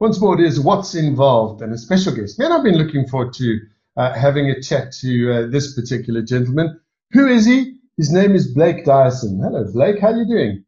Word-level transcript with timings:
Once 0.00 0.20
more, 0.20 0.40
it 0.40 0.46
is 0.46 0.60
what's 0.60 0.94
involved 0.94 1.60
and 1.60 1.72
a 1.72 1.78
special 1.78 2.14
guest. 2.14 2.38
Man, 2.38 2.52
I've 2.52 2.62
been 2.62 2.78
looking 2.78 3.06
forward 3.08 3.32
to 3.34 3.58
uh, 3.96 4.14
having 4.14 4.48
a 4.48 4.60
chat 4.60 4.92
to 5.00 5.32
uh, 5.32 5.46
this 5.48 5.74
particular 5.74 6.22
gentleman. 6.22 6.80
Who 7.12 7.26
is 7.26 7.46
he? 7.46 7.78
His 7.96 8.12
name 8.12 8.36
is 8.36 8.54
Blake 8.54 8.84
Dyson. 8.84 9.40
Hello, 9.42 9.64
Blake. 9.72 9.98
How 10.00 10.12
are 10.12 10.16
you 10.16 10.26
doing? 10.26 10.64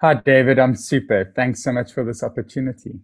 Hi, 0.00 0.14
David. 0.14 0.60
I'm 0.60 0.76
super. 0.76 1.32
Thanks 1.34 1.64
so 1.64 1.72
much 1.72 1.92
for 1.92 2.04
this 2.04 2.22
opportunity. 2.22 3.00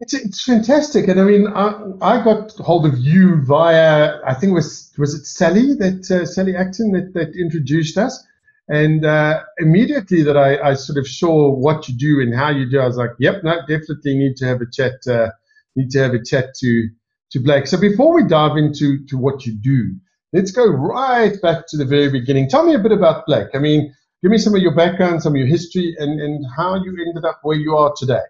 It's, 0.00 0.12
it's 0.14 0.44
fantastic, 0.44 1.08
and 1.08 1.18
I 1.18 1.24
mean, 1.24 1.48
I, 1.48 1.70
I 2.02 2.22
got 2.22 2.52
hold 2.52 2.86
of 2.86 2.98
you 2.98 3.42
via 3.42 4.20
I 4.24 4.34
think 4.34 4.50
it 4.50 4.54
was 4.54 4.92
was 4.96 5.14
it 5.14 5.26
Sally 5.26 5.74
that 5.74 6.08
uh, 6.10 6.24
Sally 6.24 6.54
Acton 6.54 6.92
that, 6.92 7.14
that 7.14 7.34
introduced 7.34 7.98
us, 7.98 8.24
and 8.68 9.04
uh, 9.04 9.42
immediately 9.58 10.22
that 10.22 10.36
I, 10.36 10.70
I 10.70 10.74
sort 10.74 10.98
of 10.98 11.08
saw 11.08 11.50
what 11.50 11.88
you 11.88 11.96
do 11.96 12.20
and 12.20 12.34
how 12.34 12.50
you 12.50 12.68
do, 12.70 12.80
I 12.80 12.86
was 12.86 12.96
like, 12.96 13.10
yep, 13.18 13.42
no, 13.42 13.60
definitely 13.60 14.16
need 14.16 14.36
to 14.36 14.46
have 14.46 14.60
a 14.60 14.70
chat. 14.70 15.06
Uh, 15.06 15.30
need 15.76 15.90
to 15.90 15.98
have 16.00 16.12
a 16.12 16.22
chat 16.22 16.54
to 16.60 16.88
to 17.30 17.40
Blake. 17.40 17.66
So 17.66 17.78
before 17.78 18.14
we 18.14 18.26
dive 18.26 18.56
into 18.56 19.04
to 19.06 19.18
what 19.18 19.46
you 19.46 19.54
do, 19.54 19.94
let's 20.32 20.50
go 20.50 20.66
right 20.66 21.40
back 21.42 21.66
to 21.68 21.76
the 21.76 21.84
very 21.84 22.10
beginning. 22.10 22.48
Tell 22.48 22.64
me 22.64 22.74
a 22.74 22.78
bit 22.78 22.92
about 22.92 23.26
Blake. 23.26 23.48
I 23.54 23.58
mean, 23.58 23.94
give 24.22 24.30
me 24.30 24.38
some 24.38 24.54
of 24.54 24.62
your 24.62 24.74
background, 24.74 25.22
some 25.22 25.34
of 25.34 25.38
your 25.38 25.46
history, 25.46 25.94
and, 25.98 26.20
and 26.20 26.44
how 26.56 26.74
you 26.74 26.90
ended 27.06 27.24
up 27.24 27.40
where 27.42 27.56
you 27.56 27.76
are 27.76 27.92
today. 27.96 28.20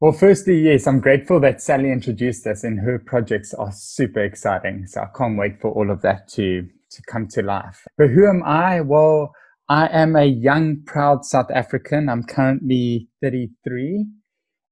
Well, 0.00 0.12
firstly, 0.12 0.60
yes, 0.60 0.86
I'm 0.86 1.00
grateful 1.00 1.40
that 1.40 1.62
Sally 1.62 1.90
introduced 1.90 2.46
us, 2.46 2.62
and 2.62 2.80
her 2.80 2.98
projects 2.98 3.54
are 3.54 3.72
super 3.72 4.22
exciting. 4.22 4.86
So 4.86 5.00
I 5.00 5.08
can't 5.16 5.38
wait 5.38 5.60
for 5.60 5.70
all 5.72 5.90
of 5.90 6.02
that 6.02 6.28
to 6.32 6.68
to 6.94 7.02
come 7.10 7.26
to 7.28 7.42
life. 7.42 7.84
But 7.98 8.10
who 8.10 8.28
am 8.28 8.42
I? 8.44 8.80
Well, 8.80 9.32
I 9.68 9.86
am 9.86 10.14
a 10.16 10.24
young, 10.24 10.82
proud 10.84 11.24
South 11.24 11.50
African. 11.54 12.08
I'm 12.08 12.22
currently 12.24 13.08
33. 13.22 14.06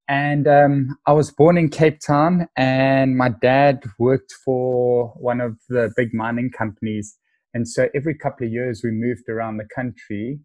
And 0.09 0.47
um, 0.47 0.97
I 1.07 1.13
was 1.13 1.31
born 1.31 1.57
in 1.57 1.71
Cape 1.71 1.99
Town, 2.07 2.47
and 2.57 3.17
my 3.17 3.31
dad 3.41 3.85
worked 3.99 4.35
for 4.45 5.15
one 5.17 5.41
of 5.41 5.57
the 5.69 5.91
big 5.97 6.13
mining 6.13 6.51
companies. 6.51 7.17
And 7.55 7.67
so 7.69 7.89
every 7.95 8.15
couple 8.15 8.47
of 8.47 8.53
years, 8.53 8.83
we 8.85 8.91
moved 8.91 9.29
around 9.29 9.57
the 9.57 9.69
country. 9.75 10.41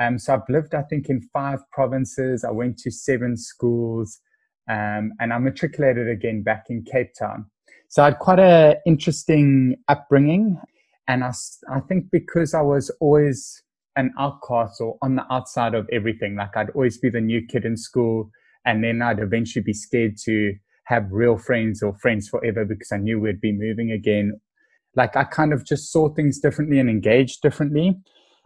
Um, 0.00 0.18
so 0.18 0.34
I've 0.34 0.48
lived, 0.48 0.74
I 0.74 0.82
think, 0.82 1.10
in 1.10 1.20
five 1.32 1.58
provinces. 1.72 2.44
I 2.44 2.50
went 2.50 2.78
to 2.78 2.90
seven 2.90 3.36
schools, 3.36 4.18
um, 4.70 5.12
and 5.20 5.32
I 5.32 5.38
matriculated 5.38 6.08
again 6.08 6.42
back 6.42 6.64
in 6.70 6.84
Cape 6.90 7.10
Town. 7.18 7.46
So 7.88 8.02
I 8.02 8.06
had 8.06 8.18
quite 8.18 8.40
an 8.40 8.76
interesting 8.86 9.76
upbringing. 9.88 10.58
And 11.08 11.24
I, 11.24 11.32
I 11.70 11.80
think 11.80 12.10
because 12.10 12.54
I 12.54 12.62
was 12.62 12.90
always 13.00 13.62
an 13.96 14.12
outcast 14.18 14.80
or 14.80 14.96
on 15.02 15.16
the 15.16 15.32
outside 15.32 15.74
of 15.74 15.88
everything, 15.92 16.36
like 16.36 16.56
I'd 16.56 16.70
always 16.70 16.98
be 16.98 17.10
the 17.10 17.20
new 17.20 17.46
kid 17.46 17.64
in 17.64 17.76
school, 17.76 18.30
and 18.64 18.82
then 18.82 19.02
I'd 19.02 19.18
eventually 19.18 19.62
be 19.62 19.72
scared 19.72 20.16
to 20.24 20.54
have 20.84 21.10
real 21.10 21.38
friends 21.38 21.82
or 21.82 21.94
friends 21.94 22.28
forever 22.28 22.64
because 22.64 22.92
I 22.92 22.98
knew 22.98 23.20
we'd 23.20 23.40
be 23.40 23.52
moving 23.52 23.90
again. 23.90 24.40
Like 24.94 25.16
I 25.16 25.24
kind 25.24 25.52
of 25.52 25.64
just 25.64 25.90
saw 25.90 26.12
things 26.12 26.38
differently 26.38 26.78
and 26.78 26.88
engaged 26.88 27.42
differently. 27.42 27.98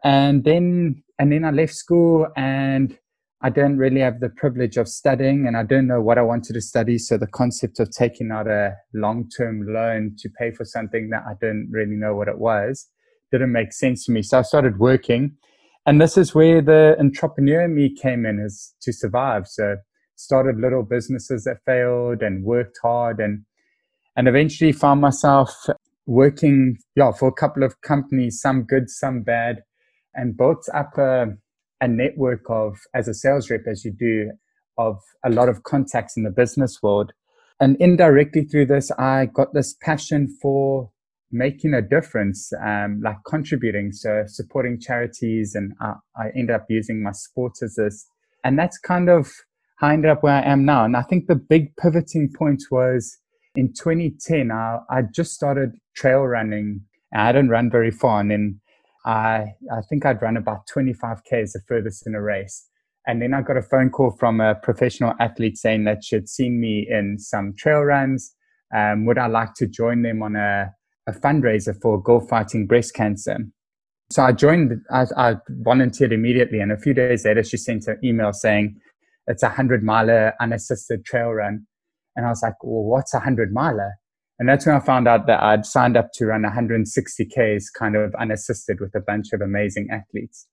And 0.05 0.45
then 0.45 1.03
and 1.19 1.33
then 1.33 1.45
I 1.45 1.51
left 1.51 1.75
school 1.75 2.29
and 2.37 2.97
I 3.43 3.51
didn't 3.51 3.79
really 3.79 4.01
have 4.01 4.21
the 4.21 4.31
privilege 4.31 4.77
of 4.77 4.89
studying 4.89 5.47
and 5.47 5.57
I 5.57 5.63
don't 5.63 5.87
know 5.87 6.01
what 6.01 6.19
I 6.19 6.23
wanted 6.23 6.55
to 6.55 6.61
study. 6.61 6.97
So 6.99 7.19
the 7.19 7.27
concept 7.27 7.79
of 7.79 7.91
taking 7.91 8.31
out 8.31 8.49
a 8.49 8.75
long 8.95 9.29
term 9.29 9.67
loan 9.67 10.17
to 10.19 10.31
pay 10.31 10.53
for 10.53 10.65
something 10.65 11.11
that 11.11 11.25
I 11.29 11.35
didn't 11.41 11.69
really 11.71 11.97
know 11.97 12.15
what 12.15 12.29
it 12.29 12.39
was 12.39 12.89
didn't 13.31 13.53
make 13.53 13.73
sense 13.73 14.07
to 14.07 14.13
me. 14.13 14.23
So 14.23 14.39
I 14.39 14.43
started 14.43 14.79
working. 14.79 15.37
And 15.85 16.01
this 16.01 16.17
is 16.17 16.35
where 16.35 16.63
the 16.63 16.97
entrepreneur 16.99 17.69
me 17.69 17.95
came 17.95 18.25
in 18.25 18.41
is 18.41 18.75
to 18.83 18.93
survive. 18.93 19.47
So 19.47 19.77
started 20.17 20.59
little 20.59 20.83
businesses 20.83 21.45
that 21.45 21.59
failed 21.67 22.23
and 22.23 22.43
worked 22.45 22.79
hard 22.83 23.21
and 23.21 23.45
and 24.17 24.29
eventually 24.29 24.73
found 24.73 25.03
myself 25.03 25.55
working 26.07 26.79
yeah 26.95 27.13
for 27.13 27.29
a 27.29 27.33
couple 27.33 27.63
of 27.63 27.81
companies, 27.83 28.41
some 28.41 28.63
good, 28.63 28.89
some 28.89 29.23
bad, 29.23 29.63
and 30.15 30.37
built 30.37 30.67
up 30.73 30.97
a 30.97 31.37
a 31.81 31.89
network 31.89 32.43
of, 32.49 32.79
as 32.95 33.09
a 33.09 33.15
sales 33.15 33.51
rep, 33.51 33.63
as 33.67 33.85
you 33.85 33.93
do, 33.93 34.33
of 34.79 34.99
a 35.25 35.31
lot 35.31 35.49
of 35.49 35.63
contacts 35.63 36.17
in 36.17 36.23
the 36.23 36.31
business 36.31 36.83
world. 36.83 37.13
And 37.61 37.77
indirectly 37.81 38.45
through 38.45 38.67
this, 38.67 38.91
I 38.93 39.27
got 39.27 39.55
this 39.55 39.75
passion 39.81 40.29
for 40.43 40.91
making 41.33 41.75
a 41.75 41.83
difference, 41.83 42.53
um, 42.65 43.01
like 43.03 43.17
contributing, 43.27 43.93
so 43.93 44.25
supporting 44.27 44.79
charities. 44.79 45.55
And 45.55 45.73
I, 45.81 45.95
I 46.17 46.29
ended 46.37 46.55
up 46.55 46.67
using 46.69 47.03
my 47.03 47.13
sports 47.13 47.63
as 47.63 47.75
this. 47.77 48.07
And 48.45 48.59
that's 48.59 48.79
kind 48.79 49.09
of 49.09 49.31
how 49.77 49.89
I 49.89 49.93
ended 49.95 50.11
up 50.11 50.23
where 50.23 50.35
I 50.35 50.43
am 50.43 50.65
now. 50.65 50.85
And 50.85 50.97
I 50.97 51.03
think 51.03 51.27
the 51.27 51.35
big 51.35 51.75
pivoting 51.77 52.33
point 52.37 52.63
was 52.71 53.19
in 53.55 53.73
2010, 53.73 54.51
I, 54.51 54.79
I 54.91 55.03
just 55.03 55.33
started 55.33 55.73
trail 55.95 56.21
running. 56.21 56.83
I 57.15 57.33
didn't 57.33 57.51
run 57.51 57.71
very 57.71 57.91
far. 57.91 58.21
And 58.21 58.31
then 58.31 58.61
I, 59.07 59.55
I 59.73 59.81
think 59.89 60.05
I'd 60.05 60.21
run 60.21 60.37
about 60.37 60.67
25K 60.75 61.43
as 61.43 61.53
the 61.53 61.61
furthest 61.67 62.07
in 62.07 62.15
a 62.15 62.21
race. 62.21 62.69
And 63.07 63.23
then 63.23 63.33
I 63.33 63.41
got 63.41 63.57
a 63.57 63.63
phone 63.63 63.91
call 63.91 64.11
from 64.19 64.41
a 64.41 64.57
professional 64.57 65.15
athlete 65.21 65.57
saying 65.57 65.85
that 65.85 66.03
she 66.03 66.17
had 66.17 66.29
seen 66.29 66.61
me 66.61 66.87
in 66.91 67.19
some 67.19 67.55
trail 67.57 67.83
runs. 67.83 68.35
Um, 68.75 69.07
would 69.07 69.17
I 69.17 69.29
like 69.29 69.55
to 69.55 69.69
join 69.69 70.03
them 70.03 70.25
on 70.25 70.35
a, 70.35 70.73
a 71.07 71.13
fundraiser 71.13 71.81
for 71.81 72.03
girl 72.03 72.19
fighting 72.19 72.67
breast 72.67 72.95
cancer? 72.95 73.39
So 74.11 74.25
I 74.25 74.33
joined, 74.33 74.73
I, 74.91 75.07
I, 75.17 75.35
volunteered 75.49 76.13
immediately. 76.13 76.59
And 76.59 76.73
a 76.73 76.77
few 76.77 76.95
days 76.95 77.25
later, 77.25 77.45
she 77.45 77.57
sent 77.57 77.87
an 77.87 77.99
email 78.03 78.33
saying 78.33 78.77
it's 79.29 79.45
a 79.45 79.49
100 79.49 79.85
miler 79.85 80.33
unassisted 80.41 81.05
trail 81.05 81.31
run. 81.31 81.67
And 82.17 82.27
I 82.27 82.31
was 82.31 82.43
like, 82.43 82.55
well, 82.63 82.83
what's 82.83 83.15
a 83.15 83.19
100 83.19 83.53
miler? 83.53 83.95
And 84.39 84.49
that's 84.49 84.67
when 84.67 84.77
I 84.77 84.81
found 84.81 85.09
out 85.09 85.27
that 85.27 85.43
I'd 85.43 85.65
signed 85.65 85.97
up 85.97 86.13
to 86.15 86.27
run 86.27 86.43
160 86.43 87.25
Ks 87.25 87.71
kind 87.71 87.97
of 87.97 88.15
unassisted 88.17 88.81
with 88.81 88.95
a 88.95 89.01
bunch 89.01 89.33
of 89.33 89.41
amazing 89.41 89.89
athletes. 89.91 90.47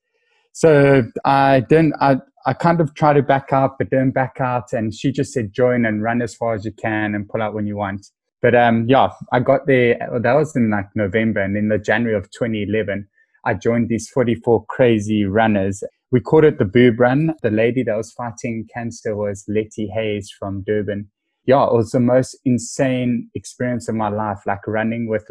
So 0.53 1.03
I 1.25 1.61
didn't, 1.61 1.95
I, 1.99 2.17
I 2.45 2.53
kind 2.53 2.79
of 2.79 2.93
tried 2.93 3.13
to 3.13 3.23
back 3.23 3.51
out, 3.51 3.77
but 3.77 3.89
didn't 3.89 4.11
back 4.11 4.37
out. 4.39 4.71
And 4.71 4.93
she 4.93 5.11
just 5.11 5.33
said, 5.33 5.51
join 5.51 5.85
and 5.85 6.03
run 6.03 6.21
as 6.21 6.35
far 6.35 6.53
as 6.53 6.63
you 6.63 6.71
can 6.71 7.15
and 7.15 7.27
pull 7.27 7.41
out 7.41 7.53
when 7.53 7.67
you 7.67 7.75
want. 7.75 8.07
But 8.41 8.55
um, 8.55 8.85
yeah, 8.87 9.09
I 9.31 9.39
got 9.39 9.67
there, 9.67 9.97
that 10.21 10.33
was 10.33 10.55
in 10.55 10.69
like 10.69 10.87
November. 10.95 11.41
And 11.41 11.57
in 11.57 11.69
the 11.69 11.77
January 11.77 12.15
of 12.15 12.29
2011, 12.31 13.07
I 13.45 13.53
joined 13.53 13.89
these 13.89 14.09
44 14.09 14.65
crazy 14.67 15.25
runners. 15.25 15.83
We 16.11 16.21
called 16.21 16.45
it 16.45 16.59
the 16.59 16.65
boob 16.65 16.99
run. 16.99 17.33
The 17.41 17.51
lady 17.51 17.83
that 17.83 17.97
was 17.97 18.13
fighting 18.13 18.67
cancer 18.73 19.15
was 19.15 19.43
Letty 19.47 19.87
Hayes 19.87 20.31
from 20.37 20.63
Durban 20.63 21.09
yeah, 21.45 21.65
it 21.65 21.73
was 21.73 21.91
the 21.91 21.99
most 21.99 22.37
insane 22.45 23.29
experience 23.35 23.89
of 23.89 23.95
my 23.95 24.09
life, 24.09 24.39
like 24.45 24.65
running 24.67 25.07
with 25.07 25.27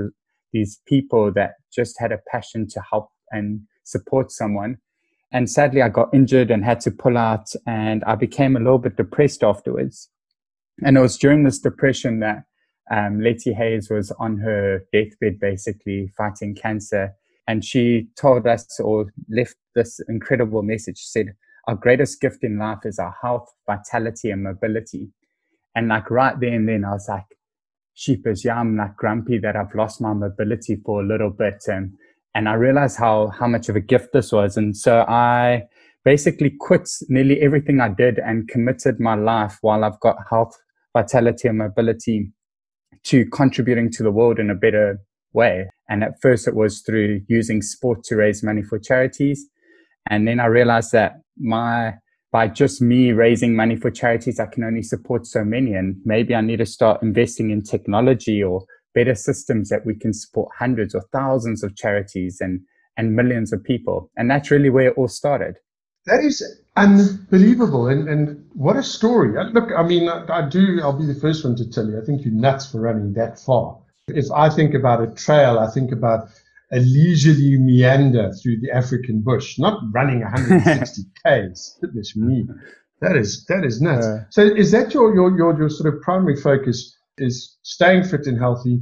these 0.53 0.81
people 0.87 1.33
that 1.33 1.53
just 1.73 1.99
had 1.99 2.13
a 2.13 2.19
passion 2.31 2.69
to 2.69 2.83
help 2.91 3.09
and 3.31 3.63
support 3.85 4.31
someone. 4.31 4.77
And 5.33 5.51
sadly, 5.51 5.81
I 5.81 5.89
got 5.89 6.15
injured 6.15 6.51
and 6.51 6.63
had 6.63 6.81
to 6.81 6.91
pull 6.91 7.17
out, 7.17 7.49
and 7.67 8.05
I 8.05 8.15
became 8.15 8.55
a 8.55 8.61
little 8.61 8.79
bit 8.79 8.97
depressed 8.97 9.43
afterwards. 9.43 10.11
And 10.85 10.97
it 10.97 11.01
was 11.01 11.17
during 11.17 11.45
this 11.45 11.59
depression 11.59 12.21
that 12.21 12.45
um, 12.91 13.21
Letty 13.21 13.55
Hayes 13.55 13.89
was 13.89 14.11
on 14.19 14.39
her 14.39 14.85
deathbed, 14.93 15.41
basically 15.41 16.13
fighting 16.17 16.55
cancer. 16.55 17.15
And 17.49 17.65
she 17.65 18.09
told 18.17 18.47
us 18.47 18.79
or 18.79 19.07
left 19.31 19.57
this 19.75 20.01
incredible 20.09 20.63
message. 20.63 20.99
Said, 20.99 21.35
Our 21.67 21.77
greatest 21.77 22.21
gift 22.21 22.45
in 22.45 22.59
life 22.59 22.81
is 22.85 22.99
our 22.99 23.15
health, 23.23 23.51
vitality, 23.67 24.31
and 24.31 24.43
mobility. 24.43 25.09
And 25.75 25.89
like 25.89 26.11
right 26.11 26.39
there 26.39 26.55
and 26.55 26.69
then, 26.69 26.85
I 26.85 26.91
was 26.91 27.07
like, 27.09 27.25
sheepish, 27.95 28.45
yeah, 28.45 28.59
I'm 28.59 28.77
like 28.77 28.97
grumpy 28.97 29.39
that 29.39 29.57
I've 29.57 29.75
lost 29.75 30.01
my 30.01 30.13
mobility 30.13 30.77
for 30.85 31.03
a 31.03 31.07
little 31.07 31.31
bit. 31.31 31.63
And, 31.67 31.95
and 32.35 32.49
I 32.49 32.55
realized 32.55 32.99
how, 32.99 33.29
how 33.29 33.47
much 33.47 33.69
of 33.69 33.77
a 33.77 33.81
gift 33.81 34.13
this 34.13 34.33
was. 34.33 34.57
And 34.57 34.77
so 34.77 35.03
I 35.09 35.65
basically 36.05 36.51
quit 36.59 36.89
nearly 37.09 37.41
everything 37.41 37.81
I 37.81 37.89
did 37.89 38.19
and 38.19 38.49
committed 38.49 39.01
my 39.01 39.15
life 39.15 39.59
while 39.61 39.85
I've 39.85 40.01
got 40.01 40.17
health, 40.29 40.57
vitality, 40.97 41.49
and 41.49 41.59
mobility 41.59 42.33
to 43.05 43.25
contributing 43.27 43.91
to 43.93 44.03
the 44.03 44.11
world 44.11 44.39
in 44.39 44.51
a 44.51 44.55
better 44.55 45.01
way. 45.33 45.69
And 45.89 46.05
at 46.05 46.21
first 46.21 46.47
it 46.47 46.55
was 46.55 46.81
through 46.83 47.23
using 47.29 47.63
sport 47.63 48.05
to 48.05 48.17
raise 48.17 48.43
money 48.43 48.63
for 48.63 48.79
charities. 48.79 49.47
And 50.09 50.27
then 50.27 50.41
I 50.41 50.47
realized 50.47 50.93
that 50.93 51.21
my 51.39 51.95
by 52.33 52.49
just 52.49 52.81
me 52.81 53.13
raising 53.13 53.55
money 53.55 53.77
for 53.77 53.91
charities, 53.91 54.41
I 54.41 54.47
can 54.47 54.65
only 54.65 54.83
support 54.83 55.27
so 55.27 55.45
many. 55.45 55.75
And 55.75 55.97
maybe 56.05 56.35
I 56.35 56.41
need 56.41 56.57
to 56.57 56.67
start 56.67 57.03
investing 57.03 57.51
in 57.51 57.63
technology 57.63 58.43
or 58.43 58.65
better 58.95 59.15
systems 59.15 59.69
that 59.69 59.85
we 59.87 59.95
can 59.95 60.13
support 60.15 60.51
hundreds 60.59 60.95
or 60.95 61.03
thousands 61.13 61.63
of 61.63 61.77
charities 61.77 62.39
and, 62.41 62.61
and 62.97 63.15
millions 63.15 63.53
of 63.53 63.63
people. 63.63 64.11
And 64.17 64.31
that's 64.31 64.51
really 64.51 64.71
where 64.71 64.89
it 64.89 64.95
all 64.97 65.09
started. 65.09 65.57
That 66.07 66.25
is 66.25 66.43
unbelievable. 66.75 67.87
And, 67.87 68.09
and 68.09 68.45
what 68.55 68.77
a 68.77 68.83
story. 68.83 69.37
Uh, 69.37 69.51
look, 69.51 69.71
I 69.77 69.83
mean, 69.83 70.09
I, 70.09 70.25
I 70.29 70.49
do, 70.49 70.81
I'll 70.83 70.99
be 70.99 71.07
the 71.07 71.21
first 71.21 71.45
one 71.45 71.55
to 71.57 71.71
tell 71.71 71.87
you, 71.87 72.01
I 72.01 72.05
think 72.05 72.25
you're 72.25 72.35
nuts 72.35 72.71
for 72.71 72.81
running 72.81 73.13
that 73.13 73.39
far. 73.39 73.79
If 74.09 74.25
I 74.35 74.49
think 74.49 74.75
about 74.75 75.03
a 75.03 75.15
trail, 75.15 75.59
I 75.59 75.71
think 75.71 75.93
about 75.93 76.29
a 76.73 76.81
leisurely 76.81 77.59
meander 77.59 78.33
through 78.33 78.61
the 78.61 78.71
African 78.71 79.21
bush, 79.21 79.59
not 79.59 79.81
running 79.93 80.21
160 80.21 81.03
Ks. 81.27 81.77
Goodness 81.81 82.17
me. 82.17 82.47
That 83.01 83.17
is 83.17 83.45
that 83.47 83.65
is 83.65 83.83
nuts. 83.83 84.07
Uh, 84.07 84.25
so 84.31 84.43
is 84.43 84.71
that 84.71 84.95
your, 84.95 85.15
your 85.15 85.37
your 85.37 85.59
your 85.59 85.69
sort 85.69 85.93
of 85.93 86.01
primary 86.03 86.37
focus 86.37 86.97
is 87.19 87.59
staying 87.63 88.05
fit 88.05 88.27
and 88.27 88.39
healthy, 88.39 88.81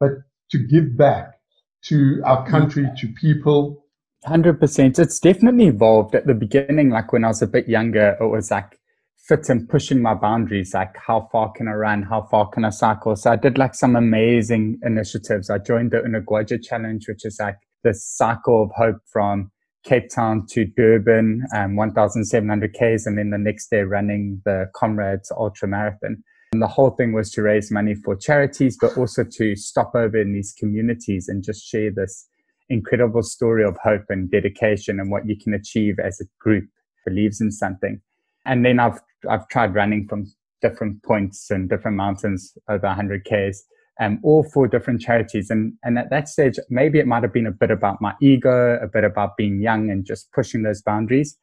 but 0.00 0.12
to 0.50 0.58
give 0.58 0.96
back 0.96 1.40
to 1.82 2.22
our 2.24 2.46
country, 2.48 2.88
to 2.98 3.08
people? 3.20 3.84
Hundred 4.24 4.58
percent. 4.60 4.98
It's 4.98 5.20
definitely 5.20 5.66
evolved. 5.66 6.14
At 6.14 6.26
the 6.26 6.34
beginning, 6.34 6.90
like 6.90 7.12
when 7.12 7.24
I 7.24 7.28
was 7.28 7.42
a 7.42 7.46
bit 7.46 7.68
younger, 7.68 8.16
it 8.20 8.24
was 8.24 8.50
like 8.50 8.78
fit 9.26 9.48
and 9.48 9.68
pushing 9.68 10.00
my 10.00 10.14
boundaries. 10.14 10.72
Like 10.74 10.96
how 10.96 11.28
far 11.32 11.52
can 11.52 11.68
I 11.68 11.72
run? 11.72 12.02
How 12.02 12.22
far 12.22 12.48
can 12.48 12.64
I 12.64 12.70
cycle? 12.70 13.16
So 13.16 13.32
I 13.32 13.36
did 13.36 13.58
like 13.58 13.74
some 13.74 13.96
amazing 13.96 14.78
initiatives. 14.82 15.50
I 15.50 15.58
joined 15.58 15.90
the 15.90 15.98
Unogwaja 15.98 16.62
Challenge, 16.62 17.06
which 17.08 17.24
is 17.24 17.38
like 17.40 17.56
the 17.82 17.94
cycle 17.94 18.62
of 18.62 18.70
hope 18.76 19.00
from 19.12 19.50
Cape 19.84 20.10
Town 20.12 20.46
to 20.50 20.64
Durban, 20.64 21.44
um, 21.54 21.76
1,700 21.76 22.72
Ks, 22.72 23.06
and 23.06 23.18
then 23.18 23.30
the 23.30 23.38
next 23.38 23.70
day 23.70 23.82
running 23.82 24.42
the 24.44 24.66
Comrades 24.74 25.30
Ultra 25.30 25.68
Marathon. 25.68 26.22
And 26.52 26.62
the 26.62 26.66
whole 26.68 26.90
thing 26.90 27.12
was 27.12 27.30
to 27.32 27.42
raise 27.42 27.70
money 27.70 27.94
for 27.94 28.16
charities, 28.16 28.76
but 28.80 28.96
also 28.96 29.24
to 29.24 29.56
stop 29.56 29.92
over 29.94 30.16
in 30.16 30.32
these 30.32 30.54
communities 30.58 31.28
and 31.28 31.44
just 31.44 31.66
share 31.66 31.90
this 31.90 32.28
incredible 32.68 33.22
story 33.22 33.64
of 33.64 33.76
hope 33.82 34.04
and 34.08 34.30
dedication 34.30 34.98
and 34.98 35.10
what 35.10 35.28
you 35.28 35.36
can 35.36 35.54
achieve 35.54 35.98
as 35.98 36.20
a 36.20 36.24
group 36.40 36.64
believes 37.04 37.40
in 37.40 37.52
something. 37.52 38.00
And 38.44 38.64
then 38.64 38.78
I've 38.78 39.00
I've 39.28 39.48
tried 39.48 39.74
running 39.74 40.06
from 40.08 40.32
different 40.62 41.02
points 41.02 41.50
and 41.50 41.68
different 41.68 41.96
mountains 41.96 42.56
over 42.68 42.86
100 42.86 43.24
Ks 43.24 43.62
um, 44.00 44.20
all 44.22 44.44
for 44.52 44.68
different 44.68 45.00
charities. 45.00 45.50
And, 45.50 45.74
and 45.82 45.98
at 45.98 46.10
that 46.10 46.28
stage, 46.28 46.58
maybe 46.68 46.98
it 46.98 47.06
might 47.06 47.22
have 47.22 47.32
been 47.32 47.46
a 47.46 47.52
bit 47.52 47.70
about 47.70 48.00
my 48.00 48.14
ego, 48.20 48.78
a 48.82 48.86
bit 48.86 49.04
about 49.04 49.36
being 49.36 49.60
young 49.60 49.90
and 49.90 50.04
just 50.04 50.30
pushing 50.32 50.62
those 50.62 50.82
boundaries. 50.82 51.38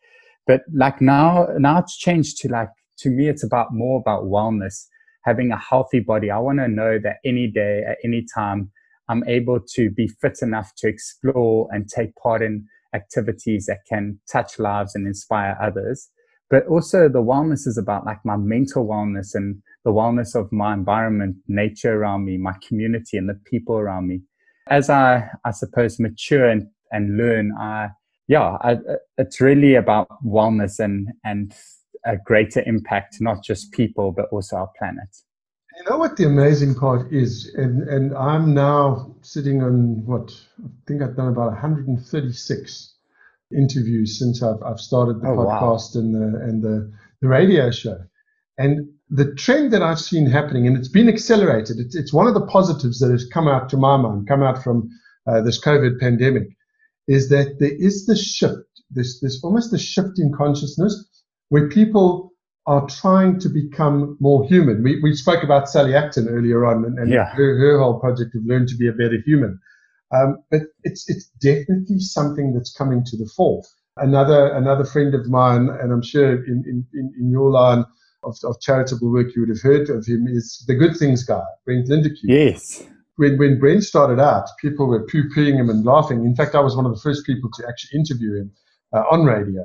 But 0.46 0.62
like 0.74 1.02
now, 1.02 1.48
now 1.58 1.80
it's 1.80 1.98
changed 1.98 2.38
to 2.40 2.50
like, 2.50 2.70
to 3.00 3.10
me, 3.10 3.28
it's 3.28 3.44
about 3.44 3.74
more 3.74 4.00
about 4.00 4.26
wellness, 4.26 4.86
having 5.24 5.52
a 5.52 5.58
healthy 5.58 6.00
body. 6.00 6.30
I 6.30 6.38
want 6.38 6.60
to 6.60 6.68
know 6.68 7.00
that 7.02 7.18
any 7.26 7.48
day, 7.48 7.84
at 7.88 7.98
any 8.04 8.26
time, 8.36 8.72
I'm 9.10 9.28
able 9.28 9.60
to 9.76 9.90
be 9.90 10.08
fit 10.08 10.40
enough 10.42 10.74
to 10.78 10.88
explore 10.88 11.68
and 11.72 11.90
take 11.90 12.16
part 12.16 12.42
in 12.42 12.66
activities 12.94 13.66
that 13.66 13.80
can 13.90 14.20
touch 14.32 14.60
lives 14.60 14.96
and 14.96 15.08
inspire 15.08 15.58
others. 15.62 16.10
But 16.54 16.68
also 16.68 17.10
the 17.10 17.24
wellness 17.24 17.66
is 17.66 17.80
about 17.80 18.06
like 18.06 18.24
my 18.24 18.38
mental 18.38 18.86
wellness 18.86 19.34
and 19.34 19.60
the 19.86 19.90
wellness 19.90 20.36
of 20.36 20.52
my 20.52 20.72
environment, 20.76 21.38
nature 21.48 21.96
around 21.96 22.26
me, 22.26 22.38
my 22.38 22.54
community, 22.68 23.18
and 23.18 23.28
the 23.28 23.40
people 23.46 23.76
around 23.76 24.08
me. 24.08 24.22
As 24.68 24.88
I, 24.88 25.32
I 25.46 25.50
suppose, 25.50 26.00
mature 26.00 26.48
and, 26.48 26.68
and 26.92 27.18
learn, 27.18 27.54
I, 27.60 27.90
yeah, 28.28 28.58
I, 28.62 28.78
it's 29.18 29.42
really 29.42 29.74
about 29.74 30.08
wellness 30.24 30.78
and, 30.78 31.08
and 31.24 31.56
a 32.06 32.18
greater 32.18 32.62
impact, 32.68 33.18
not 33.20 33.44
just 33.44 33.72
people, 33.72 34.12
but 34.12 34.28
also 34.32 34.58
our 34.58 34.70
planet. 34.78 35.10
You 35.76 35.90
know 35.90 35.98
what 35.98 36.18
the 36.18 36.26
amazing 36.26 36.76
part 36.76 37.12
is, 37.12 37.52
and 37.56 37.90
and 37.90 38.16
I'm 38.16 38.54
now 38.54 39.16
sitting 39.22 39.64
on 39.64 40.06
what 40.06 40.32
I 40.64 40.68
think 40.86 41.02
I've 41.02 41.16
done 41.16 41.30
about 41.30 41.54
136 41.54 42.93
interviews 43.56 44.18
since 44.20 44.44
I've 44.44 44.62
I've 44.64 44.80
started 44.80 45.22
the 45.22 45.28
oh, 45.30 45.38
podcast 45.38 45.96
wow. 45.96 46.02
and 46.02 46.16
the 46.16 46.40
and 46.44 46.64
the, 46.64 46.92
the 47.22 47.28
radio 47.28 47.72
show, 47.72 47.98
and 48.58 48.90
the 49.10 49.34
trend 49.36 49.72
that 49.74 49.84
I've 49.84 50.00
seen 50.00 50.26
happening, 50.26 50.66
and 50.66 50.76
it's 50.76 50.88
been 50.88 51.08
accelerated, 51.08 51.78
it's, 51.78 51.96
it's 51.96 52.14
one 52.14 52.28
of 52.28 52.34
the 52.34 52.46
positives 52.48 53.00
that 53.00 53.12
has 53.12 53.26
come 53.32 53.48
out 53.48 53.70
to 53.70 53.78
my 53.78 53.96
mind, 53.96 54.28
come 54.28 54.42
out 54.42 54.64
from 54.64 54.90
uh, 55.28 55.42
this 55.42 55.64
COVID 55.64 56.00
pandemic, 56.00 56.48
is 57.08 57.30
that 57.30 57.58
there 57.60 57.76
is 57.78 58.08
this 58.08 58.26
shift, 58.26 58.66
this, 58.90 59.20
this 59.20 59.40
almost 59.44 59.72
a 59.74 59.78
shift 59.78 60.18
in 60.18 60.34
consciousness 60.36 61.24
where 61.50 61.70
people 61.70 62.32
are 62.66 62.88
trying 62.88 63.40
to 63.42 63.50
become 63.50 64.18
more 64.20 64.48
human. 64.48 64.82
We, 64.82 65.00
we 65.02 65.14
spoke 65.14 65.44
about 65.44 65.70
Sally 65.70 65.96
Acton 65.96 66.28
earlier 66.30 66.66
on 66.66 66.86
and, 66.86 66.98
and 66.98 67.12
yeah. 67.12 67.26
her, 67.36 67.58
her 67.60 67.80
whole 67.80 68.00
project 68.00 68.34
of 68.36 68.42
learn 68.46 68.66
to 68.68 68.76
be 68.76 68.88
a 68.88 68.94
better 68.94 69.18
human. 69.24 69.60
Um, 70.14 70.38
but 70.52 70.62
it's, 70.84 71.10
it's 71.10 71.26
definitely 71.42 72.00
something 72.00 72.54
that's 72.54 72.74
coming 72.74 73.04
to 73.06 73.18
the 73.18 73.30
fore. 73.36 73.64
Another, 73.98 74.54
another 74.54 74.86
friend 74.86 75.14
of 75.16 75.28
mine, 75.28 75.70
and 75.70 75.92
I'm 75.92 76.04
sure 76.04 76.34
in, 76.46 76.64
in, 76.94 77.14
in 77.20 77.30
your 77.32 77.50
line, 77.50 77.86
of, 78.24 78.38
of 78.44 78.60
charitable 78.62 79.12
work 79.12 79.36
you 79.36 79.42
would 79.42 79.50
have 79.50 79.62
heard 79.62 79.90
of 79.90 80.06
him 80.06 80.28
is 80.28 80.64
the 80.68 80.76
Good 80.76 80.98
Things 80.98 81.24
guy, 81.24 81.44
Brent 81.66 81.90
Lindeque. 81.90 82.18
Yes. 82.24 82.84
When, 83.18 83.38
when 83.38 83.60
Brent 83.60 83.84
started 83.84 84.20
out, 84.20 84.48
people 84.60 84.88
were 84.88 85.06
poo 85.06 85.30
pooing 85.36 85.60
him 85.60 85.70
and 85.70 85.86
laughing. 85.86 86.26
In 86.26 86.36
fact, 86.36 86.56
I 86.56 86.62
was 86.62 86.76
one 86.76 86.86
of 86.86 86.94
the 86.94 87.02
first 87.02 87.26
people 87.26 87.50
to 87.54 87.68
actually 87.68 88.00
interview 88.00 88.36
him 88.36 88.52
uh, 88.94 89.04
on 89.12 89.24
radio. 89.26 89.64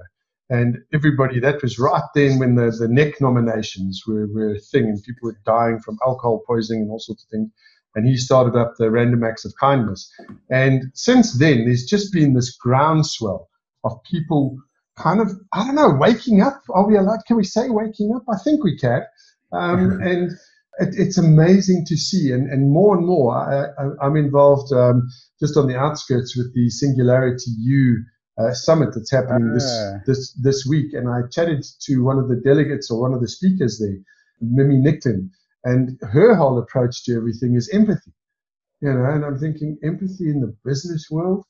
And 0.50 0.78
everybody, 0.92 1.40
that 1.40 1.62
was 1.62 1.78
right 1.78 2.02
then 2.14 2.38
when 2.38 2.54
the, 2.54 2.70
the 2.70 2.88
neck 2.88 3.20
nominations 3.20 4.04
were, 4.06 4.26
were 4.26 4.54
a 4.54 4.60
thing 4.60 4.84
and 4.84 5.02
people 5.02 5.28
were 5.28 5.40
dying 5.44 5.78
from 5.80 5.98
alcohol 6.06 6.42
poisoning 6.46 6.82
and 6.82 6.90
all 6.90 6.98
sorts 6.98 7.24
of 7.24 7.30
things. 7.30 7.50
And 7.94 8.06
he 8.06 8.16
started 8.16 8.56
up 8.56 8.74
the 8.78 8.90
Random 8.90 9.24
Acts 9.24 9.44
of 9.44 9.52
Kindness. 9.60 10.10
And 10.50 10.90
since 10.94 11.38
then, 11.38 11.64
there's 11.64 11.84
just 11.84 12.12
been 12.12 12.34
this 12.34 12.56
groundswell 12.56 13.48
of 13.84 14.02
people 14.04 14.58
kind 14.96 15.20
of, 15.20 15.30
I 15.52 15.64
don't 15.64 15.74
know, 15.74 15.96
waking 15.98 16.42
up. 16.42 16.62
Are 16.70 16.86
we 16.86 16.96
allowed? 16.96 17.24
Can 17.26 17.36
we 17.36 17.44
say 17.44 17.68
waking 17.68 18.12
up? 18.14 18.22
I 18.28 18.36
think 18.42 18.62
we 18.62 18.76
can. 18.76 19.02
Um, 19.52 20.00
and 20.02 20.32
it, 20.78 20.94
it's 20.96 21.18
amazing 21.18 21.84
to 21.86 21.96
see. 21.96 22.32
And, 22.32 22.50
and 22.50 22.70
more 22.70 22.96
and 22.96 23.06
more, 23.06 23.34
I, 23.34 24.06
am 24.06 24.16
involved 24.16 24.72
um, 24.72 25.08
just 25.40 25.56
on 25.56 25.66
the 25.66 25.76
outskirts 25.76 26.36
with 26.36 26.54
the 26.54 26.68
Singularity 26.70 27.50
U 27.58 28.04
uh, 28.38 28.52
summit 28.52 28.90
that's 28.94 29.10
happening 29.10 29.52
this, 29.52 29.68
ah. 29.68 29.98
this, 30.06 30.32
this 30.34 30.66
week. 30.66 30.92
And 30.92 31.08
I 31.08 31.22
chatted 31.30 31.64
to 31.82 32.04
one 32.04 32.18
of 32.18 32.28
the 32.28 32.40
delegates 32.44 32.90
or 32.90 33.00
one 33.00 33.12
of 33.12 33.20
the 33.20 33.28
speakers 33.28 33.78
there, 33.78 33.98
Mimi 34.40 34.76
Nicklin, 34.76 35.30
and 35.64 35.98
her 36.02 36.34
whole 36.34 36.58
approach 36.58 37.04
to 37.04 37.16
everything 37.16 37.54
is 37.54 37.68
empathy. 37.72 38.12
You 38.80 38.92
know, 38.92 39.04
and 39.04 39.24
I'm 39.24 39.38
thinking 39.38 39.78
empathy 39.82 40.30
in 40.30 40.40
the 40.40 40.54
business 40.64 41.08
world 41.10 41.44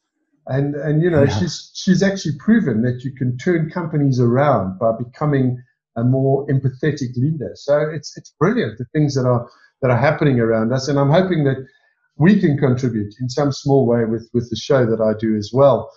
and 0.49 0.75
and 0.75 1.03
you 1.03 1.11
know 1.11 1.25
yeah. 1.25 1.39
she's 1.39 1.71
she's 1.75 2.03
actually 2.03 2.37
proven 2.39 2.83
that 2.83 3.05
you 3.05 3.13
can 3.13 3.37
turn 3.37 3.71
companies 3.71 4.19
around 4.19 4.79
by 4.79 4.93
becoming 4.93 5.63
a 5.97 6.03
more 6.05 6.47
empathetic 6.47 7.17
leader. 7.17 7.53
So 7.55 7.79
it's 7.81 8.17
it's 8.17 8.35
brilliant 8.41 8.79
the 8.79 8.87
things 8.87 9.15
that 9.15 9.27
are 9.27 9.49
that 9.83 9.91
are 9.91 9.99
happening 9.99 10.41
around 10.41 10.73
us, 10.73 10.89
and 10.89 10.99
I'm 10.99 11.11
hoping 11.11 11.45
that 11.45 11.65
we 12.17 12.41
can 12.41 12.59
contribute 12.59 13.15
in 13.21 13.29
some 13.29 13.53
small 13.53 13.87
way 13.87 14.05
with 14.05 14.29
with 14.33 14.51
the 14.51 14.57
show 14.57 14.87
that 14.87 15.01
I 15.01 15.13
do 15.19 15.37
as 15.37 15.51
well. 15.53 15.91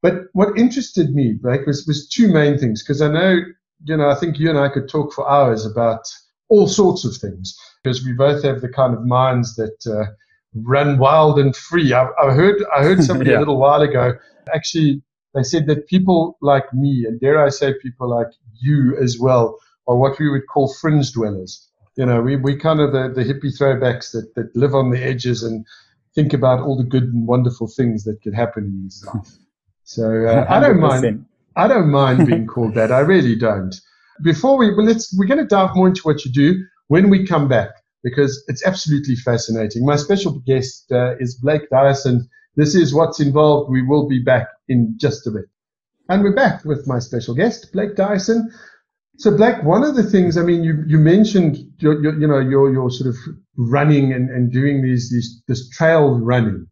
But 0.00 0.24
what 0.32 0.58
interested 0.58 1.14
me, 1.14 1.38
Blake, 1.40 1.66
was 1.66 1.86
was 1.86 2.08
two 2.08 2.32
main 2.32 2.58
things 2.58 2.82
because 2.82 3.02
I 3.02 3.08
know 3.08 3.40
you 3.84 3.96
know 3.96 4.08
I 4.08 4.14
think 4.14 4.38
you 4.38 4.48
and 4.48 4.58
I 4.58 4.70
could 4.70 4.88
talk 4.88 5.12
for 5.12 5.28
hours 5.30 5.66
about 5.66 6.04
all 6.48 6.68
sorts 6.68 7.04
of 7.04 7.16
things 7.16 7.56
because 7.82 8.04
we 8.04 8.12
both 8.12 8.42
have 8.42 8.60
the 8.60 8.68
kind 8.68 8.94
of 8.94 9.04
minds 9.04 9.56
that. 9.56 9.86
Uh, 9.86 10.12
run 10.62 10.98
wild 10.98 11.38
and 11.38 11.54
free. 11.54 11.92
I, 11.92 12.08
I 12.20 12.32
heard 12.32 12.64
I 12.74 12.82
heard 12.82 13.04
somebody 13.08 13.30
yeah. 13.30 13.38
a 13.38 13.40
little 13.40 13.58
while 13.58 13.82
ago 13.82 14.14
actually 14.54 15.02
they 15.34 15.42
said 15.42 15.66
that 15.66 15.86
people 15.86 16.38
like 16.40 16.72
me 16.72 17.04
and 17.06 17.20
dare 17.20 17.44
I 17.44 17.48
say 17.48 17.74
people 17.82 18.08
like 18.08 18.28
you 18.60 18.96
as 19.00 19.18
well 19.18 19.58
are 19.86 19.96
what 19.96 20.18
we 20.18 20.28
would 20.28 20.46
call 20.46 20.72
fringe 20.74 21.12
dwellers. 21.12 21.68
You 21.96 22.06
know, 22.06 22.20
we 22.20 22.36
we 22.36 22.56
kind 22.56 22.80
of 22.80 22.92
the, 22.92 23.12
the 23.14 23.24
hippie 23.24 23.56
throwbacks 23.56 24.12
that, 24.12 24.34
that 24.36 24.54
live 24.54 24.74
on 24.74 24.90
the 24.90 25.02
edges 25.02 25.42
and 25.42 25.66
think 26.14 26.32
about 26.32 26.60
all 26.60 26.76
the 26.76 26.84
good 26.84 27.04
and 27.04 27.26
wonderful 27.26 27.68
things 27.68 28.04
that 28.04 28.22
could 28.22 28.34
happen 28.34 28.64
in 28.64 28.84
this 28.84 29.04
life. 29.04 29.36
So 29.84 30.26
uh, 30.26 30.46
I 30.48 30.60
don't 30.60 30.80
mind. 30.80 31.24
I 31.56 31.66
don't 31.66 31.90
mind 31.90 32.26
being 32.26 32.46
called 32.46 32.74
that. 32.74 32.92
I 32.92 33.00
really 33.00 33.34
don't. 33.34 33.74
Before 34.22 34.58
we 34.58 34.74
well, 34.74 34.86
let's 34.86 35.14
we're 35.16 35.26
going 35.26 35.38
to 35.40 35.46
dive 35.46 35.74
more 35.74 35.88
into 35.88 36.02
what 36.02 36.24
you 36.24 36.32
do 36.32 36.64
when 36.88 37.10
we 37.10 37.26
come 37.26 37.48
back 37.48 37.70
because 38.02 38.42
it's 38.48 38.66
absolutely 38.66 39.16
fascinating. 39.16 39.84
My 39.84 39.96
special 39.96 40.40
guest 40.40 40.90
uh, 40.92 41.16
is 41.18 41.34
Blake 41.34 41.68
Dyson. 41.70 42.28
This 42.56 42.74
is 42.74 42.94
what's 42.94 43.20
involved. 43.20 43.70
We 43.70 43.82
will 43.82 44.08
be 44.08 44.22
back 44.22 44.48
in 44.68 44.94
just 44.96 45.26
a 45.26 45.30
bit. 45.30 45.44
And 46.08 46.22
we're 46.22 46.34
back 46.34 46.64
with 46.64 46.86
my 46.86 46.98
special 46.98 47.34
guest, 47.34 47.70
Blake 47.72 47.94
Dyson. 47.94 48.50
So, 49.18 49.36
Blake, 49.36 49.62
one 49.64 49.82
of 49.82 49.96
the 49.96 50.02
things, 50.02 50.36
I 50.36 50.42
mean, 50.42 50.62
you, 50.62 50.82
you 50.86 50.96
mentioned, 50.96 51.58
your, 51.80 52.00
your, 52.02 52.18
you 52.18 52.26
know, 52.26 52.38
your, 52.38 52.72
your 52.72 52.88
sort 52.90 53.08
of 53.08 53.16
running 53.56 54.12
and, 54.12 54.30
and 54.30 54.52
doing 54.52 54.80
these, 54.80 55.10
these, 55.10 55.42
this 55.48 55.68
trail 55.70 56.18
running. 56.20 56.66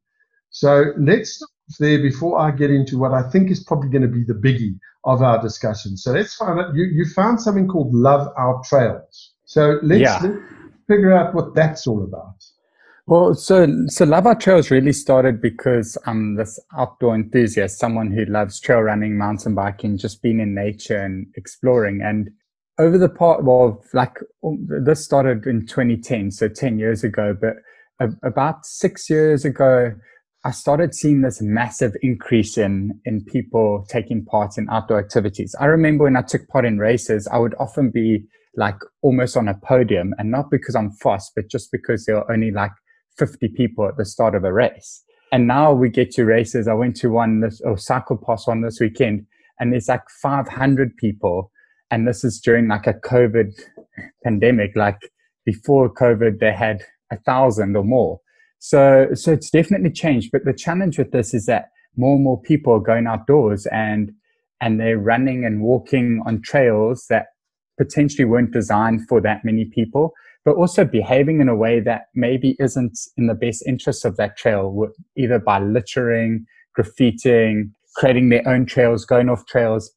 So 0.50 0.92
let's 0.96 1.42
there 1.78 2.00
before 2.00 2.38
I 2.38 2.50
get 2.50 2.70
into 2.70 2.98
what 2.98 3.12
I 3.12 3.28
think 3.30 3.50
is 3.50 3.62
probably 3.64 3.88
going 3.88 4.02
to 4.02 4.08
be 4.08 4.24
the 4.24 4.34
biggie 4.34 4.78
of 5.04 5.22
our 5.22 5.40
discussion. 5.40 5.96
So 5.96 6.12
let's 6.12 6.34
find 6.34 6.58
out, 6.58 6.74
you, 6.74 6.84
you 6.84 7.06
found 7.14 7.40
something 7.40 7.68
called 7.68 7.94
Love 7.94 8.28
Our 8.36 8.60
Trails. 8.64 9.32
So 9.44 9.78
let's, 9.82 10.00
yeah 10.00 10.36
figure 10.86 11.12
out 11.12 11.34
what 11.34 11.54
that's 11.54 11.86
all 11.86 12.02
about. 12.02 12.34
Well, 13.06 13.34
so 13.34 13.68
so 13.86 14.04
Love 14.04 14.26
Our 14.26 14.34
Trails 14.34 14.70
really 14.70 14.92
started 14.92 15.40
because 15.40 15.96
I'm 16.06 16.34
this 16.34 16.58
outdoor 16.76 17.14
enthusiast, 17.14 17.78
someone 17.78 18.10
who 18.10 18.24
loves 18.24 18.58
trail 18.58 18.80
running, 18.80 19.16
mountain 19.16 19.54
biking, 19.54 19.96
just 19.96 20.22
being 20.22 20.40
in 20.40 20.54
nature 20.54 21.00
and 21.00 21.26
exploring. 21.36 22.00
And 22.02 22.30
over 22.78 22.98
the 22.98 23.08
part, 23.08 23.44
well, 23.44 23.84
like 23.92 24.18
this 24.58 25.04
started 25.04 25.46
in 25.46 25.66
2010, 25.66 26.32
so 26.32 26.48
10 26.48 26.80
years 26.80 27.04
ago. 27.04 27.36
But 27.40 27.54
about 28.24 28.66
six 28.66 29.08
years 29.08 29.44
ago, 29.44 29.92
I 30.46 30.52
started 30.52 30.94
seeing 30.94 31.22
this 31.22 31.42
massive 31.42 31.96
increase 32.02 32.56
in 32.56 33.00
in 33.04 33.24
people 33.24 33.84
taking 33.88 34.24
part 34.24 34.56
in 34.56 34.68
outdoor 34.70 35.00
activities. 35.00 35.56
I 35.58 35.64
remember 35.64 36.04
when 36.04 36.16
I 36.16 36.22
took 36.22 36.46
part 36.46 36.64
in 36.64 36.78
races, 36.78 37.26
I 37.26 37.38
would 37.38 37.56
often 37.58 37.90
be 37.90 38.24
like 38.54 38.76
almost 39.02 39.36
on 39.36 39.48
a 39.48 39.54
podium, 39.54 40.14
and 40.18 40.30
not 40.30 40.48
because 40.52 40.76
I'm 40.76 40.92
fast, 40.92 41.32
but 41.34 41.50
just 41.50 41.72
because 41.72 42.04
there 42.04 42.18
are 42.18 42.32
only 42.32 42.52
like 42.52 42.70
50 43.18 43.48
people 43.56 43.88
at 43.88 43.96
the 43.96 44.04
start 44.04 44.36
of 44.36 44.44
a 44.44 44.52
race. 44.52 45.02
And 45.32 45.48
now 45.48 45.72
we 45.72 45.88
get 45.88 46.12
to 46.12 46.24
races. 46.24 46.68
I 46.68 46.74
went 46.74 46.94
to 46.98 47.08
one 47.08 47.40
this 47.40 47.60
or 47.64 47.76
cycle 47.76 48.16
pass 48.16 48.46
one 48.46 48.62
this 48.62 48.78
weekend, 48.78 49.26
and 49.58 49.72
there's 49.72 49.88
like 49.88 50.08
500 50.22 50.96
people, 50.96 51.50
and 51.90 52.06
this 52.06 52.22
is 52.22 52.38
during 52.38 52.68
like 52.68 52.86
a 52.86 52.94
COVID 52.94 53.50
pandemic. 54.22 54.76
Like 54.76 55.10
before 55.44 55.92
COVID, 55.92 56.38
they 56.38 56.52
had 56.52 56.84
a 57.10 57.16
thousand 57.16 57.76
or 57.76 57.82
more. 57.82 58.20
So, 58.58 59.08
so 59.14 59.32
it's 59.32 59.50
definitely 59.50 59.90
changed. 59.90 60.30
But 60.32 60.44
the 60.44 60.52
challenge 60.52 60.98
with 60.98 61.12
this 61.12 61.34
is 61.34 61.46
that 61.46 61.70
more 61.96 62.14
and 62.14 62.24
more 62.24 62.40
people 62.40 62.72
are 62.74 62.80
going 62.80 63.06
outdoors 63.06 63.66
and 63.66 64.12
and 64.60 64.80
they're 64.80 64.98
running 64.98 65.44
and 65.44 65.60
walking 65.60 66.22
on 66.24 66.40
trails 66.40 67.06
that 67.10 67.26
potentially 67.78 68.24
weren't 68.24 68.52
designed 68.52 69.06
for 69.06 69.20
that 69.20 69.44
many 69.44 69.66
people, 69.66 70.14
but 70.46 70.56
also 70.56 70.84
behaving 70.84 71.40
in 71.40 71.48
a 71.48 71.54
way 71.54 71.78
that 71.80 72.06
maybe 72.14 72.56
isn't 72.58 72.98
in 73.18 73.26
the 73.26 73.34
best 73.34 73.62
interest 73.66 74.04
of 74.06 74.16
that 74.16 74.36
trail, 74.36 74.88
either 75.16 75.38
by 75.38 75.58
littering, 75.58 76.46
graffitiing, 76.78 77.70
creating 77.96 78.30
their 78.30 78.46
own 78.48 78.64
trails, 78.64 79.04
going 79.04 79.28
off 79.28 79.44
trails. 79.46 79.92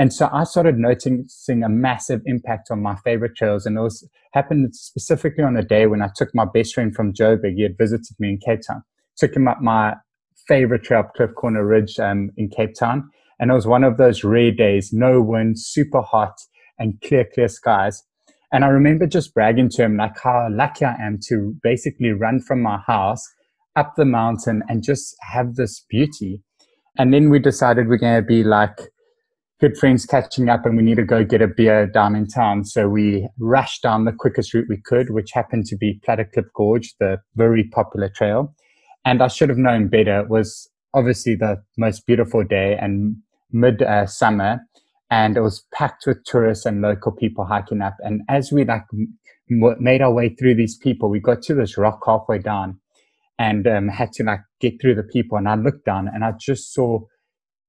And 0.00 0.14
so 0.14 0.30
I 0.32 0.44
started 0.44 0.78
noticing 0.78 1.62
a 1.62 1.68
massive 1.68 2.22
impact 2.24 2.70
on 2.70 2.80
my 2.80 2.96
favorite 3.04 3.36
trails. 3.36 3.66
And 3.66 3.76
it 3.76 3.82
was 3.82 4.08
happened 4.32 4.74
specifically 4.74 5.44
on 5.44 5.58
a 5.58 5.62
day 5.62 5.86
when 5.86 6.00
I 6.00 6.08
took 6.16 6.30
my 6.34 6.46
best 6.46 6.74
friend 6.74 6.94
from 6.96 7.12
Joburg. 7.12 7.56
He 7.56 7.64
had 7.64 7.76
visited 7.76 8.16
me 8.18 8.30
in 8.30 8.38
Cape 8.38 8.60
Town. 8.66 8.82
Took 9.18 9.36
him 9.36 9.46
up 9.46 9.60
my 9.60 9.96
favorite 10.48 10.84
trail, 10.84 11.04
Kloof 11.14 11.34
Corner 11.34 11.66
Ridge 11.66 12.00
um, 12.00 12.30
in 12.38 12.48
Cape 12.48 12.72
Town. 12.78 13.10
And 13.38 13.50
it 13.50 13.54
was 13.54 13.66
one 13.66 13.84
of 13.84 13.98
those 13.98 14.24
rare 14.24 14.50
days, 14.50 14.90
no 14.90 15.20
wind, 15.20 15.60
super 15.60 16.00
hot 16.00 16.38
and 16.78 16.98
clear, 17.02 17.26
clear 17.34 17.48
skies. 17.48 18.02
And 18.54 18.64
I 18.64 18.68
remember 18.68 19.06
just 19.06 19.34
bragging 19.34 19.68
to 19.72 19.82
him 19.82 19.98
like 19.98 20.18
how 20.18 20.48
lucky 20.50 20.86
I 20.86 20.94
am 20.94 21.18
to 21.28 21.54
basically 21.62 22.12
run 22.12 22.40
from 22.40 22.62
my 22.62 22.78
house 22.86 23.28
up 23.76 23.96
the 23.96 24.06
mountain 24.06 24.62
and 24.66 24.82
just 24.82 25.14
have 25.30 25.56
this 25.56 25.84
beauty. 25.90 26.40
And 26.96 27.12
then 27.12 27.28
we 27.28 27.38
decided 27.38 27.86
we're 27.86 27.98
going 27.98 28.22
to 28.22 28.26
be 28.26 28.42
like 28.42 28.80
good 29.60 29.76
friends 29.76 30.06
catching 30.06 30.48
up 30.48 30.64
and 30.64 30.76
we 30.76 30.82
need 30.82 30.96
to 30.96 31.04
go 31.04 31.22
get 31.22 31.42
a 31.42 31.46
beer 31.46 31.86
down 31.86 32.16
in 32.16 32.26
town. 32.26 32.64
So 32.64 32.88
we 32.88 33.28
rushed 33.38 33.82
down 33.82 34.06
the 34.06 34.12
quickest 34.12 34.54
route 34.54 34.68
we 34.70 34.80
could, 34.84 35.10
which 35.10 35.32
happened 35.32 35.66
to 35.66 35.76
be 35.76 36.00
Platteklip 36.06 36.46
Gorge, 36.54 36.94
the 36.98 37.18
very 37.36 37.64
popular 37.64 38.08
trail. 38.08 38.54
And 39.04 39.22
I 39.22 39.28
should 39.28 39.50
have 39.50 39.58
known 39.58 39.88
better. 39.88 40.20
It 40.20 40.30
was 40.30 40.68
obviously 40.94 41.34
the 41.34 41.62
most 41.76 42.06
beautiful 42.06 42.42
day 42.42 42.76
and 42.80 43.16
mid 43.52 43.82
uh, 43.82 44.06
summer 44.06 44.60
and 45.10 45.36
it 45.36 45.40
was 45.40 45.64
packed 45.74 46.04
with 46.06 46.24
tourists 46.24 46.64
and 46.64 46.80
local 46.80 47.12
people 47.12 47.44
hiking 47.44 47.82
up. 47.82 47.96
And 48.00 48.22
as 48.28 48.52
we 48.52 48.64
like 48.64 48.84
m- 48.92 49.76
made 49.78 50.00
our 50.00 50.12
way 50.12 50.30
through 50.30 50.54
these 50.54 50.76
people, 50.76 51.10
we 51.10 51.20
got 51.20 51.42
to 51.42 51.54
this 51.54 51.76
rock 51.76 52.00
halfway 52.06 52.38
down 52.38 52.78
and 53.38 53.66
um, 53.66 53.88
had 53.88 54.12
to 54.12 54.24
like 54.24 54.40
get 54.60 54.80
through 54.80 54.94
the 54.94 55.02
people. 55.02 55.36
And 55.36 55.48
I 55.48 55.56
looked 55.56 55.84
down 55.84 56.08
and 56.08 56.24
I 56.24 56.32
just 56.32 56.72
saw 56.72 57.00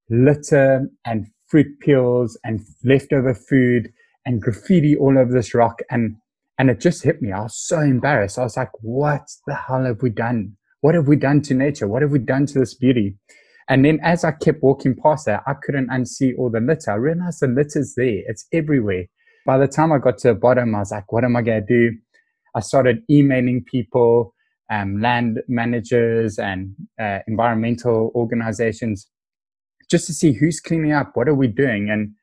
litter 0.10 0.88
and 1.06 1.28
fruit 1.52 1.68
peels 1.82 2.40
and 2.46 2.62
leftover 2.86 3.34
food 3.34 3.92
and 4.26 4.42
graffiti 4.42 4.96
all 4.96 5.18
over 5.18 5.34
this 5.34 5.54
rock. 5.54 5.82
And, 5.92 6.16
and 6.58 6.70
it 6.70 6.80
just 6.80 7.04
hit 7.04 7.22
me. 7.22 7.34
I 7.34 7.42
was 7.42 7.58
so 7.58 7.82
embarrassed. 7.82 8.40
I 8.40 8.44
was 8.44 8.56
like, 8.56 8.72
what 8.82 9.28
the 9.46 9.56
hell 9.56 9.84
have 9.84 10.02
we 10.02 10.10
done? 10.10 10.56
What 10.80 10.96
have 10.96 11.10
we 11.10 11.18
done 11.18 11.42
to 11.42 11.54
nature? 11.54 11.88
What 11.88 12.02
have 12.04 12.12
we 12.12 12.20
done 12.20 12.46
to 12.48 12.60
this 12.60 12.74
beauty? 12.74 13.18
And 13.68 13.84
then 13.84 14.00
as 14.02 14.24
I 14.24 14.32
kept 14.32 14.64
walking 14.64 14.96
past 14.96 15.26
that, 15.26 15.44
I 15.46 15.54
couldn't 15.62 15.90
unsee 15.90 16.34
all 16.38 16.50
the 16.50 16.62
litter. 16.62 16.92
I 16.92 16.96
realized 16.96 17.42
the 17.42 17.48
litter's 17.48 17.94
there. 17.96 18.22
It's 18.28 18.48
everywhere. 18.54 19.06
By 19.46 19.58
the 19.58 19.68
time 19.68 19.92
I 19.92 19.98
got 19.98 20.20
to 20.20 20.30
the 20.30 20.36
bottom, 20.36 20.74
I 20.74 20.80
was 20.80 20.92
like, 20.92 21.12
what 21.12 21.24
am 21.24 21.36
I 21.36 21.42
going 21.42 21.66
to 21.66 21.68
do? 21.68 21.98
I 22.56 22.62
started 22.62 23.02
emailing 23.10 23.64
people, 23.64 24.34
um, 24.70 25.02
land 25.02 25.42
managers 25.48 26.40
and 26.40 26.76
uh, 27.00 27.20
environmental 27.28 28.12
organizations 28.16 29.08
just 29.92 30.08
to 30.08 30.14
see 30.14 30.32
who's 30.32 30.62
cleaning 30.62 30.94
up, 30.94 31.12
what 31.16 31.28
are 31.28 31.36
we 31.36 31.48
doing, 31.48 31.90
and 31.90 32.14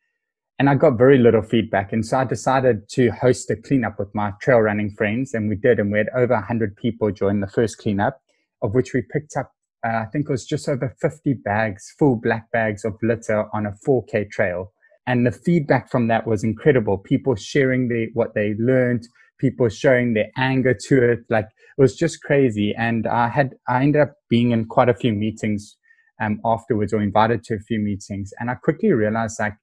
and 0.59 0.69
I 0.69 0.75
got 0.75 0.99
very 0.99 1.19
little 1.19 1.43
feedback, 1.43 1.93
and 1.93 2.05
so 2.05 2.19
I 2.19 2.25
decided 2.25 2.89
to 2.91 3.11
host 3.11 3.49
a 3.51 3.57
cleanup 3.57 3.97
with 3.99 4.13
my 4.15 4.33
trail 4.41 4.59
running 4.59 4.91
friends, 4.97 5.35
and 5.35 5.49
we 5.49 5.55
did, 5.55 5.79
and 5.79 5.93
we 5.93 5.99
had 5.99 6.09
over 6.17 6.37
hundred 6.41 6.75
people 6.77 7.13
join 7.13 7.41
the 7.41 7.47
first 7.47 7.77
cleanup, 7.79 8.21
of 8.63 8.75
which 8.75 8.95
we 8.95 9.03
picked 9.03 9.37
up, 9.37 9.53
uh, 9.87 9.99
I 9.99 10.07
think 10.07 10.29
it 10.29 10.33
was 10.33 10.47
just 10.47 10.69
over 10.69 10.97
fifty 11.01 11.35
bags, 11.35 11.95
full 11.99 12.17
black 12.17 12.51
bags 12.51 12.85
of 12.87 12.95
litter 13.03 13.45
on 13.53 13.67
a 13.67 13.75
4K 13.87 14.31
trail, 14.31 14.73
and 15.07 15.27
the 15.27 15.31
feedback 15.31 15.91
from 15.91 16.09
that 16.09 16.27
was 16.27 16.43
incredible. 16.43 16.97
People 16.97 17.37
sharing 17.37 17.89
the 17.89 18.09
what 18.15 18.35
they 18.35 18.55
learned, 18.59 19.07
people 19.39 19.69
showing 19.69 20.15
their 20.15 20.31
anger 20.39 20.75
to 20.89 21.13
it, 21.13 21.21
like 21.29 21.45
it 21.45 21.81
was 21.81 21.95
just 21.97 22.23
crazy. 22.23 22.75
And 22.75 23.07
I 23.07 23.29
had 23.29 23.55
I 23.69 23.83
ended 23.83 24.01
up 24.01 24.15
being 24.31 24.53
in 24.53 24.65
quite 24.65 24.89
a 24.89 24.95
few 24.95 25.13
meetings 25.13 25.77
um, 26.21 26.41
afterwards 26.45 26.93
or 26.93 27.01
invited 27.03 27.45
to 27.45 27.55
a 27.55 27.61
few 27.61 27.79
meetings. 27.79 28.33
And 28.39 28.51
I 28.51 28.55
quickly 28.55 28.93
realized 28.93 29.39
like 29.39 29.55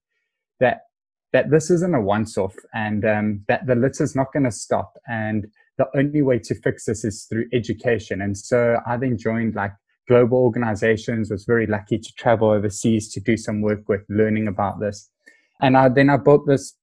that 0.59 0.81
that 1.33 1.51
this 1.51 1.69
isn't 1.69 1.93
a 1.93 1.99
once-off 1.99 2.55
and 2.73 3.03
um, 3.03 3.43
that 3.49 3.67
the 3.67 3.75
litter 3.75 4.03
is 4.03 4.15
not 4.15 4.31
going 4.31 4.45
to 4.45 4.51
stop. 4.51 4.93
And 5.07 5.47
the 5.77 5.85
only 5.93 6.21
way 6.21 6.39
to 6.39 6.55
fix 6.55 6.85
this 6.85 7.03
is 7.03 7.25
through 7.25 7.47
education. 7.51 8.21
And 8.21 8.37
so 8.37 8.77
I 8.87 8.95
then 8.95 9.17
joined 9.17 9.53
like 9.53 9.73
global 10.07 10.37
organizations, 10.37 11.29
was 11.29 11.43
very 11.43 11.67
lucky 11.67 11.97
to 11.97 12.13
travel 12.17 12.51
overseas 12.51 13.11
to 13.11 13.19
do 13.19 13.35
some 13.35 13.61
work 13.61 13.89
with 13.89 14.01
learning 14.07 14.47
about 14.47 14.79
this. 14.79 15.09
And 15.61 15.75
I, 15.75 15.89
then 15.89 16.09
I 16.09 16.17
built 16.17 16.47
this 16.47 16.77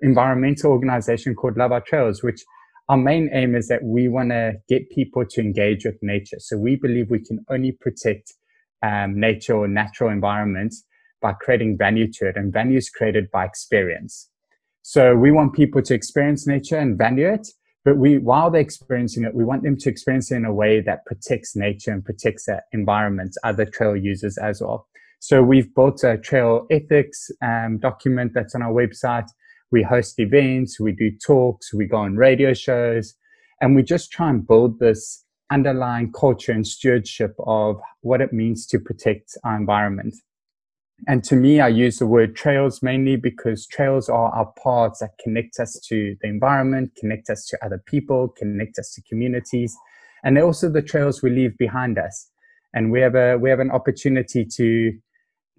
environmental 0.00 0.72
organization 0.72 1.34
called 1.34 1.56
Love 1.56 1.72
Our 1.72 1.80
Trails, 1.80 2.22
which 2.22 2.42
our 2.88 2.98
main 2.98 3.30
aim 3.32 3.54
is 3.54 3.68
that 3.68 3.82
we 3.82 4.08
want 4.08 4.30
to 4.30 4.54
get 4.68 4.90
people 4.90 5.24
to 5.24 5.40
engage 5.40 5.86
with 5.86 5.96
nature. 6.02 6.36
So 6.40 6.58
we 6.58 6.76
believe 6.76 7.08
we 7.08 7.24
can 7.24 7.44
only 7.48 7.72
protect 7.72 8.34
um, 8.82 9.18
nature 9.18 9.54
or 9.54 9.68
natural 9.68 10.10
environments 10.10 10.84
by 11.20 11.32
creating 11.32 11.78
value 11.78 12.10
to 12.12 12.28
it. 12.28 12.36
And 12.36 12.52
value 12.52 12.78
is 12.78 12.90
created 12.90 13.30
by 13.30 13.44
experience. 13.44 14.28
So 14.82 15.14
we 15.14 15.32
want 15.32 15.54
people 15.54 15.80
to 15.82 15.94
experience 15.94 16.46
nature 16.46 16.76
and 16.76 16.98
value 16.98 17.28
it. 17.28 17.48
But 17.84 17.98
we, 17.98 18.18
while 18.18 18.50
they're 18.50 18.62
experiencing 18.62 19.24
it, 19.24 19.34
we 19.34 19.44
want 19.44 19.62
them 19.62 19.76
to 19.78 19.90
experience 19.90 20.30
it 20.32 20.36
in 20.36 20.44
a 20.44 20.52
way 20.52 20.80
that 20.80 21.04
protects 21.04 21.54
nature 21.54 21.92
and 21.92 22.04
protects 22.04 22.46
the 22.46 22.62
environment, 22.72 23.34
other 23.44 23.66
trail 23.66 23.96
users 23.96 24.38
as 24.38 24.60
well. 24.60 24.86
So 25.20 25.42
we've 25.42 25.74
built 25.74 26.04
a 26.04 26.18
trail 26.18 26.66
ethics 26.70 27.30
um, 27.42 27.78
document 27.78 28.32
that's 28.34 28.54
on 28.54 28.62
our 28.62 28.72
website. 28.72 29.26
We 29.70 29.82
host 29.82 30.18
events, 30.18 30.78
we 30.78 30.92
do 30.92 31.10
talks, 31.10 31.72
we 31.72 31.86
go 31.86 31.96
on 31.96 32.16
radio 32.16 32.52
shows, 32.54 33.14
and 33.60 33.74
we 33.74 33.82
just 33.82 34.12
try 34.12 34.28
and 34.28 34.46
build 34.46 34.78
this 34.78 35.23
underlying 35.50 36.12
culture 36.12 36.52
and 36.52 36.66
stewardship 36.66 37.34
of 37.46 37.80
what 38.00 38.20
it 38.20 38.32
means 38.32 38.66
to 38.66 38.78
protect 38.78 39.36
our 39.44 39.56
environment. 39.56 40.14
And 41.06 41.22
to 41.24 41.36
me, 41.36 41.60
I 41.60 41.68
use 41.68 41.98
the 41.98 42.06
word 42.06 42.36
trails 42.36 42.82
mainly 42.82 43.16
because 43.16 43.66
trails 43.66 44.08
are 44.08 44.32
our 44.34 44.52
paths 44.62 45.00
that 45.00 45.18
connect 45.22 45.58
us 45.58 45.78
to 45.88 46.16
the 46.20 46.28
environment, 46.28 46.92
connect 46.98 47.28
us 47.30 47.44
to 47.46 47.64
other 47.64 47.82
people, 47.84 48.28
connect 48.28 48.78
us 48.78 48.92
to 48.94 49.02
communities. 49.02 49.76
And 50.22 50.38
also 50.38 50.70
the 50.70 50.82
trails 50.82 51.22
we 51.22 51.30
leave 51.30 51.58
behind 51.58 51.98
us. 51.98 52.30
And 52.72 52.90
we 52.90 53.00
have 53.00 53.14
a, 53.14 53.36
we 53.36 53.50
have 53.50 53.60
an 53.60 53.70
opportunity 53.70 54.44
to 54.56 54.92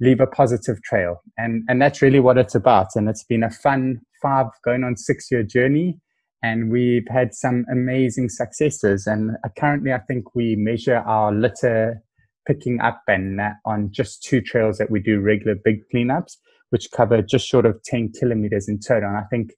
leave 0.02 0.20
a 0.20 0.28
positive 0.28 0.82
trail. 0.84 1.22
And, 1.38 1.64
and 1.70 1.82
that's 1.82 2.02
really 2.02 2.20
what 2.20 2.38
it's 2.38 2.56
about. 2.56 2.88
And 2.96 3.08
it's 3.08 3.24
been 3.24 3.44
a 3.44 3.52
fun 3.52 4.02
five, 4.22 4.48
going 4.64 4.84
on 4.84 4.98
six 4.98 5.30
year 5.32 5.44
journey 5.44 6.00
and 6.46 6.72
we've 6.72 7.08
had 7.10 7.34
some 7.34 7.66
amazing 7.72 8.30
successes. 8.30 9.08
And 9.08 9.32
currently, 9.58 9.92
I 9.92 9.98
think 9.98 10.36
we 10.36 10.56
measure 10.56 10.98
our 10.98 11.34
litter 11.34 12.04
picking 12.46 12.80
up 12.82 13.02
and 13.08 13.42
on 13.66 13.90
just 13.92 14.22
two 14.22 14.42
trails 14.42 14.78
that 14.78 14.92
we 14.92 15.00
do 15.00 15.20
regular 15.20 15.56
big 15.56 15.80
cleanups, 15.92 16.34
which 16.70 16.92
cover 16.92 17.24
just 17.24 17.48
short 17.48 17.66
of 17.66 17.82
10 17.84 18.12
kilometers 18.20 18.70
in 18.70 18.80
total. 18.80 19.10
And 19.10 19.18
I 19.18 19.24
think 19.32 19.54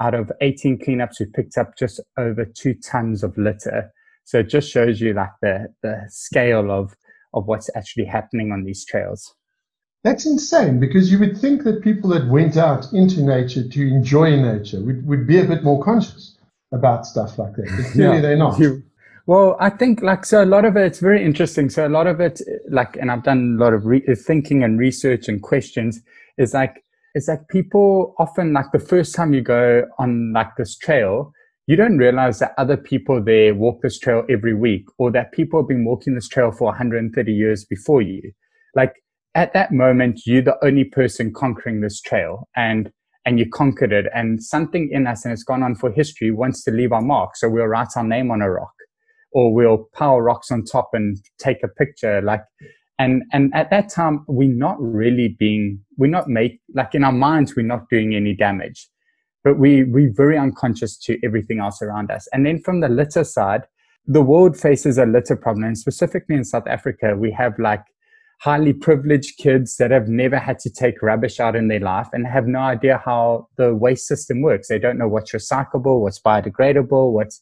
out 0.00 0.14
of 0.14 0.32
18 0.40 0.78
cleanups, 0.78 1.20
we 1.20 1.26
picked 1.26 1.58
up 1.58 1.76
just 1.78 2.00
over 2.16 2.46
two 2.46 2.74
tons 2.74 3.22
of 3.22 3.36
litter. 3.36 3.92
So 4.24 4.38
it 4.38 4.48
just 4.48 4.70
shows 4.70 5.02
you 5.02 5.12
like 5.12 5.32
the, 5.42 5.66
the 5.82 6.06
scale 6.08 6.70
of, 6.70 6.94
of 7.34 7.46
what's 7.46 7.68
actually 7.76 8.06
happening 8.06 8.52
on 8.52 8.64
these 8.64 8.86
trails. 8.86 9.34
That's 10.04 10.26
insane 10.26 10.80
because 10.80 11.12
you 11.12 11.18
would 11.20 11.38
think 11.38 11.62
that 11.62 11.82
people 11.82 12.10
that 12.10 12.26
went 12.26 12.56
out 12.56 12.92
into 12.92 13.22
nature 13.22 13.68
to 13.68 13.80
enjoy 13.82 14.36
nature 14.36 14.80
would, 14.80 15.06
would 15.06 15.26
be 15.26 15.38
a 15.38 15.44
bit 15.44 15.62
more 15.62 15.82
conscious 15.82 16.36
about 16.72 17.06
stuff 17.06 17.38
like 17.38 17.54
that. 17.54 17.68
But 17.76 17.92
clearly 17.92 18.16
yeah. 18.16 18.20
they're 18.20 18.36
not. 18.36 18.60
well, 19.26 19.56
I 19.60 19.70
think 19.70 20.02
like, 20.02 20.26
so 20.26 20.42
a 20.42 20.46
lot 20.46 20.64
of 20.64 20.76
it, 20.76 20.86
it's 20.86 20.98
very 20.98 21.24
interesting. 21.24 21.70
So 21.70 21.86
a 21.86 21.88
lot 21.88 22.08
of 22.08 22.20
it, 22.20 22.40
like, 22.68 22.96
and 22.96 23.12
I've 23.12 23.22
done 23.22 23.56
a 23.58 23.62
lot 23.62 23.74
of 23.74 23.86
re- 23.86 24.02
uh, 24.08 24.16
thinking 24.16 24.64
and 24.64 24.78
research 24.78 25.28
and 25.28 25.40
questions 25.40 26.00
is 26.36 26.52
like, 26.52 26.82
is 27.14 27.28
like 27.28 27.46
people 27.48 28.16
often 28.18 28.52
like 28.52 28.72
the 28.72 28.80
first 28.80 29.14
time 29.14 29.32
you 29.32 29.42
go 29.42 29.84
on 29.98 30.32
like 30.32 30.56
this 30.56 30.76
trail, 30.76 31.32
you 31.68 31.76
don't 31.76 31.98
realize 31.98 32.40
that 32.40 32.54
other 32.58 32.76
people 32.76 33.22
there 33.22 33.54
walk 33.54 33.82
this 33.82 34.00
trail 34.00 34.24
every 34.28 34.54
week 34.54 34.86
or 34.98 35.12
that 35.12 35.30
people 35.30 35.60
have 35.60 35.68
been 35.68 35.84
walking 35.84 36.14
this 36.14 36.26
trail 36.26 36.50
for 36.50 36.64
130 36.64 37.32
years 37.32 37.64
before 37.64 38.02
you. 38.02 38.32
Like 38.74 39.01
at 39.34 39.52
that 39.54 39.72
moment, 39.72 40.22
you're 40.26 40.42
the 40.42 40.62
only 40.64 40.84
person 40.84 41.32
conquering 41.32 41.80
this 41.80 42.00
trail 42.00 42.48
and, 42.56 42.90
and 43.24 43.38
you 43.38 43.48
conquered 43.48 43.92
it. 43.92 44.06
And 44.14 44.42
something 44.42 44.90
in 44.92 45.06
us, 45.06 45.24
and 45.24 45.32
it's 45.32 45.44
gone 45.44 45.62
on 45.62 45.74
for 45.74 45.90
history, 45.90 46.30
wants 46.30 46.64
to 46.64 46.70
leave 46.70 46.92
our 46.92 47.02
mark. 47.02 47.36
So 47.36 47.48
we'll 47.48 47.66
write 47.66 47.88
our 47.96 48.04
name 48.04 48.30
on 48.30 48.42
a 48.42 48.50
rock 48.50 48.74
or 49.32 49.54
we'll 49.54 49.88
pile 49.94 50.20
rocks 50.20 50.50
on 50.50 50.64
top 50.64 50.90
and 50.92 51.16
take 51.38 51.62
a 51.62 51.68
picture. 51.68 52.20
Like, 52.20 52.42
and, 52.98 53.22
and 53.32 53.52
at 53.54 53.70
that 53.70 53.88
time, 53.88 54.24
we're 54.28 54.48
not 54.48 54.76
really 54.78 55.36
being, 55.38 55.80
we're 55.96 56.10
not 56.10 56.28
make, 56.28 56.60
like 56.74 56.94
in 56.94 57.04
our 57.04 57.12
minds, 57.12 57.56
we're 57.56 57.62
not 57.66 57.88
doing 57.88 58.14
any 58.14 58.34
damage 58.34 58.88
but 59.44 59.58
we 59.58 59.84
we're 59.84 60.12
very 60.14 60.38
unconscious 60.38 60.96
to 60.96 61.18
everything 61.24 61.58
else 61.58 61.82
around 61.82 62.10
us. 62.10 62.28
And 62.32 62.46
then 62.46 62.60
from 62.62 62.80
the 62.80 62.88
litter 62.88 63.24
side, 63.24 63.62
the 64.06 64.22
world 64.22 64.56
faces 64.56 64.98
a 64.98 65.06
litter 65.06 65.36
problem, 65.36 65.64
and 65.64 65.78
specifically 65.78 66.36
in 66.36 66.44
South 66.44 66.66
Africa, 66.66 67.16
we 67.16 67.30
have 67.32 67.58
like 67.58 67.82
highly 68.42 68.72
privileged 68.72 69.38
kids 69.38 69.76
that 69.76 69.92
have 69.92 70.08
never 70.08 70.36
had 70.36 70.58
to 70.58 70.68
take 70.68 71.00
rubbish 71.00 71.38
out 71.38 71.54
in 71.54 71.68
their 71.68 71.78
life 71.78 72.08
and 72.12 72.26
have 72.26 72.48
no 72.48 72.58
idea 72.58 73.00
how 73.04 73.46
the 73.56 73.72
waste 73.72 74.04
system 74.04 74.42
works. 74.42 74.66
They 74.66 74.80
don't 74.80 74.98
know 74.98 75.06
what's 75.06 75.30
recyclable, 75.30 76.00
what's 76.00 76.20
biodegradable, 76.20 77.12
what's 77.12 77.40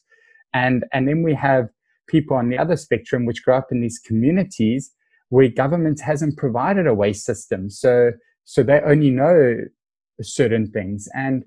and 0.53 0.85
and 0.93 1.07
then 1.07 1.23
we 1.23 1.33
have 1.33 1.69
people 2.07 2.37
on 2.37 2.49
the 2.49 2.57
other 2.59 2.75
spectrum 2.75 3.25
which 3.25 3.43
grow 3.43 3.57
up 3.57 3.71
in 3.71 3.81
these 3.81 3.97
communities 3.97 4.91
where 5.29 5.47
government 5.47 6.01
hasn't 6.01 6.37
provided 6.37 6.85
a 6.85 6.93
waste 6.93 7.25
system. 7.25 7.71
So 7.71 8.11
so 8.43 8.61
they 8.61 8.79
only 8.81 9.09
know 9.09 9.57
certain 10.21 10.69
things. 10.69 11.09
And 11.15 11.45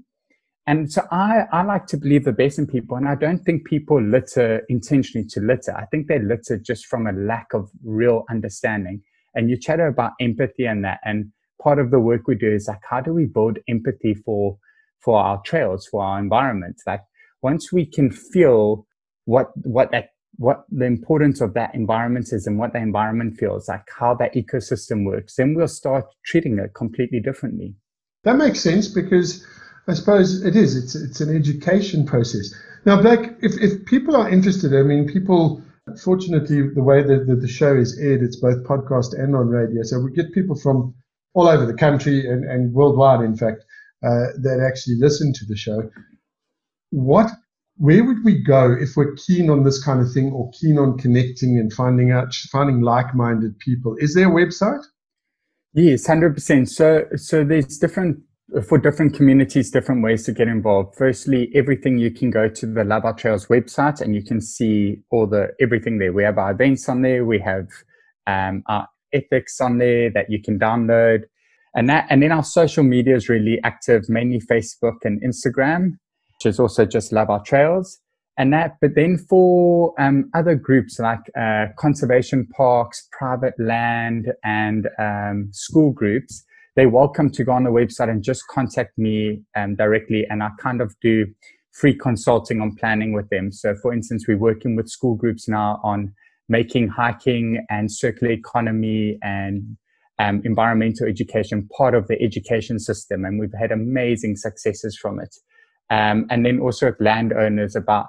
and 0.67 0.91
so 0.91 1.07
I, 1.13 1.43
I 1.53 1.63
like 1.63 1.87
to 1.89 1.97
believe 1.97 2.25
the 2.25 2.33
best 2.33 2.59
in 2.59 2.67
people, 2.67 2.97
and 2.97 3.07
I 3.07 3.15
don't 3.15 3.45
think 3.45 3.67
people 3.67 4.03
litter 4.03 4.63
intentionally 4.69 5.29
to 5.29 5.41
litter. 5.41 5.77
I 5.77 5.85
think 5.85 6.09
they 6.09 6.19
litter 6.19 6.59
just 6.59 6.87
from 6.87 7.07
a 7.07 7.13
lack 7.13 7.53
of 7.55 7.71
real 7.85 8.25
understanding. 8.29 9.03
And 9.35 9.51
you 9.51 9.59
chatter 9.59 9.87
about 9.87 10.13
empathy 10.21 10.65
and 10.65 10.85
that, 10.85 11.01
and 11.05 11.33
part 11.63 11.79
of 11.79 11.91
the 11.91 12.01
work 12.01 12.27
we 12.27 12.35
do 12.35 12.53
is 12.53 12.69
like, 12.69 12.81
how 12.89 13.01
do 13.01 13.13
we 13.13 13.27
build 13.27 13.59
empathy 13.69 14.15
for 14.15 14.59
for 15.01 15.19
our 15.19 15.43
trails, 15.43 15.87
for 15.87 16.03
our 16.03 16.19
environment? 16.19 16.81
Like 16.87 17.03
once 17.43 17.73
we 17.73 17.85
can 17.87 18.11
feel 18.11 18.87
what 19.25 19.51
what 19.67 19.91
that 19.93 20.11
what 20.37 20.65
the 20.71 20.87
importance 20.87 21.41
of 21.41 21.55
that 21.55 21.75
environment 21.75 22.33
is 22.33 22.47
and 22.47 22.59
what 22.59 22.73
the 22.73 22.81
environment 22.81 23.37
feels 23.37 23.69
like, 23.69 23.89
how 23.99 24.15
that 24.15 24.35
ecosystem 24.35 25.05
works, 25.05 25.37
then 25.37 25.55
we'll 25.55 25.69
start 25.69 26.07
treating 26.25 26.59
it 26.59 26.75
completely 26.75 27.21
differently. 27.21 27.75
That 28.25 28.37
makes 28.37 28.61
sense 28.61 28.89
because 28.89 29.47
I 29.87 29.95
suppose 29.95 30.45
it 30.45 30.57
is. 30.57 30.77
It's 30.77 30.95
it's 30.95 31.21
an 31.21 31.35
education 31.35 32.07
process. 32.07 32.53
Now, 32.87 33.01
Blake, 33.01 33.31
if, 33.41 33.53
if 33.61 33.87
people 33.87 34.15
are 34.17 34.29
interested, 34.29 34.75
I 34.75 34.83
mean, 34.83 35.07
people, 35.07 35.63
fortunately, 35.99 36.69
the 36.75 36.83
way 36.83 37.03
that 37.03 37.27
the, 37.27 37.49
show 37.49 37.75
is 37.75 37.99
aired, 37.99 38.23
it's 38.23 38.37
both 38.37 38.65
podcast 38.65 39.19
and 39.19 39.35
on 39.35 39.49
radio. 39.49 39.83
So 39.83 40.01
we 40.01 40.13
get 40.13 40.33
people 40.33 40.57
from 40.57 40.95
all 41.35 41.49
over 41.49 41.67
the 41.67 41.75
country 41.75 42.29
and, 42.29 42.45
and 42.45 42.73
worldwide, 42.73 43.25
in 43.25 43.37
fact, 43.37 43.65
uh, 44.03 44.33
that 44.43 44.65
actually 44.65 44.97
listen 44.97 45.33
to 45.33 45.45
the 45.47 45.57
show. 45.57 45.91
What, 46.91 47.31
where 47.77 48.05
would 48.05 48.25
we 48.25 48.43
go 48.43 48.73
if 48.79 48.97
we're 48.97 49.15
keen 49.15 49.51
on 49.51 49.65
this 49.65 49.83
kind 49.83 50.01
of 50.01 50.13
thing 50.13 50.31
or 50.33 50.51
keen 50.61 50.79
on 50.79 50.99
connecting 50.99 51.59
and 51.59 51.73
finding 51.73 52.13
out, 52.13 52.35
finding 52.35 52.83
like-minded 52.83 53.59
people? 53.59 53.97
Is 53.99 54.15
there 54.15 54.29
a 54.29 54.33
website? 54.33 54.85
Yes, 55.73 56.07
hundred 56.07 56.35
percent. 56.35 56.69
So, 56.69 57.07
so 57.17 57.43
there's 57.45 57.79
different 57.79 58.21
for 58.69 58.79
different 58.79 59.15
communities, 59.15 59.71
different 59.71 60.03
ways 60.03 60.25
to 60.25 60.33
get 60.33 60.49
involved. 60.49 60.95
Firstly, 60.97 61.51
everything 61.55 61.99
you 61.99 62.11
can 62.11 62.31
go 62.31 62.49
to 62.49 62.67
the 62.67 62.85
Love 62.85 63.05
Our 63.05 63.15
Trails 63.15 63.47
website 63.47 64.01
and 64.01 64.15
you 64.15 64.23
can 64.23 64.41
see 64.41 65.01
all 65.11 65.27
the 65.27 65.49
everything 65.61 65.99
there. 65.99 66.13
We 66.13 66.25
have 66.25 66.39
our 66.39 66.53
events 66.53 66.89
on 66.89 67.03
there. 67.03 67.25
We 67.25 67.41
have 67.41 67.69
um, 68.27 68.63
our 68.69 68.89
ethics 69.13 69.61
on 69.61 69.79
there 69.79 70.11
that 70.11 70.31
you 70.31 70.43
can 70.43 70.59
download, 70.59 71.23
and 71.75 71.89
that 71.89 72.07
and 72.11 72.23
then 72.23 72.33
our 72.33 72.45
social 72.45 72.85
media 72.85 73.17
is 73.17 73.29
really 73.29 73.59
active, 73.65 74.09
mainly 74.09 74.41
Facebook 74.41 74.99
and 75.05 75.23
Instagram, 75.23 75.93
which 76.35 76.47
is 76.47 76.61
also 76.61 76.85
just 76.85 77.13
Love 77.13 77.31
Our 77.31 77.43
Trails. 77.43 77.99
And 78.37 78.53
that, 78.53 78.79
but 78.81 78.97
then 78.97 79.17
for 79.17 79.95
um, 79.97 80.29
other 80.35 80.57
groups 80.57 80.99
like 80.99 81.21
uh, 81.39 81.67
conservation 81.79 82.49
parks, 82.49 83.09
private 83.17 83.55
land, 83.61 84.33
and 84.43 84.89
um, 84.99 85.51
school 85.53 85.93
groups, 85.93 86.45
they're 86.77 86.89
welcome 86.89 87.31
to 87.31 87.45
go 87.45 87.53
on 87.53 87.65
the 87.65 87.71
website 87.71 88.11
and 88.11 88.23
just 88.23 88.47
contact 88.49 88.99
me 88.99 89.43
um, 89.57 89.77
directly. 89.77 90.27
And 90.29 90.43
I 90.43 90.51
kind 90.59 90.81
of 90.81 90.95
do 91.01 91.27
free 91.73 91.95
consulting 91.95 92.61
on 92.61 92.75
planning 92.77 93.13
with 93.13 93.29
them. 93.31 93.53
So, 93.53 93.75
for 93.77 93.93
instance, 93.93 94.27
we're 94.27 94.39
working 94.39 94.77
with 94.77 94.89
school 94.89 95.15
groups 95.15 95.49
now 95.49 95.81
on 95.83 96.13
making 96.49 96.89
hiking 96.89 97.65
and 97.71 97.91
circular 97.91 98.33
economy 98.33 99.19
and 99.23 99.77
um, 100.19 100.43
environmental 100.45 101.07
education 101.07 101.69
part 101.77 101.95
of 101.95 102.07
the 102.09 102.21
education 102.21 102.79
system. 102.79 103.25
And 103.25 103.41
we've 103.41 103.55
had 103.59 103.73
amazing 103.73 104.37
successes 104.37 104.97
from 104.97 105.21
it. 105.21 105.35
Um, 105.91 106.27
and 106.31 106.45
then 106.45 106.61
also 106.61 106.87
with 106.87 107.01
landowners 107.01 107.77
about 107.77 108.07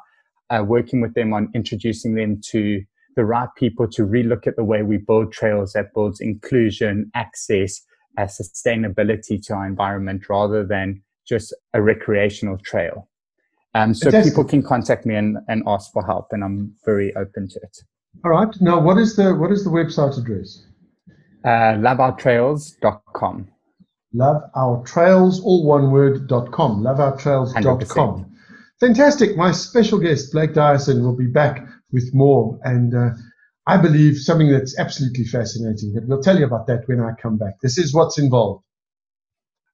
uh, 0.49 0.63
working 0.65 1.01
with 1.01 1.13
them 1.13 1.33
on 1.33 1.49
introducing 1.55 2.15
them 2.15 2.39
to 2.49 2.83
the 3.15 3.25
right 3.25 3.49
people 3.57 3.87
to 3.87 4.05
relook 4.05 4.45
at 4.45 4.55
the 4.55 4.63
way 4.63 4.83
we 4.83 4.97
build 4.97 5.31
trails 5.31 5.73
that 5.73 5.93
builds 5.93 6.19
inclusion, 6.19 7.09
access, 7.15 7.81
a 8.17 8.23
sustainability 8.23 9.43
to 9.45 9.53
our 9.53 9.65
environment 9.65 10.29
rather 10.29 10.65
than 10.65 11.01
just 11.27 11.53
a 11.73 11.81
recreational 11.81 12.57
trail. 12.57 13.07
Um, 13.73 13.93
so 13.93 14.09
people 14.23 14.45
can 14.45 14.63
contact 14.63 15.05
me 15.05 15.15
and, 15.15 15.37
and 15.49 15.61
ask 15.67 15.91
for 15.91 16.05
help, 16.05 16.27
and 16.31 16.43
I'm 16.43 16.73
very 16.85 17.13
open 17.15 17.49
to 17.49 17.59
it. 17.61 17.77
All 18.23 18.31
right. 18.31 18.49
Now, 18.61 18.79
what 18.79 18.97
is 18.97 19.17
the 19.17 19.35
what 19.35 19.51
is 19.51 19.65
the 19.65 19.69
website 19.69 20.17
address? 20.17 20.65
Uh, 21.43 21.75
loveourtrails.com. 21.77 23.49
Loveourtrails, 24.15 25.43
all 25.43 25.65
one 25.65 25.91
word, 25.91 26.27
dot 26.27 26.51
com. 26.51 26.81
Loveourtrails.com. 26.81 28.31
Fantastic. 28.79 29.35
My 29.35 29.51
special 29.51 29.99
guest, 29.99 30.31
Blake 30.31 30.53
Dyson, 30.53 31.03
will 31.03 31.15
be 31.15 31.27
back 31.27 31.67
with 31.91 32.13
more. 32.13 32.57
And 32.63 32.95
uh, 32.95 33.09
I 33.67 33.77
believe 33.77 34.17
something 34.17 34.51
that's 34.51 34.77
absolutely 34.77 35.25
fascinating. 35.25 35.93
But 35.93 36.07
we'll 36.07 36.21
tell 36.21 36.37
you 36.37 36.45
about 36.45 36.67
that 36.67 36.87
when 36.87 36.99
I 36.99 37.11
come 37.19 37.37
back. 37.37 37.59
This 37.61 37.77
is 37.77 37.93
what's 37.93 38.19
involved. 38.19 38.63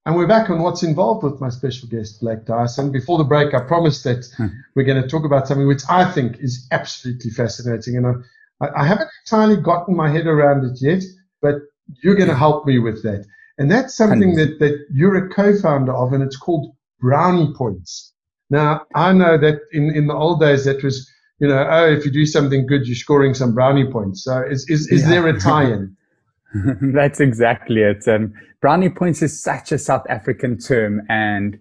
And 0.06 0.16
we're 0.16 0.28
back 0.28 0.50
on 0.50 0.64
what's 0.64 0.82
involved 0.82 1.24
with 1.24 1.40
my 1.40 1.50
special 1.50 1.88
guest, 1.88 2.22
Blake 2.22 2.46
Dyson. 2.46 2.92
Before 2.92 3.20
the 3.20 3.24
break, 3.24 3.54
I 3.54 3.60
promised 3.62 4.04
that 4.06 4.26
hmm. 4.36 4.48
we're 4.76 4.86
going 4.86 5.02
to 5.02 5.08
talk 5.08 5.26
about 5.26 5.48
something 5.48 5.68
which 5.68 5.84
I 5.90 6.12
think 6.12 6.38
is 6.40 6.68
absolutely 6.72 7.30
fascinating. 7.30 7.98
And 7.98 8.24
I, 8.62 8.68
I 8.76 8.86
haven't 8.88 9.10
entirely 9.26 9.62
gotten 9.62 9.96
my 9.96 10.10
head 10.10 10.26
around 10.26 10.66
it 10.66 10.80
yet, 10.82 11.04
but 11.42 11.56
you're 12.02 12.16
going 12.16 12.30
to 12.30 12.36
help 12.36 12.66
me 12.66 12.80
with 12.80 13.04
that. 13.04 13.26
And 13.58 13.70
that's 13.70 13.96
something 13.96 14.36
that, 14.36 14.58
that 14.60 14.86
you're 14.92 15.26
a 15.26 15.30
co-founder 15.30 15.94
of, 15.94 16.14
and 16.14 16.24
it's 16.24 16.38
called 16.38 16.74
Brownie 17.00 17.54
Points. 17.56 18.14
Now, 18.50 18.86
I 18.96 19.14
know 19.14 19.38
that 19.38 19.60
in, 19.72 19.96
in 19.96 20.08
the 20.08 20.16
old 20.16 20.40
days, 20.40 20.66
that 20.66 20.84
was 20.84 21.08
you 21.42 21.48
know, 21.48 21.68
oh, 21.70 21.92
if 21.92 22.06
you 22.06 22.12
do 22.12 22.26
something 22.26 22.68
good, 22.68 22.86
you're 22.86 22.96
scoring 22.96 23.34
some 23.34 23.56
brownie 23.56 23.92
points. 23.92 24.24
So 24.24 24.44
is, 24.44 24.64
is, 24.70 24.88
is 24.90 25.02
yeah. 25.02 25.10
there 25.10 25.28
a 25.28 25.40
tie-in? 25.40 25.98
That's 26.94 27.20
exactly 27.20 27.82
it. 27.82 28.08
Um, 28.08 28.34
brownie 28.62 28.90
points 28.90 29.24
is 29.24 29.42
such 29.42 29.72
a 29.72 29.80
South 29.80 30.06
African 30.08 30.60
term 30.60 31.02
and 31.10 31.58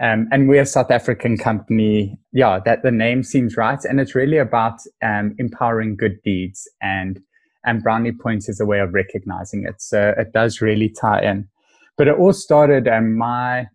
um, 0.00 0.28
and 0.32 0.48
we're 0.48 0.62
a 0.62 0.66
South 0.66 0.90
African 0.90 1.38
company. 1.38 2.18
Yeah, 2.32 2.58
that 2.64 2.82
the 2.82 2.90
name 2.90 3.22
seems 3.22 3.56
right. 3.56 3.78
And 3.84 4.00
it's 4.00 4.16
really 4.16 4.38
about 4.38 4.80
um, 5.00 5.36
empowering 5.38 5.96
good 5.96 6.20
deeds 6.24 6.68
and 6.82 7.20
and 7.64 7.82
brownie 7.84 8.12
points 8.12 8.48
is 8.48 8.58
a 8.58 8.66
way 8.66 8.80
of 8.80 8.92
recognizing 8.92 9.64
it. 9.64 9.80
So 9.80 10.14
it 10.18 10.32
does 10.32 10.60
really 10.60 10.88
tie 10.88 11.22
in. 11.22 11.48
But 11.96 12.08
it 12.08 12.18
all 12.18 12.32
started 12.32 12.88
um, 12.88 13.16
my 13.16 13.68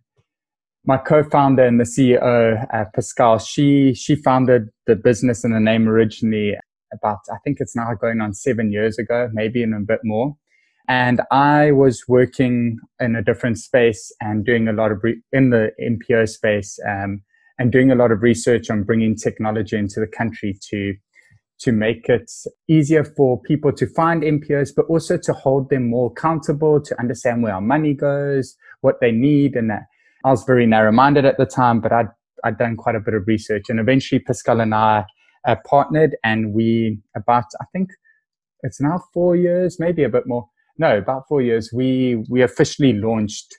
my 0.84 0.96
co-founder 0.96 1.64
and 1.64 1.78
the 1.78 1.84
CEO, 1.84 2.66
uh, 2.74 2.84
Pascal, 2.94 3.38
she 3.38 3.94
she 3.94 4.16
founded 4.16 4.68
the 4.86 4.96
business 4.96 5.44
and 5.44 5.54
the 5.54 5.60
name 5.60 5.88
originally 5.88 6.54
about 6.92 7.18
I 7.32 7.36
think 7.44 7.58
it's 7.60 7.76
now 7.76 7.94
going 7.94 8.20
on 8.20 8.34
seven 8.34 8.72
years 8.72 8.98
ago, 8.98 9.28
maybe 9.32 9.62
in 9.62 9.72
a 9.72 9.80
bit 9.80 10.00
more. 10.04 10.36
And 10.88 11.20
I 11.30 11.70
was 11.70 12.02
working 12.08 12.78
in 12.98 13.14
a 13.14 13.22
different 13.22 13.58
space 13.58 14.12
and 14.20 14.44
doing 14.44 14.66
a 14.66 14.72
lot 14.72 14.90
of 14.90 14.98
re- 15.02 15.22
in 15.32 15.50
the 15.50 15.70
NPO 15.80 16.28
space 16.28 16.78
um, 16.88 17.22
and 17.58 17.70
doing 17.70 17.92
a 17.92 17.94
lot 17.94 18.10
of 18.10 18.22
research 18.22 18.68
on 18.68 18.82
bringing 18.82 19.14
technology 19.14 19.76
into 19.76 20.00
the 20.00 20.08
country 20.08 20.58
to 20.70 20.94
to 21.60 21.70
make 21.70 22.08
it 22.08 22.28
easier 22.66 23.04
for 23.04 23.40
people 23.42 23.72
to 23.72 23.86
find 23.86 24.24
NPOs, 24.24 24.70
but 24.74 24.84
also 24.86 25.16
to 25.16 25.32
hold 25.32 25.70
them 25.70 25.88
more 25.88 26.10
accountable, 26.10 26.80
to 26.80 26.98
understand 26.98 27.44
where 27.44 27.54
our 27.54 27.60
money 27.60 27.94
goes, 27.94 28.56
what 28.80 28.96
they 29.00 29.12
need, 29.12 29.54
and 29.54 29.70
that 29.70 29.82
I 30.24 30.30
was 30.30 30.44
very 30.44 30.66
narrow 30.66 30.92
minded 30.92 31.24
at 31.24 31.36
the 31.36 31.46
time, 31.46 31.80
but 31.80 31.92
I'd, 31.92 32.08
I'd 32.44 32.58
done 32.58 32.76
quite 32.76 32.94
a 32.94 33.00
bit 33.00 33.14
of 33.14 33.26
research. 33.26 33.64
And 33.68 33.80
eventually, 33.80 34.20
Pascal 34.20 34.60
and 34.60 34.74
I 34.74 35.04
uh, 35.46 35.56
partnered, 35.66 36.16
and 36.22 36.52
we, 36.52 36.98
about, 37.16 37.44
I 37.60 37.64
think 37.72 37.90
it's 38.62 38.80
now 38.80 39.02
four 39.12 39.34
years, 39.34 39.80
maybe 39.80 40.04
a 40.04 40.08
bit 40.08 40.26
more. 40.26 40.48
No, 40.78 40.96
about 40.98 41.26
four 41.28 41.42
years, 41.42 41.70
we, 41.72 42.24
we 42.28 42.42
officially 42.42 42.92
launched 42.92 43.56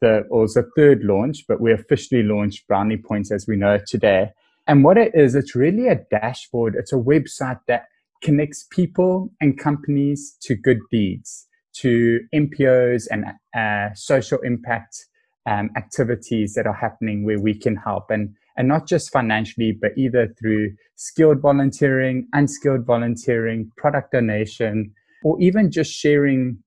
the, 0.00 0.26
or 0.30 0.42
was 0.42 0.56
a 0.56 0.64
third 0.76 1.04
launch, 1.04 1.44
but 1.46 1.60
we 1.60 1.72
officially 1.72 2.22
launched 2.22 2.66
Brownie 2.66 2.96
Points 2.96 3.30
as 3.30 3.46
we 3.46 3.56
know 3.56 3.74
it 3.74 3.86
today. 3.86 4.30
And 4.66 4.82
what 4.82 4.98
it 4.98 5.12
is, 5.14 5.34
it's 5.34 5.54
really 5.54 5.88
a 5.88 6.00
dashboard. 6.10 6.74
It's 6.76 6.92
a 6.92 6.96
website 6.96 7.60
that 7.68 7.84
connects 8.22 8.66
people 8.70 9.30
and 9.40 9.58
companies 9.58 10.36
to 10.42 10.54
good 10.54 10.78
deeds, 10.90 11.46
to 11.76 12.20
NPOs 12.34 13.06
and 13.10 13.26
uh, 13.56 13.94
social 13.94 14.38
impact 14.40 15.06
um, 15.46 15.70
activities 15.76 16.54
that 16.54 16.66
are 16.66 16.74
happening 16.74 17.24
where 17.24 17.40
we 17.40 17.54
can 17.54 17.76
help. 17.76 18.10
And, 18.10 18.34
and 18.56 18.68
not 18.68 18.86
just 18.86 19.10
financially, 19.12 19.76
but 19.80 19.92
either 19.96 20.34
through 20.38 20.74
skilled 20.96 21.40
volunteering, 21.40 22.28
unskilled 22.32 22.84
volunteering, 22.84 23.70
product 23.76 24.12
donation, 24.12 24.92
or 25.22 25.40
even 25.40 25.70
just 25.70 25.92
sharing 25.92 26.58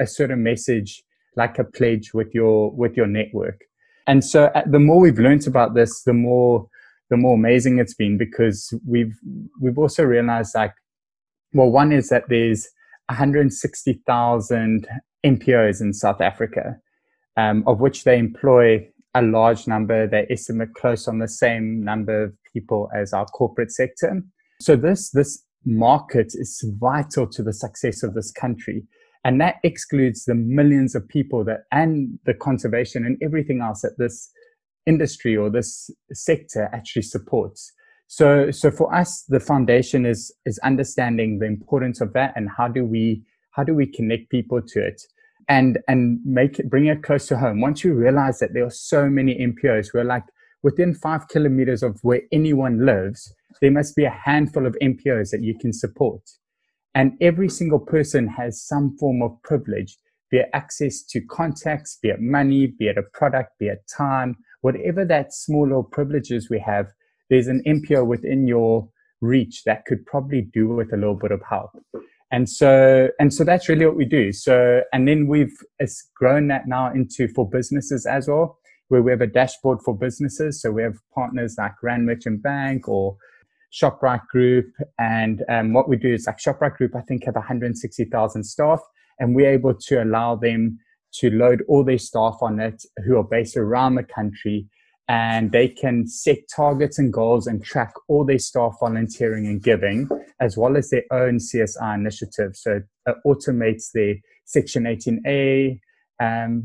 a 0.00 0.06
certain 0.06 0.42
message 0.42 1.02
like 1.36 1.58
a 1.58 1.64
pledge 1.64 2.12
with 2.14 2.34
your 2.34 2.72
with 2.72 2.96
your 2.96 3.06
network. 3.06 3.60
And 4.06 4.24
so 4.24 4.46
uh, 4.46 4.62
the 4.66 4.78
more 4.78 5.00
we've 5.00 5.18
learned 5.18 5.46
about 5.46 5.74
this, 5.74 6.02
the 6.02 6.14
more 6.14 6.66
the 7.10 7.16
more 7.16 7.34
amazing 7.34 7.78
it's 7.78 7.94
been 7.94 8.18
because 8.18 8.74
we've 8.86 9.14
we've 9.60 9.78
also 9.78 10.02
realized 10.04 10.54
like 10.54 10.74
well 11.52 11.70
one 11.70 11.92
is 11.92 12.08
that 12.08 12.24
there's 12.28 12.68
160,000 13.08 14.86
NPOs 15.24 15.80
in 15.80 15.94
South 15.94 16.20
Africa 16.20 16.76
um, 17.38 17.62
of 17.66 17.80
which 17.80 18.04
they 18.04 18.18
employ 18.18 18.86
a 19.14 19.22
large 19.22 19.66
number. 19.66 20.06
They 20.06 20.26
estimate 20.28 20.74
close 20.74 21.08
on 21.08 21.18
the 21.18 21.28
same 21.28 21.82
number 21.82 22.24
of 22.24 22.32
people 22.52 22.90
as 22.94 23.12
our 23.12 23.26
corporate 23.26 23.72
sector. 23.72 24.20
So 24.60 24.76
this 24.76 25.10
this 25.10 25.42
market 25.64 26.32
is 26.34 26.64
vital 26.78 27.26
to 27.28 27.42
the 27.42 27.52
success 27.52 28.02
of 28.02 28.14
this 28.14 28.30
country. 28.32 28.84
And 29.24 29.40
that 29.40 29.56
excludes 29.62 30.24
the 30.24 30.34
millions 30.34 30.94
of 30.94 31.08
people 31.08 31.44
that 31.44 31.60
and 31.72 32.18
the 32.24 32.34
conservation 32.34 33.04
and 33.04 33.16
everything 33.22 33.60
else 33.60 33.82
that 33.82 33.98
this 33.98 34.30
industry 34.86 35.36
or 35.36 35.50
this 35.50 35.90
sector 36.12 36.70
actually 36.72 37.02
supports. 37.02 37.72
So, 38.06 38.50
so 38.50 38.70
for 38.70 38.92
us, 38.94 39.24
the 39.28 39.40
foundation 39.40 40.06
is 40.06 40.34
is 40.44 40.58
understanding 40.60 41.38
the 41.38 41.46
importance 41.46 42.00
of 42.00 42.12
that 42.14 42.32
and 42.36 42.48
how 42.56 42.68
do 42.68 42.84
we 42.84 43.22
how 43.52 43.64
do 43.64 43.74
we 43.74 43.86
connect 43.86 44.30
people 44.30 44.62
to 44.62 44.86
it, 44.86 45.02
and 45.48 45.78
and 45.88 46.20
make 46.24 46.58
it 46.58 46.70
bring 46.70 46.86
it 46.86 47.02
close 47.02 47.26
to 47.28 47.38
home. 47.38 47.60
Once 47.60 47.82
you 47.84 47.94
realize 47.94 48.38
that 48.38 48.52
there 48.52 48.66
are 48.66 48.70
so 48.70 49.08
many 49.08 49.34
NPOs, 49.38 49.94
we're 49.94 50.04
like 50.04 50.24
within 50.62 50.94
five 50.94 51.28
kilometers 51.28 51.82
of 51.82 51.98
where 52.02 52.22
anyone 52.32 52.84
lives, 52.84 53.32
there 53.60 53.70
must 53.70 53.96
be 53.96 54.04
a 54.04 54.10
handful 54.10 54.66
of 54.66 54.76
NPOs 54.82 55.30
that 55.30 55.42
you 55.42 55.56
can 55.58 55.72
support, 55.72 56.22
and 56.94 57.12
every 57.20 57.48
single 57.48 57.78
person 57.78 58.28
has 58.28 58.62
some 58.62 58.96
form 58.98 59.22
of 59.22 59.40
privilege, 59.42 59.96
be 60.30 60.38
it 60.38 60.50
access 60.52 61.02
to 61.02 61.20
contacts, 61.20 61.98
be 62.02 62.08
it 62.08 62.20
money, 62.20 62.66
be 62.66 62.88
it 62.88 62.98
a 62.98 63.02
product, 63.14 63.58
be 63.58 63.66
it 63.66 63.82
time, 63.96 64.36
whatever 64.60 65.04
that 65.04 65.32
small 65.32 65.62
little 65.62 65.84
privileges 65.84 66.48
we 66.50 66.58
have, 66.58 66.86
there's 67.30 67.46
an 67.46 67.62
NPO 67.66 68.06
within 68.06 68.46
your 68.46 68.88
reach 69.20 69.64
that 69.64 69.84
could 69.86 70.04
probably 70.06 70.48
do 70.52 70.68
with 70.68 70.92
a 70.92 70.96
little 70.96 71.14
bit 71.14 71.32
of 71.32 71.40
help. 71.48 71.70
And 72.30 72.48
so, 72.48 73.08
and 73.18 73.32
so 73.32 73.42
that's 73.42 73.68
really 73.68 73.86
what 73.86 73.96
we 73.96 74.04
do. 74.04 74.32
So, 74.32 74.82
and 74.92 75.08
then 75.08 75.26
we've 75.26 75.56
grown 76.14 76.48
that 76.48 76.68
now 76.68 76.92
into 76.92 77.28
for 77.28 77.48
businesses 77.48 78.04
as 78.04 78.28
well, 78.28 78.58
where 78.88 79.02
we 79.02 79.10
have 79.10 79.22
a 79.22 79.26
dashboard 79.26 79.78
for 79.82 79.96
businesses. 79.96 80.60
So 80.60 80.70
we 80.70 80.82
have 80.82 80.96
partners 81.14 81.56
like 81.56 81.72
Rand 81.82 82.04
Merchant 82.06 82.42
Bank 82.42 82.86
or 82.88 83.16
ShopRite 83.72 84.26
Group. 84.26 84.66
And 84.98 85.42
um, 85.48 85.72
what 85.72 85.88
we 85.88 85.96
do 85.96 86.12
is 86.12 86.26
like 86.26 86.38
ShopRite 86.38 86.76
Group, 86.76 86.94
I 86.94 87.00
think 87.02 87.24
have 87.24 87.34
160,000 87.34 88.44
staff 88.44 88.80
and 89.18 89.34
we're 89.34 89.50
able 89.50 89.74
to 89.74 90.02
allow 90.02 90.36
them 90.36 90.78
to 91.14 91.30
load 91.30 91.62
all 91.68 91.84
their 91.84 91.98
staff 91.98 92.36
on 92.42 92.60
it 92.60 92.82
who 93.06 93.16
are 93.16 93.24
based 93.24 93.56
around 93.56 93.94
the 93.94 94.02
country 94.02 94.66
and 95.08 95.52
they 95.52 95.68
can 95.68 96.06
set 96.06 96.38
targets 96.54 96.98
and 96.98 97.12
goals 97.12 97.46
and 97.46 97.64
track 97.64 97.92
all 98.08 98.24
their 98.24 98.38
staff 98.38 98.76
volunteering 98.78 99.46
and 99.46 99.62
giving 99.62 100.08
as 100.40 100.56
well 100.56 100.76
as 100.76 100.90
their 100.90 101.04
own 101.10 101.38
CSR 101.38 101.94
initiatives. 101.94 102.60
So 102.62 102.82
it 103.06 103.16
automates 103.26 103.92
their 103.92 104.16
Section 104.44 104.84
18A 104.84 105.80
um, 106.20 106.62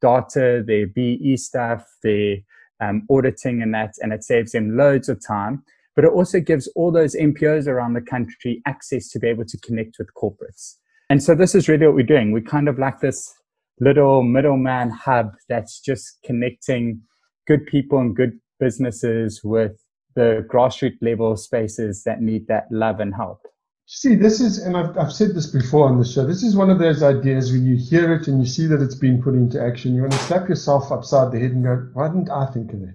data, 0.00 0.64
their 0.66 0.86
BE 0.88 1.36
stuff, 1.36 1.86
their 2.02 2.38
um, 2.80 3.06
auditing 3.08 3.62
and 3.62 3.72
that, 3.74 3.94
and 4.00 4.12
it 4.12 4.24
saves 4.24 4.52
them 4.52 4.76
loads 4.76 5.08
of 5.08 5.24
time. 5.24 5.62
But 5.94 6.04
it 6.04 6.10
also 6.10 6.40
gives 6.40 6.66
all 6.74 6.90
those 6.90 7.14
NPOs 7.14 7.68
around 7.68 7.94
the 7.94 8.00
country 8.00 8.60
access 8.66 9.08
to 9.10 9.20
be 9.20 9.28
able 9.28 9.44
to 9.44 9.58
connect 9.58 9.96
with 9.98 10.08
corporates. 10.14 10.76
And 11.08 11.22
so 11.22 11.36
this 11.36 11.54
is 11.54 11.68
really 11.68 11.86
what 11.86 11.94
we're 11.94 12.02
doing. 12.02 12.32
We 12.32 12.40
kind 12.40 12.68
of 12.68 12.78
like 12.78 12.98
this 12.98 13.32
little 13.78 14.22
middleman 14.22 14.90
hub 14.90 15.34
that's 15.48 15.80
just 15.80 16.18
connecting 16.24 17.02
good 17.46 17.66
people 17.66 17.98
and 17.98 18.16
good 18.16 18.38
businesses 18.60 19.42
with 19.44 19.72
the 20.14 20.46
grassroots 20.52 20.98
level 21.00 21.36
spaces 21.36 22.04
that 22.04 22.20
need 22.22 22.46
that 22.48 22.66
love 22.70 23.00
and 23.00 23.14
help. 23.14 23.40
See, 23.86 24.14
this 24.14 24.40
is, 24.40 24.58
and 24.58 24.76
I've, 24.76 24.96
I've 24.96 25.12
said 25.12 25.34
this 25.34 25.46
before 25.46 25.88
on 25.88 25.98
the 25.98 26.06
show, 26.06 26.26
this 26.26 26.42
is 26.42 26.56
one 26.56 26.70
of 26.70 26.78
those 26.78 27.02
ideas 27.02 27.52
when 27.52 27.66
you 27.66 27.76
hear 27.76 28.14
it 28.14 28.28
and 28.28 28.40
you 28.40 28.46
see 28.46 28.66
that 28.66 28.80
it's 28.80 28.94
been 28.94 29.22
put 29.22 29.34
into 29.34 29.60
action, 29.60 29.94
you 29.94 30.00
want 30.00 30.12
to 30.12 30.18
slap 30.20 30.48
yourself 30.48 30.90
upside 30.90 31.32
the 31.32 31.38
head 31.38 31.50
and 31.50 31.64
go, 31.64 31.88
why 31.92 32.08
didn't 32.08 32.30
I 32.30 32.46
think 32.46 32.72
of 32.72 32.82
it? 32.82 32.94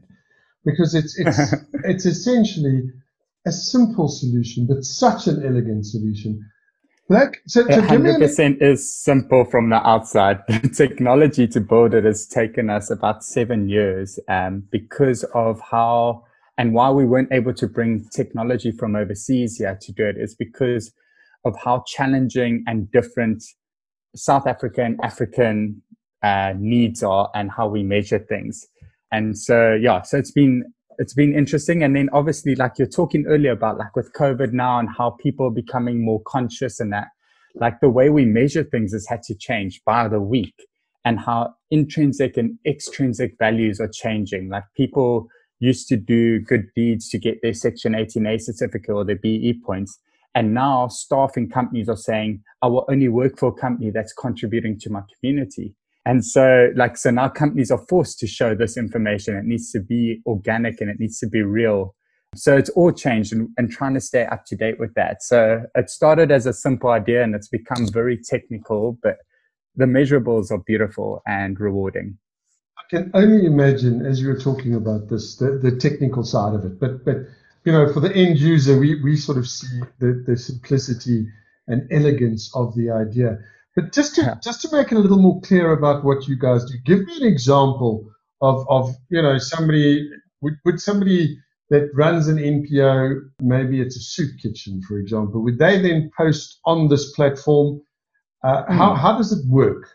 Because 0.65 0.95
it's, 0.95 1.19
it's, 1.19 1.53
it's 1.83 2.05
essentially 2.05 2.89
a 3.45 3.51
simple 3.51 4.07
solution, 4.07 4.65
but 4.67 4.83
such 4.83 5.27
an 5.27 5.45
elegant 5.45 5.85
solution 5.85 6.43
like, 7.09 7.41
so, 7.47 7.63
so 7.63 7.81
100% 7.81 8.61
is 8.61 8.93
simple 8.93 9.43
from 9.45 9.69
the 9.69 9.87
outside. 9.87 10.41
The 10.47 10.69
technology 10.69 11.47
to 11.47 11.59
build 11.59 11.93
it 11.93 12.05
has 12.05 12.27
taken 12.27 12.69
us 12.69 12.89
about 12.89 13.23
seven 13.23 13.67
years 13.67 14.19
um, 14.27 14.63
because 14.71 15.23
of 15.33 15.59
how 15.59 16.23
and 16.57 16.73
why 16.73 16.89
we 16.91 17.05
weren't 17.05 17.31
able 17.31 17.53
to 17.53 17.67
bring 17.67 18.07
technology 18.13 18.71
from 18.71 18.95
overseas 18.95 19.57
here 19.57 19.77
to 19.81 19.91
do 19.93 20.05
it 20.05 20.17
is 20.17 20.35
because 20.35 20.91
of 21.45 21.55
how 21.63 21.83
challenging 21.87 22.63
and 22.67 22.91
different 22.91 23.43
South 24.15 24.45
African 24.45 24.97
African 25.01 25.81
uh, 26.21 26.53
needs 26.57 27.01
are 27.01 27.29
and 27.33 27.49
how 27.49 27.67
we 27.67 27.83
measure 27.83 28.19
things. 28.19 28.65
And 29.11 29.37
so, 29.37 29.73
yeah, 29.73 30.01
so 30.01 30.17
it's 30.17 30.31
been 30.31 30.65
it's 30.99 31.13
been 31.13 31.33
interesting. 31.33 31.81
And 31.81 31.95
then 31.95 32.09
obviously, 32.11 32.55
like 32.55 32.73
you're 32.77 32.87
talking 32.87 33.25
earlier 33.25 33.51
about, 33.51 33.77
like 33.77 33.95
with 33.95 34.11
COVID 34.13 34.51
now 34.51 34.77
and 34.79 34.89
how 34.95 35.11
people 35.11 35.47
are 35.47 35.51
becoming 35.51 36.03
more 36.03 36.21
conscious 36.27 36.79
and 36.79 36.91
that, 36.91 37.07
like 37.55 37.79
the 37.79 37.89
way 37.89 38.09
we 38.09 38.25
measure 38.25 38.63
things 38.63 38.91
has 38.91 39.07
had 39.07 39.23
to 39.23 39.35
change 39.35 39.81
by 39.85 40.09
the 40.09 40.19
week 40.19 40.53
and 41.05 41.19
how 41.19 41.55
intrinsic 41.71 42.35
and 42.35 42.59
extrinsic 42.67 43.35
values 43.39 43.79
are 43.79 43.89
changing. 43.91 44.49
Like 44.49 44.65
people 44.75 45.27
used 45.59 45.87
to 45.87 45.95
do 45.97 46.39
good 46.39 46.65
deeds 46.75 47.09
to 47.09 47.17
get 47.17 47.41
their 47.41 47.53
Section 47.53 47.93
18A 47.93 48.41
certificate 48.41 48.93
or 48.93 49.05
their 49.05 49.15
BE 49.15 49.59
points. 49.65 49.99
And 50.35 50.53
now 50.53 50.89
staff 50.89 51.37
in 51.37 51.49
companies 51.49 51.87
are 51.89 51.97
saying, 51.97 52.43
I 52.61 52.67
will 52.67 52.85
only 52.89 53.07
work 53.07 53.39
for 53.39 53.49
a 53.49 53.53
company 53.53 53.89
that's 53.89 54.13
contributing 54.13 54.77
to 54.81 54.89
my 54.89 55.01
community. 55.19 55.75
And 56.09 56.25
so, 56.25 56.71
like, 56.75 56.97
so 56.97 57.11
now 57.11 57.29
companies 57.29 57.69
are 57.69 57.85
forced 57.87 58.17
to 58.21 58.25
show 58.25 58.55
this 58.55 58.77
information. 58.77 59.35
It 59.35 59.45
needs 59.45 59.71
to 59.73 59.79
be 59.79 60.23
organic 60.25 60.81
and 60.81 60.89
it 60.89 60.99
needs 60.99 61.19
to 61.19 61.27
be 61.27 61.43
real. 61.43 61.93
So 62.33 62.57
it's 62.57 62.71
all 62.71 62.91
changed 62.91 63.31
and, 63.31 63.49
and 63.57 63.69
trying 63.69 63.93
to 63.93 64.01
stay 64.01 64.25
up 64.25 64.43
to 64.45 64.55
date 64.55 64.79
with 64.79 64.91
that. 64.95 65.21
So 65.21 65.61
it 65.75 65.87
started 65.91 66.31
as 66.31 66.47
a 66.47 66.53
simple 66.53 66.89
idea 66.89 67.21
and 67.23 67.35
it's 67.35 67.47
become 67.47 67.87
very 67.93 68.17
technical, 68.17 68.97
but 69.03 69.17
the 69.75 69.85
measurables 69.85 70.49
are 70.49 70.57
beautiful 70.57 71.21
and 71.27 71.59
rewarding. 71.59 72.17
I 72.79 72.81
can 72.89 73.11
only 73.13 73.45
imagine 73.45 74.03
as 74.03 74.19
you 74.19 74.29
were 74.29 74.39
talking 74.39 74.73
about 74.73 75.09
this, 75.09 75.35
the, 75.35 75.59
the 75.61 75.75
technical 75.77 76.23
side 76.23 76.55
of 76.55 76.65
it. 76.65 76.79
But 76.79 77.05
but 77.05 77.17
you 77.65 77.71
know, 77.71 77.93
for 77.93 77.99
the 77.99 78.11
end 78.15 78.39
user, 78.39 78.79
we, 78.79 78.99
we 79.03 79.15
sort 79.15 79.37
of 79.37 79.47
see 79.47 79.79
the, 79.99 80.23
the 80.25 80.35
simplicity 80.37 81.27
and 81.67 81.87
elegance 81.91 82.49
of 82.55 82.75
the 82.75 82.89
idea. 82.89 83.37
But 83.75 83.93
just 83.93 84.15
to 84.15 84.21
yeah. 84.21 84.35
just 84.43 84.61
to 84.61 84.75
make 84.75 84.91
it 84.91 84.95
a 84.95 84.99
little 84.99 85.19
more 85.19 85.39
clear 85.41 85.71
about 85.71 86.03
what 86.03 86.27
you 86.27 86.37
guys 86.37 86.65
do, 86.65 86.77
give 86.85 87.05
me 87.05 87.17
an 87.17 87.27
example 87.27 88.09
of 88.41 88.65
of 88.69 88.95
you 89.09 89.21
know 89.21 89.37
somebody 89.37 90.09
would, 90.41 90.55
would 90.65 90.81
somebody 90.81 91.37
that 91.69 91.89
runs 91.93 92.27
an 92.27 92.37
NPO, 92.37 93.19
maybe 93.41 93.79
it's 93.79 93.95
a 93.95 93.99
soup 93.99 94.31
kitchen, 94.41 94.81
for 94.87 94.97
example, 94.97 95.43
would 95.43 95.59
they 95.59 95.79
then 95.81 96.09
post 96.17 96.59
on 96.65 96.87
this 96.87 97.11
platform? 97.13 97.81
Uh, 98.43 98.63
mm. 98.63 98.75
how, 98.75 98.95
how 98.95 99.17
does 99.17 99.31
it 99.31 99.45
work? 99.47 99.87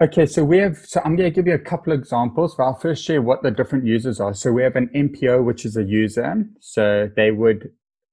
Okay, 0.00 0.26
so 0.26 0.44
we 0.44 0.58
have, 0.58 0.78
so 0.78 1.00
I'm 1.04 1.16
going 1.16 1.30
to 1.30 1.34
give 1.34 1.46
you 1.46 1.54
a 1.54 1.58
couple 1.58 1.92
of 1.92 1.98
examples, 1.98 2.54
but 2.54 2.64
I'll 2.64 2.78
first 2.78 3.04
share 3.04 3.20
what 3.20 3.42
the 3.42 3.50
different 3.50 3.84
users 3.84 4.20
are. 4.20 4.32
So 4.32 4.52
we 4.52 4.62
have 4.62 4.76
an 4.76 4.88
NPO, 4.94 5.44
which 5.44 5.64
is 5.64 5.76
a 5.76 5.82
user. 5.82 6.44
So 6.60 7.10
they 7.16 7.32
would, 7.32 7.70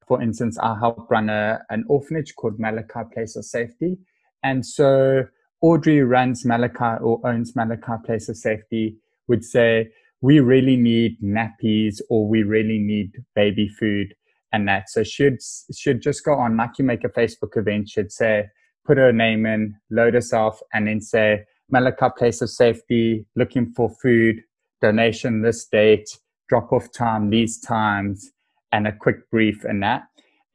for 0.07 0.21
instance, 0.21 0.57
I 0.57 0.77
help 0.79 1.09
run 1.11 1.29
a, 1.29 1.59
an 1.69 1.85
orphanage 1.87 2.35
called 2.35 2.59
Malachi 2.59 3.01
Place 3.13 3.35
of 3.35 3.45
Safety. 3.45 3.99
And 4.45 4.63
so 4.63 5.25
Audrey 5.61 6.03
runs 6.03 6.45
Malachi 6.45 7.01
or 7.01 7.19
owns 7.25 7.55
Malachi 7.55 7.93
Place 8.05 8.29
of 8.29 8.37
Safety, 8.37 8.95
would 9.27 9.43
say, 9.43 9.89
we 10.21 10.39
really 10.39 10.75
need 10.75 11.19
nappies 11.19 11.99
or 12.11 12.27
we 12.27 12.43
really 12.43 12.77
need 12.77 13.23
baby 13.33 13.67
food 13.67 14.13
and 14.53 14.67
that. 14.67 14.87
So 14.89 15.03
should 15.03 15.39
should 15.75 15.99
just 15.99 16.23
go 16.23 16.35
on, 16.35 16.57
like 16.57 16.77
you 16.77 16.85
make 16.85 17.03
a 17.03 17.09
Facebook 17.09 17.57
event, 17.57 17.89
should 17.89 18.11
say, 18.11 18.45
put 18.85 18.99
her 18.99 19.11
name 19.11 19.47
in, 19.47 19.75
load 19.89 20.13
herself, 20.13 20.61
and 20.73 20.87
then 20.87 21.01
say, 21.01 21.43
Malachi 21.71 22.09
Place 22.15 22.39
of 22.43 22.51
Safety, 22.51 23.25
looking 23.35 23.71
for 23.71 23.89
food, 23.89 24.41
donation 24.79 25.41
this 25.41 25.65
date, 25.65 26.19
drop 26.49 26.71
off 26.71 26.91
time, 26.91 27.31
these 27.31 27.59
times, 27.59 28.31
and 28.71 28.85
a 28.85 28.95
quick 28.95 29.27
brief 29.31 29.63
and 29.63 29.81
that. 29.81 30.03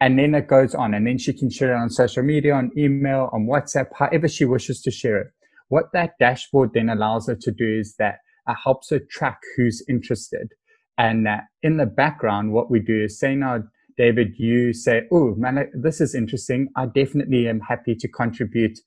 And 0.00 0.18
then 0.18 0.34
it 0.34 0.48
goes 0.48 0.74
on, 0.74 0.94
and 0.94 1.06
then 1.06 1.18
she 1.18 1.32
can 1.32 1.50
share 1.50 1.74
it 1.74 1.78
on 1.78 1.90
social 1.90 2.22
media, 2.22 2.54
on 2.54 2.70
email, 2.76 3.28
on 3.32 3.46
WhatsApp, 3.46 3.88
however 3.98 4.28
she 4.28 4.46
wishes 4.46 4.80
to 4.82 4.90
share 4.90 5.18
it. 5.20 5.28
What 5.68 5.92
that 5.92 6.18
dashboard 6.18 6.70
then 6.72 6.88
allows 6.88 7.26
her 7.26 7.36
to 7.36 7.52
do 7.52 7.78
is 7.80 7.96
that 7.98 8.20
it 8.48 8.56
helps 8.64 8.90
her 8.90 8.98
track 8.98 9.40
who's 9.56 9.84
interested. 9.88 10.52
And 10.96 11.28
in 11.62 11.76
the 11.76 11.86
background, 11.86 12.52
what 12.52 12.70
we 12.70 12.80
do 12.80 13.04
is 13.04 13.18
say 13.18 13.34
now, 13.34 13.62
David, 13.96 14.34
you 14.38 14.72
say, 14.72 15.02
oh, 15.12 15.34
man, 15.36 15.70
this 15.74 16.00
is 16.00 16.14
interesting. 16.14 16.68
I 16.76 16.86
definitely 16.86 17.46
am 17.48 17.60
happy 17.60 17.94
to 17.96 18.08
contribute 18.08 18.78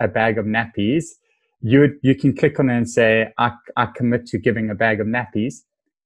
a 0.00 0.08
bag 0.08 0.38
of 0.38 0.46
nappies. 0.46 1.04
You, 1.60 1.98
you 2.02 2.14
can 2.14 2.34
click 2.34 2.58
on 2.58 2.70
it 2.70 2.76
and 2.76 2.88
say, 2.88 3.32
I, 3.38 3.52
I 3.76 3.86
commit 3.94 4.26
to 4.28 4.38
giving 4.38 4.70
a 4.70 4.74
bag 4.74 5.00
of 5.00 5.06
nappies. 5.06 5.56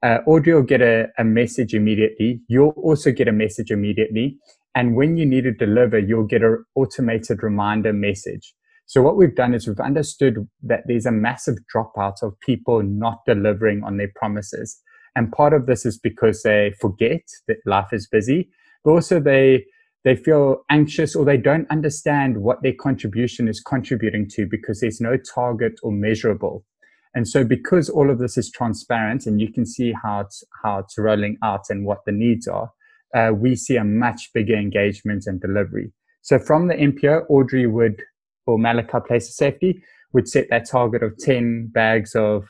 Uh, 0.02 0.18
Audrey 0.26 0.52
will 0.52 0.62
get 0.62 0.82
a, 0.82 1.06
a 1.16 1.24
message 1.24 1.74
immediately. 1.74 2.40
You'll 2.48 2.74
also 2.76 3.10
get 3.12 3.28
a 3.28 3.32
message 3.32 3.70
immediately. 3.70 4.36
And 4.76 4.94
when 4.94 5.16
you 5.16 5.24
need 5.24 5.44
to 5.44 5.52
deliver, 5.52 5.98
you'll 5.98 6.26
get 6.26 6.42
an 6.42 6.62
automated 6.74 7.42
reminder 7.42 7.94
message. 7.94 8.54
So 8.84 9.00
what 9.00 9.16
we've 9.16 9.34
done 9.34 9.54
is 9.54 9.66
we've 9.66 9.80
understood 9.80 10.46
that 10.62 10.82
there's 10.86 11.06
a 11.06 11.10
massive 11.10 11.56
dropout 11.74 12.22
of 12.22 12.38
people 12.40 12.82
not 12.82 13.20
delivering 13.26 13.82
on 13.82 13.96
their 13.96 14.12
promises. 14.14 14.78
And 15.16 15.32
part 15.32 15.54
of 15.54 15.64
this 15.64 15.86
is 15.86 15.98
because 15.98 16.42
they 16.42 16.74
forget 16.78 17.22
that 17.48 17.56
life 17.64 17.88
is 17.92 18.06
busy, 18.06 18.50
but 18.84 18.90
also 18.90 19.18
they 19.18 19.64
they 20.04 20.14
feel 20.14 20.58
anxious 20.70 21.16
or 21.16 21.24
they 21.24 21.38
don't 21.38 21.68
understand 21.68 22.36
what 22.36 22.62
their 22.62 22.74
contribution 22.80 23.48
is 23.48 23.60
contributing 23.60 24.28
to 24.34 24.46
because 24.46 24.78
there's 24.78 25.00
no 25.00 25.16
target 25.16 25.72
or 25.82 25.90
measurable. 25.90 26.64
And 27.12 27.26
so 27.26 27.42
because 27.42 27.88
all 27.88 28.08
of 28.08 28.20
this 28.20 28.36
is 28.36 28.52
transparent 28.52 29.26
and 29.26 29.40
you 29.40 29.52
can 29.52 29.66
see 29.66 29.92
how 29.92 30.20
it's 30.20 30.44
how 30.62 30.80
it's 30.80 30.98
rolling 30.98 31.38
out 31.42 31.64
and 31.70 31.86
what 31.86 32.04
the 32.04 32.12
needs 32.12 32.46
are, 32.46 32.70
uh, 33.16 33.32
we 33.32 33.56
see 33.56 33.76
a 33.76 33.84
much 33.84 34.30
bigger 34.34 34.54
engagement 34.54 35.24
and 35.26 35.40
delivery. 35.40 35.92
So 36.20 36.38
from 36.38 36.68
the 36.68 36.74
NPO, 36.74 37.24
Audrey 37.30 37.66
would 37.66 38.02
or 38.46 38.58
Malachi 38.58 38.98
Place 39.06 39.28
of 39.28 39.34
Safety 39.34 39.82
would 40.12 40.28
set 40.28 40.48
that 40.50 40.68
target 40.68 41.02
of 41.02 41.16
10 41.18 41.70
bags 41.72 42.14
of 42.14 42.44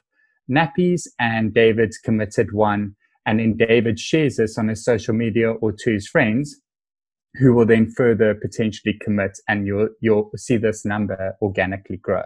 nappies 0.50 1.02
and 1.18 1.54
David's 1.54 1.98
committed 1.98 2.52
one. 2.52 2.96
And 3.26 3.40
then 3.40 3.56
David 3.56 3.98
shares 3.98 4.36
this 4.36 4.58
on 4.58 4.68
his 4.68 4.84
social 4.84 5.14
media 5.14 5.52
or 5.52 5.72
to 5.72 5.92
his 5.92 6.08
friends 6.08 6.60
who 7.34 7.52
will 7.54 7.66
then 7.66 7.90
further 7.90 8.34
potentially 8.34 8.96
commit 9.00 9.38
and 9.48 9.66
you'll, 9.66 9.88
you'll 10.00 10.30
see 10.36 10.56
this 10.56 10.84
number 10.84 11.34
organically 11.42 11.98
grow. 11.98 12.22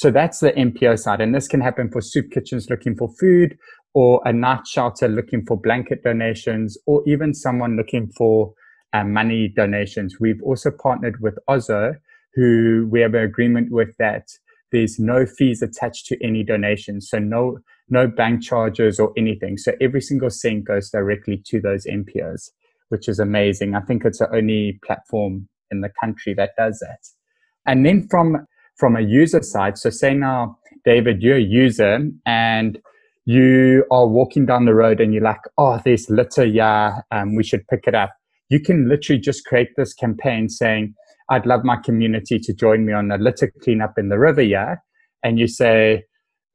So 0.00 0.10
that's 0.10 0.40
the 0.40 0.52
NPO 0.52 0.98
side. 0.98 1.20
And 1.20 1.34
this 1.34 1.46
can 1.46 1.60
happen 1.60 1.90
for 1.90 2.00
soup 2.00 2.30
kitchens 2.30 2.70
looking 2.70 2.96
for 2.96 3.10
food 3.20 3.58
or 3.92 4.22
a 4.24 4.32
night 4.32 4.66
shelter 4.66 5.08
looking 5.08 5.44
for 5.44 5.60
blanket 5.60 6.02
donations 6.02 6.78
or 6.86 7.02
even 7.06 7.34
someone 7.34 7.76
looking 7.76 8.08
for 8.16 8.54
uh, 8.94 9.04
money 9.04 9.48
donations. 9.54 10.16
We've 10.18 10.42
also 10.42 10.70
partnered 10.70 11.20
with 11.20 11.38
Ozow, 11.50 11.96
who 12.34 12.88
we 12.90 13.02
have 13.02 13.12
an 13.12 13.24
agreement 13.24 13.72
with 13.72 13.90
that 13.98 14.26
there's 14.72 14.98
no 14.98 15.26
fees 15.26 15.60
attached 15.60 16.06
to 16.06 16.24
any 16.24 16.44
donations. 16.44 17.10
So 17.10 17.18
no, 17.18 17.58
no 17.90 18.06
bank 18.06 18.42
charges 18.42 18.98
or 18.98 19.12
anything. 19.18 19.58
So 19.58 19.72
every 19.82 20.00
single 20.00 20.30
cent 20.30 20.64
goes 20.64 20.88
directly 20.88 21.42
to 21.48 21.60
those 21.60 21.84
NPOs, 21.84 22.48
which 22.88 23.06
is 23.06 23.18
amazing. 23.18 23.74
I 23.74 23.80
think 23.80 24.04
it's 24.06 24.20
the 24.20 24.34
only 24.34 24.80
platform 24.82 25.48
in 25.70 25.82
the 25.82 25.90
country 26.00 26.32
that 26.34 26.52
does 26.56 26.78
that. 26.80 27.00
And 27.66 27.84
then 27.84 28.08
from, 28.08 28.46
from 28.80 28.96
a 28.96 29.02
user 29.02 29.42
side, 29.42 29.76
so 29.78 29.90
say 29.90 30.14
now, 30.14 30.58
David, 30.84 31.22
you're 31.22 31.36
a 31.36 31.40
user 31.40 32.00
and 32.24 32.78
you 33.26 33.84
are 33.90 34.06
walking 34.06 34.46
down 34.46 34.64
the 34.64 34.74
road 34.74 35.00
and 35.00 35.12
you're 35.12 35.22
like, 35.22 35.42
oh, 35.58 35.78
there's 35.84 36.08
litter, 36.08 36.44
yeah, 36.44 37.02
um, 37.10 37.36
we 37.36 37.44
should 37.44 37.68
pick 37.68 37.84
it 37.86 37.94
up. 37.94 38.10
You 38.48 38.58
can 38.58 38.88
literally 38.88 39.20
just 39.20 39.44
create 39.44 39.68
this 39.76 39.92
campaign 39.92 40.48
saying, 40.48 40.94
I'd 41.28 41.46
love 41.46 41.62
my 41.62 41.76
community 41.76 42.40
to 42.40 42.52
join 42.54 42.86
me 42.86 42.92
on 42.92 43.10
a 43.12 43.18
litter 43.18 43.52
cleanup 43.62 43.98
in 43.98 44.08
the 44.08 44.18
river, 44.18 44.42
yeah? 44.42 44.76
And 45.22 45.38
you 45.38 45.46
say 45.46 46.04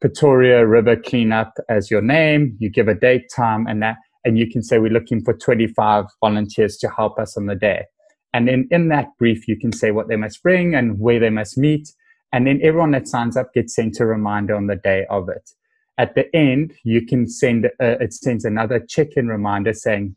Pretoria 0.01 0.65
River 0.67 0.97
Cleanup 0.97 1.53
as 1.69 1.89
your 1.89 2.01
name, 2.01 2.57
you 2.59 2.69
give 2.69 2.87
a 2.87 2.95
date, 2.95 3.29
time, 3.33 3.67
and 3.67 3.81
that, 3.83 3.97
and 4.25 4.37
you 4.37 4.49
can 4.49 4.63
say 4.63 4.79
we're 4.79 4.91
looking 4.91 5.23
for 5.23 5.33
25 5.33 6.05
volunteers 6.19 6.77
to 6.77 6.89
help 6.89 7.17
us 7.19 7.37
on 7.37 7.45
the 7.45 7.55
day. 7.55 7.85
And 8.33 8.49
then 8.49 8.67
in 8.69 8.89
that 8.89 9.07
brief, 9.17 9.47
you 9.47 9.57
can 9.57 9.71
say 9.71 9.91
what 9.91 10.09
they 10.09 10.17
must 10.17 10.43
bring 10.43 10.75
and 10.75 10.99
where 10.99 11.19
they 11.21 11.29
must 11.29 11.57
meet. 11.57 11.87
And 12.33 12.47
then 12.47 12.59
everyone 12.61 12.91
that 12.91 13.07
signs 13.07 13.37
up 13.37 13.53
gets 13.53 13.75
sent 13.75 13.99
a 13.99 14.05
reminder 14.05 14.55
on 14.55 14.67
the 14.67 14.75
day 14.75 15.05
of 15.09 15.29
it. 15.29 15.51
At 15.97 16.15
the 16.15 16.33
end, 16.35 16.73
you 16.83 17.05
can 17.05 17.27
send, 17.27 17.65
uh, 17.65 17.97
it 17.99 18.13
sends 18.13 18.43
another 18.43 18.79
check-in 18.79 19.27
reminder 19.27 19.73
saying, 19.73 20.15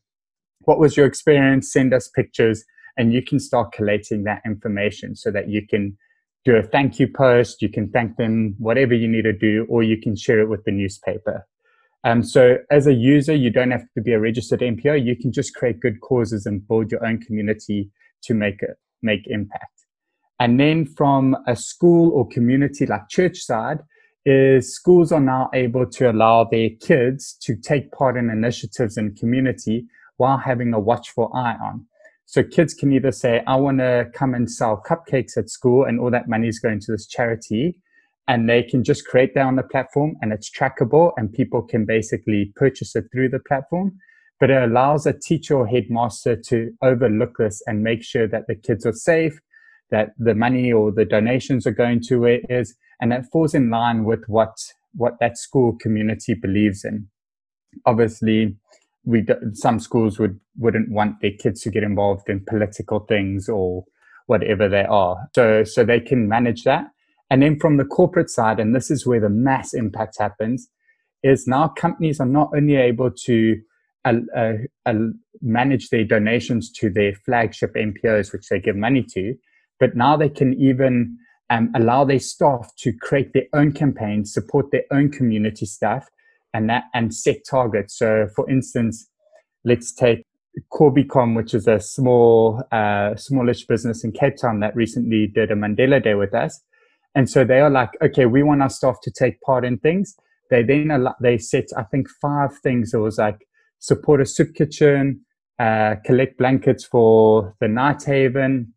what 0.61 0.79
was 0.79 0.97
your 0.97 1.07
experience? 1.07 1.73
Send 1.73 1.95
us 1.95 2.09
pictures 2.09 2.65
and 2.97 3.13
you 3.13 3.23
can 3.23 3.39
start 3.39 3.73
collating 3.73 4.25
that 4.25 4.43
information 4.45 5.15
so 5.15 5.31
that 5.31 5.49
you 5.49 5.67
can 5.67 5.97
do 6.45 6.57
a 6.57 6.63
thank 6.63 6.99
you 6.99 7.07
post, 7.07 7.63
you 7.63 7.69
can 7.69 7.91
thank 7.91 8.17
them, 8.17 8.55
whatever 8.59 8.95
you 8.95 9.07
need 9.07 9.23
to 9.23 9.33
do, 9.33 9.67
or 9.69 9.83
you 9.83 10.01
can 10.01 10.17
share 10.17 10.41
it 10.41 10.49
with 10.49 10.65
the 10.65 10.73
newspaper. 10.73 11.47
Um, 12.05 12.23
so 12.23 12.59
as 12.71 12.87
a 12.87 12.95
user, 12.95 13.35
you 13.35 13.51
don't 13.51 13.71
have 13.71 13.85
to 13.95 14.03
be 14.03 14.13
a 14.13 14.21
registered 14.21 14.61
NPO. 14.61 15.05
You 15.05 15.17
can 15.17 15.33
just 15.33 15.55
create 15.55 15.81
good 15.81 16.01
causes 16.01 16.47
and 16.47 16.67
build 16.67 16.91
your 16.91 17.05
own 17.05 17.21
community 17.21 17.91
to 18.23 18.35
make 18.35 18.63
it, 18.63 18.77
make 19.03 19.27
impact. 19.27 19.87
And 20.41 20.59
then 20.59 20.87
from 20.87 21.37
a 21.47 21.57
school 21.57 22.13
or 22.13 22.29
community 22.29 22.87
like 22.87 23.09
church 23.09 23.39
side, 23.39 23.79
is 24.25 24.75
schools 24.75 25.11
are 25.11 25.21
now 25.21 25.49
able 25.55 25.87
to 25.87 26.11
allow 26.11 26.45
their 26.45 26.69
kids 26.81 27.35
to 27.41 27.57
take 27.57 27.91
part 27.93 28.17
in 28.17 28.29
initiatives 28.29 28.99
in 28.99 29.15
community 29.15 29.87
while 30.19 30.37
having 30.37 30.75
a 30.75 30.81
watchful 30.81 31.33
eye 31.35 31.57
on. 31.63 31.87
So 32.27 32.43
kids 32.43 32.75
can 32.75 32.93
either 32.93 33.11
say, 33.11 33.43
I 33.47 33.57
want 33.57 33.79
to 33.79 34.11
come 34.13 34.35
and 34.35 34.51
sell 34.51 34.83
cupcakes 34.87 35.39
at 35.39 35.49
school 35.49 35.85
and 35.85 35.99
all 35.99 36.11
that 36.11 36.29
money 36.29 36.49
is 36.49 36.59
going 36.59 36.81
to 36.81 36.93
this 36.93 37.07
charity. 37.07 37.79
And 38.27 38.47
they 38.47 38.63
can 38.63 38.85
just 38.85 39.07
create 39.07 39.35
that 39.35 39.47
on 39.47 39.57
the 39.57 39.63
platform 39.63 40.17
and 40.21 40.31
it's 40.31 40.51
trackable 40.51 41.13
and 41.17 41.33
people 41.33 41.63
can 41.63 41.87
basically 41.87 42.53
purchase 42.55 42.95
it 42.95 43.07
through 43.11 43.31
the 43.31 43.39
platform. 43.39 43.97
But 44.39 44.51
it 44.51 44.63
allows 44.63 45.07
a 45.07 45.15
teacher 45.19 45.57
or 45.57 45.67
headmaster 45.67 46.37
to 46.37 46.71
overlook 46.83 47.39
this 47.39 47.63
and 47.67 47.83
make 47.83 48.05
sure 48.05 48.29
that 48.29 48.47
the 48.47 48.55
kids 48.55 48.85
are 48.85 48.93
safe, 48.93 49.41
that 49.91 50.11
the 50.19 50.35
money 50.35 50.73
or 50.73 50.93
the 50.93 51.05
donations 51.05 51.67
are 51.67 51.73
going 51.73 52.01
to 52.03 52.17
where 52.17 52.35
it 52.35 52.47
is, 52.49 52.75
and 53.01 53.13
that 53.13 53.31
falls 53.31 53.55
in 53.55 53.71
line 53.71 54.05
with 54.05 54.25
what, 54.27 54.57
what 54.95 55.15
that 55.21 55.39
school 55.39 55.77
community 55.81 56.35
believes 56.35 56.85
in. 56.85 57.09
Obviously, 57.87 58.57
we 59.05 59.25
some 59.53 59.79
schools 59.81 60.19
would 60.19 60.39
wouldn't 60.59 60.91
want 60.91 61.21
their 61.21 61.31
kids 61.31 61.63
to 61.63 61.71
get 61.71 61.83
involved 61.83 62.29
in 62.29 62.45
political 62.45 63.01
things 63.01 63.49
or 63.49 63.85
whatever 64.27 64.69
they 64.69 64.85
are. 64.85 65.29
So 65.35 65.65
so 65.65 65.85
they 65.85 66.01
can 66.01 66.29
manage 66.29 66.65
that. 66.65 66.87
And 67.31 67.43
then 67.43 67.59
from 67.59 67.77
the 67.77 67.85
corporate 67.85 68.31
side, 68.31 68.59
and 68.59 68.75
this 68.75 68.91
is 68.91 69.07
where 69.07 69.21
the 69.21 69.29
mass 69.29 69.75
impact 69.75 70.17
happens, 70.19 70.69
is 71.23 71.47
now 71.47 71.69
companies 71.69 72.21
are 72.21 72.27
not 72.27 72.51
only 72.55 72.77
able 72.77 73.11
to 73.25 73.57
uh, 74.05 74.15
uh, 74.37 74.53
uh, 74.87 74.95
manage 75.43 75.89
their 75.91 76.05
donations 76.05 76.71
to 76.73 76.89
their 76.89 77.15
flagship 77.15 77.75
NPOs, 77.75 78.33
which 78.33 78.49
they 78.49 78.61
give 78.61 78.77
money 78.77 79.05
to, 79.15 79.35
but 79.81 79.97
now 79.97 80.17
they 80.17 80.29
can 80.29 80.55
even 80.55 81.17
um, 81.51 81.71
allow 81.75 82.05
their 82.05 82.19
staff 82.19 82.73
to 82.79 82.93
create 82.93 83.33
their 83.33 83.47
own 83.53 83.73
campaigns, 83.73 84.33
support 84.33 84.71
their 84.71 84.85
own 84.91 85.11
community 85.11 85.67
staff, 85.67 86.09
and 86.55 86.69
that 86.69 86.85
and 86.95 87.15
set 87.15 87.39
targets. 87.49 87.97
So, 87.97 88.29
for 88.35 88.49
instance, 88.51 89.09
let's 89.65 89.93
take 89.93 90.25
Corbicom, 90.73 91.37
which 91.37 91.55
is 91.55 91.67
a 91.69 91.81
small, 91.81 92.63
uh, 92.73 93.15
smallish 93.17 93.67
business 93.67 94.05
in 94.05 94.13
Cape 94.13 94.37
Town 94.37 94.61
that 94.61 94.75
recently 94.75 95.27
did 95.27 95.51
a 95.51 95.55
Mandela 95.55 96.03
Day 96.03 96.15
with 96.15 96.35
us. 96.35 96.61
And 97.15 97.29
so 97.29 97.45
they 97.45 97.61
are 97.61 97.71
like, 97.71 97.91
okay, 98.03 98.27
we 98.27 98.43
want 98.43 98.63
our 98.63 98.71
staff 98.71 98.99
to 99.03 99.11
take 99.11 99.41
part 99.41 99.65
in 99.65 99.79
things. 99.79 100.15
They 100.51 100.63
then 100.63 101.07
they 101.21 101.39
set, 101.39 101.67
I 101.77 101.83
think, 101.85 102.09
five 102.23 102.51
things. 102.63 102.95
It 102.95 102.99
was 102.99 103.19
like 103.19 103.47
support 103.79 104.21
a 104.21 104.27
soup 104.27 104.55
kitchen, 104.55 105.21
uh, 105.59 105.97
collect 106.05 106.39
blankets 106.39 106.85
for 106.85 107.55
the 107.61 107.69
night 107.69 108.05
haven, 108.05 108.75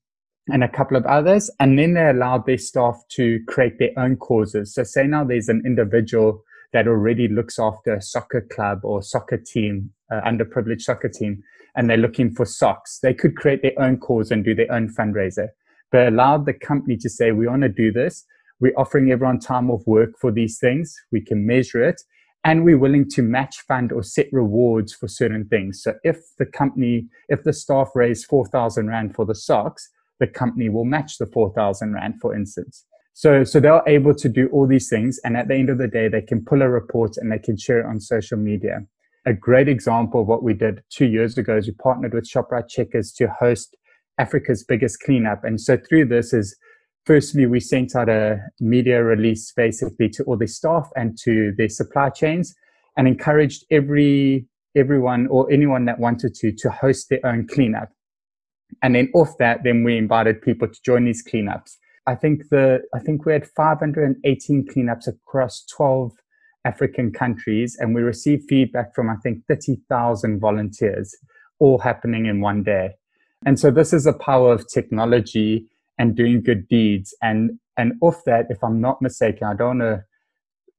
and 0.51 0.63
a 0.63 0.69
couple 0.69 0.97
of 0.97 1.05
others. 1.05 1.49
And 1.59 1.77
then 1.77 1.93
they 1.93 2.09
allowed 2.09 2.45
their 2.45 2.57
staff 2.57 3.01
to 3.09 3.39
create 3.47 3.79
their 3.79 3.91
own 3.97 4.17
causes. 4.17 4.73
So 4.73 4.83
say 4.83 5.07
now 5.07 5.23
there's 5.23 5.49
an 5.49 5.61
individual 5.65 6.43
that 6.73 6.87
already 6.87 7.27
looks 7.27 7.59
after 7.59 7.93
a 7.93 8.01
soccer 8.01 8.41
club 8.41 8.79
or 8.83 9.01
soccer 9.01 9.37
team, 9.37 9.91
uh, 10.11 10.21
underprivileged 10.21 10.81
soccer 10.81 11.09
team, 11.09 11.43
and 11.75 11.89
they're 11.89 11.97
looking 11.97 12.33
for 12.33 12.45
socks. 12.45 12.99
They 13.01 13.13
could 13.13 13.35
create 13.35 13.61
their 13.61 13.79
own 13.79 13.97
cause 13.97 14.31
and 14.31 14.43
do 14.43 14.55
their 14.55 14.71
own 14.71 14.89
fundraiser, 14.89 15.49
but 15.91 16.07
allowed 16.07 16.45
the 16.45 16.53
company 16.53 16.97
to 16.97 17.09
say, 17.09 17.31
we 17.31 17.47
want 17.47 17.63
to 17.63 17.69
do 17.69 17.91
this. 17.91 18.25
We're 18.59 18.73
offering 18.77 19.11
everyone 19.11 19.39
time 19.39 19.71
off 19.71 19.85
work 19.85 20.17
for 20.19 20.31
these 20.31 20.59
things. 20.59 20.95
We 21.11 21.21
can 21.21 21.45
measure 21.45 21.83
it 21.83 22.01
and 22.43 22.63
we're 22.63 22.77
willing 22.77 23.07
to 23.09 23.21
match 23.21 23.61
fund 23.67 23.91
or 23.91 24.03
set 24.03 24.27
rewards 24.31 24.93
for 24.93 25.07
certain 25.07 25.45
things. 25.45 25.81
So 25.83 25.95
if 26.03 26.17
the 26.37 26.45
company, 26.45 27.07
if 27.29 27.43
the 27.43 27.53
staff 27.53 27.91
raise 27.93 28.25
4,000 28.25 28.87
Rand 28.87 29.15
for 29.15 29.25
the 29.25 29.35
socks, 29.35 29.89
the 30.21 30.27
company 30.27 30.69
will 30.69 30.85
match 30.85 31.17
the 31.17 31.25
4,000 31.25 31.93
Rand, 31.93 32.21
for 32.21 32.33
instance. 32.33 32.85
So, 33.13 33.43
so 33.43 33.59
they're 33.59 33.81
able 33.87 34.13
to 34.15 34.29
do 34.29 34.47
all 34.53 34.67
these 34.67 34.87
things. 34.87 35.19
And 35.25 35.35
at 35.35 35.49
the 35.49 35.55
end 35.55 35.69
of 35.69 35.79
the 35.79 35.87
day, 35.87 36.07
they 36.07 36.21
can 36.21 36.45
pull 36.45 36.61
a 36.61 36.69
report 36.69 37.17
and 37.17 37.29
they 37.31 37.39
can 37.39 37.57
share 37.57 37.79
it 37.79 37.87
on 37.87 37.99
social 37.99 38.37
media. 38.37 38.85
a 39.25 39.33
great 39.33 39.67
example 39.67 40.21
of 40.21 40.27
what 40.27 40.43
we 40.43 40.53
did 40.53 40.81
two 40.89 41.05
years 41.05 41.37
ago 41.37 41.57
is 41.57 41.67
we 41.67 41.73
partnered 41.73 42.13
with 42.13 42.29
ShopRite 42.29 42.69
Checkers 42.69 43.11
to 43.13 43.27
host 43.27 43.75
Africa's 44.17 44.63
biggest 44.63 44.99
cleanup. 45.01 45.43
And 45.43 45.59
so 45.59 45.77
through 45.77 46.05
this 46.05 46.33
is 46.33 46.55
firstly, 47.05 47.45
we 47.45 47.59
sent 47.59 47.95
out 47.95 48.09
a 48.09 48.39
media 48.59 49.03
release 49.03 49.51
basically 49.55 50.09
to 50.09 50.23
all 50.23 50.37
their 50.37 50.47
staff 50.47 50.89
and 50.95 51.17
to 51.23 51.53
their 51.57 51.69
supply 51.69 52.09
chains 52.09 52.53
and 52.95 53.07
encouraged 53.07 53.65
every 53.71 54.47
everyone 54.75 55.27
or 55.27 55.51
anyone 55.51 55.85
that 55.85 55.99
wanted 55.99 56.33
to 56.35 56.51
to 56.51 56.69
host 56.69 57.09
their 57.09 57.25
own 57.25 57.47
cleanup. 57.47 57.89
And 58.81 58.95
then 58.95 59.09
off 59.13 59.37
that, 59.39 59.63
then 59.63 59.83
we 59.83 59.97
invited 59.97 60.41
people 60.41 60.67
to 60.67 60.79
join 60.83 61.05
these 61.05 61.23
cleanups. 61.25 61.77
I 62.07 62.15
think 62.15 62.49
the 62.49 62.81
I 62.95 62.99
think 62.99 63.25
we 63.25 63.33
had 63.33 63.45
518 63.45 64.67
cleanups 64.67 65.07
across 65.07 65.63
12 65.75 66.11
African 66.65 67.11
countries, 67.11 67.77
and 67.79 67.93
we 67.93 68.01
received 68.01 68.43
feedback 68.49 68.95
from 68.95 69.09
I 69.09 69.15
think 69.23 69.45
30,000 69.47 70.39
volunteers, 70.39 71.15
all 71.59 71.77
happening 71.79 72.25
in 72.25 72.41
one 72.41 72.63
day. 72.63 72.91
And 73.45 73.59
so 73.59 73.71
this 73.71 73.93
is 73.93 74.03
the 74.03 74.13
power 74.13 74.53
of 74.53 74.67
technology 74.67 75.67
and 75.97 76.15
doing 76.15 76.41
good 76.41 76.67
deeds. 76.67 77.15
And 77.21 77.59
and 77.77 77.93
off 78.01 78.21
that, 78.25 78.47
if 78.49 78.63
I'm 78.63 78.81
not 78.81 79.01
mistaken, 79.01 79.47
I 79.47 79.53
don't 79.53 79.79
to 79.79 80.03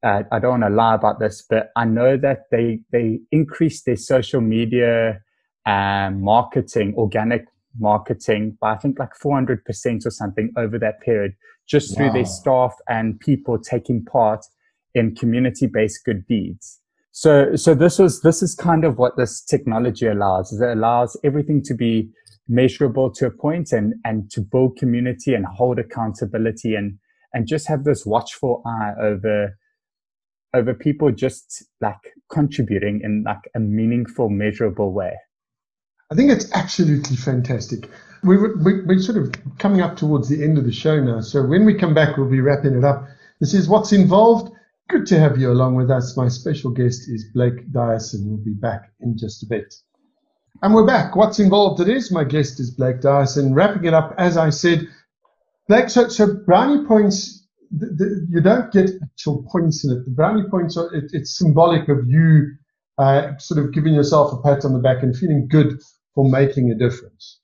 uh, 0.02 0.22
I 0.32 0.38
don't 0.40 0.60
want 0.60 0.62
to 0.64 0.70
lie 0.70 0.94
about 0.94 1.20
this, 1.20 1.44
but 1.48 1.70
I 1.76 1.84
know 1.84 2.16
that 2.16 2.50
they 2.50 2.80
they 2.90 3.20
increased 3.30 3.86
their 3.86 3.96
social 3.96 4.40
media 4.40 5.20
um, 5.66 6.22
marketing, 6.22 6.94
organic 6.96 7.46
marketing 7.78 8.56
by 8.60 8.74
I 8.74 8.76
think 8.78 8.98
like 8.98 9.14
400 9.14 9.64
percent 9.64 10.06
or 10.06 10.10
something 10.10 10.52
over 10.56 10.78
that 10.78 11.00
period, 11.00 11.34
just 11.68 11.90
wow. 11.90 11.96
through 11.96 12.12
their 12.12 12.26
staff 12.26 12.74
and 12.88 13.18
people 13.20 13.58
taking 13.58 14.04
part 14.04 14.44
in 14.94 15.14
community-based 15.14 16.04
good 16.04 16.26
deeds. 16.26 16.80
So 17.12 17.56
so 17.56 17.74
this 17.74 17.98
was 17.98 18.22
this 18.22 18.42
is 18.42 18.54
kind 18.54 18.84
of 18.84 18.98
what 18.98 19.16
this 19.16 19.42
technology 19.42 20.06
allows. 20.06 20.52
Is 20.52 20.60
It 20.60 20.70
allows 20.70 21.18
everything 21.24 21.62
to 21.64 21.74
be 21.74 22.10
measurable 22.48 23.10
to 23.10 23.26
a 23.26 23.30
point 23.30 23.72
and 23.72 23.94
and 24.04 24.30
to 24.30 24.40
build 24.40 24.76
community 24.76 25.34
and 25.34 25.46
hold 25.46 25.78
accountability 25.78 26.74
and 26.74 26.98
and 27.32 27.46
just 27.46 27.68
have 27.68 27.84
this 27.84 28.04
watchful 28.04 28.62
eye 28.66 28.92
over 29.00 29.58
over 30.54 30.74
people 30.74 31.10
just 31.10 31.64
like 31.80 32.12
contributing 32.30 33.00
in 33.02 33.24
like 33.24 33.50
a 33.54 33.60
meaningful 33.60 34.28
measurable 34.28 34.92
way 34.92 35.14
i 36.12 36.14
think 36.14 36.30
it's 36.30 36.50
absolutely 36.52 37.16
fantastic 37.16 37.90
we, 38.22 38.36
we, 38.36 38.82
we're 38.84 39.00
sort 39.00 39.18
of 39.18 39.34
coming 39.58 39.80
up 39.80 39.96
towards 39.96 40.28
the 40.28 40.44
end 40.44 40.58
of 40.58 40.64
the 40.64 40.72
show 40.72 41.00
now 41.00 41.20
so 41.20 41.44
when 41.44 41.64
we 41.64 41.74
come 41.74 41.94
back 41.94 42.16
we'll 42.16 42.30
be 42.30 42.40
wrapping 42.40 42.76
it 42.76 42.84
up 42.84 43.04
this 43.40 43.54
is 43.54 43.68
what's 43.68 43.92
involved 43.92 44.52
good 44.88 45.06
to 45.06 45.18
have 45.18 45.38
you 45.38 45.50
along 45.50 45.74
with 45.74 45.90
us 45.90 46.16
my 46.16 46.28
special 46.28 46.70
guest 46.70 47.08
is 47.08 47.24
blake 47.34 47.72
dyson 47.72 48.28
we'll 48.28 48.44
be 48.44 48.54
back 48.54 48.92
in 49.00 49.16
just 49.18 49.42
a 49.42 49.46
bit 49.46 49.74
and 50.62 50.74
we're 50.74 50.86
back. 50.86 51.16
What's 51.16 51.40
involved? 51.40 51.80
It 51.80 51.88
is 51.88 52.12
my 52.12 52.22
guest 52.22 52.60
is 52.60 52.70
Blake 52.70 53.00
Dyson. 53.00 53.52
Wrapping 53.52 53.84
it 53.84 53.94
up, 53.94 54.14
as 54.16 54.36
I 54.36 54.50
said, 54.50 54.86
Blake. 55.68 55.88
So, 55.88 56.08
so 56.08 56.34
brownie 56.46 56.86
points. 56.86 57.44
The, 57.72 57.86
the, 57.86 58.26
you 58.30 58.40
don't 58.40 58.70
get 58.70 58.90
actual 59.02 59.44
points 59.50 59.84
in 59.84 59.90
it. 59.90 60.04
The 60.04 60.10
brownie 60.10 60.48
points 60.48 60.76
are 60.76 60.94
it, 60.94 61.10
it's 61.12 61.36
symbolic 61.36 61.88
of 61.88 62.06
you 62.06 62.52
uh, 62.98 63.36
sort 63.38 63.64
of 63.64 63.72
giving 63.72 63.94
yourself 63.94 64.32
a 64.32 64.42
pat 64.42 64.64
on 64.64 64.74
the 64.74 64.78
back 64.78 65.02
and 65.02 65.16
feeling 65.16 65.48
good 65.48 65.80
for 66.14 66.28
making 66.28 66.70
a 66.70 66.74
difference. 66.74 67.40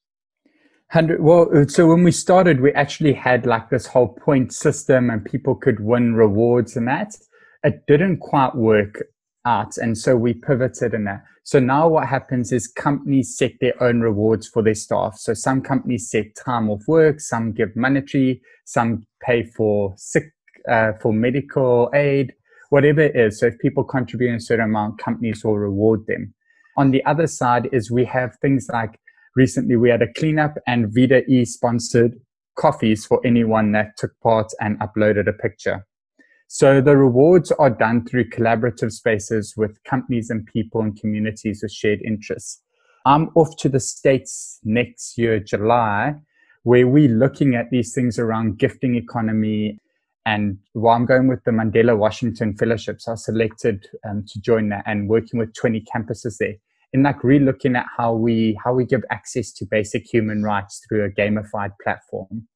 Hundred. 0.90 1.22
Well, 1.22 1.48
uh, 1.54 1.66
so 1.66 1.86
when 1.88 2.02
we 2.02 2.12
started, 2.12 2.60
we 2.60 2.72
actually 2.72 3.12
had 3.12 3.44
like 3.44 3.68
this 3.68 3.86
whole 3.86 4.08
point 4.08 4.52
system, 4.52 5.10
and 5.10 5.24
people 5.24 5.54
could 5.54 5.80
win 5.80 6.14
rewards 6.14 6.76
and 6.76 6.88
that. 6.88 7.14
It 7.62 7.82
didn't 7.86 8.18
quite 8.18 8.54
work 8.54 9.02
out, 9.44 9.76
and 9.76 9.98
so 9.98 10.16
we 10.16 10.32
pivoted 10.32 10.94
in 10.94 11.04
that. 11.04 11.24
So 11.44 11.58
now 11.58 11.88
what 11.88 12.06
happens 12.08 12.52
is 12.52 12.68
companies 12.68 13.36
set 13.36 13.52
their 13.60 13.82
own 13.82 14.00
rewards 14.00 14.46
for 14.46 14.62
their 14.62 14.74
staff. 14.74 15.16
So 15.16 15.32
some 15.32 15.62
companies 15.62 16.10
set 16.10 16.36
time 16.36 16.68
off 16.68 16.82
work, 16.86 17.20
some 17.20 17.52
give 17.52 17.74
monetary, 17.74 18.42
some 18.66 19.06
pay 19.22 19.44
for 19.44 19.94
sick, 19.96 20.24
uh, 20.70 20.92
for 21.00 21.12
medical 21.12 21.90
aid, 21.94 22.34
whatever 22.68 23.00
it 23.00 23.16
is. 23.16 23.40
So 23.40 23.46
if 23.46 23.58
people 23.60 23.84
contribute 23.84 24.36
a 24.36 24.40
certain 24.40 24.66
amount, 24.66 24.98
companies 24.98 25.42
will 25.42 25.58
reward 25.58 26.06
them. 26.06 26.34
On 26.78 26.92
the 26.92 27.04
other 27.04 27.26
side 27.26 27.68
is 27.72 27.90
we 27.90 28.04
have 28.04 28.36
things 28.40 28.68
like 28.72 29.00
recently 29.34 29.74
we 29.74 29.90
had 29.90 30.00
a 30.00 30.12
cleanup 30.12 30.54
and 30.64 30.94
Vida 30.94 31.24
E 31.26 31.44
sponsored 31.44 32.14
coffees 32.56 33.04
for 33.04 33.20
anyone 33.26 33.72
that 33.72 33.96
took 33.96 34.12
part 34.20 34.46
and 34.60 34.78
uploaded 34.78 35.28
a 35.28 35.32
picture. 35.32 35.84
So 36.46 36.80
the 36.80 36.96
rewards 36.96 37.50
are 37.50 37.68
done 37.68 38.06
through 38.06 38.30
collaborative 38.30 38.92
spaces 38.92 39.54
with 39.56 39.82
companies 39.82 40.30
and 40.30 40.46
people 40.46 40.80
and 40.80 40.98
communities 40.98 41.60
with 41.62 41.72
shared 41.72 42.00
interests. 42.02 42.62
I'm 43.04 43.30
off 43.34 43.56
to 43.56 43.68
the 43.68 43.80
States 43.80 44.60
next 44.62 45.18
year, 45.18 45.40
July, 45.40 46.14
where 46.62 46.86
we're 46.86 47.08
looking 47.08 47.56
at 47.56 47.70
these 47.70 47.92
things 47.92 48.20
around 48.20 48.58
gifting 48.58 48.94
economy. 48.94 49.80
And 50.26 50.58
while 50.74 50.94
I'm 50.94 51.06
going 51.06 51.26
with 51.26 51.42
the 51.42 51.50
Mandela 51.50 51.98
Washington 51.98 52.56
Fellowships, 52.56 53.08
I 53.08 53.16
selected 53.16 53.86
um, 54.08 54.24
to 54.28 54.40
join 54.40 54.68
that 54.68 54.84
and 54.86 55.08
working 55.08 55.40
with 55.40 55.52
20 55.54 55.84
campuses 55.92 56.36
there. 56.38 56.54
And 56.92 57.02
like 57.02 57.22
really 57.22 57.44
looking 57.44 57.76
at 57.76 57.86
how 57.96 58.14
we 58.14 58.58
how 58.64 58.72
we 58.74 58.84
give 58.84 59.02
access 59.10 59.52
to 59.52 59.66
basic 59.70 60.06
human 60.10 60.42
rights 60.42 60.80
through 60.88 61.04
a 61.04 61.10
gamified 61.10 61.72
platform. 61.82 62.46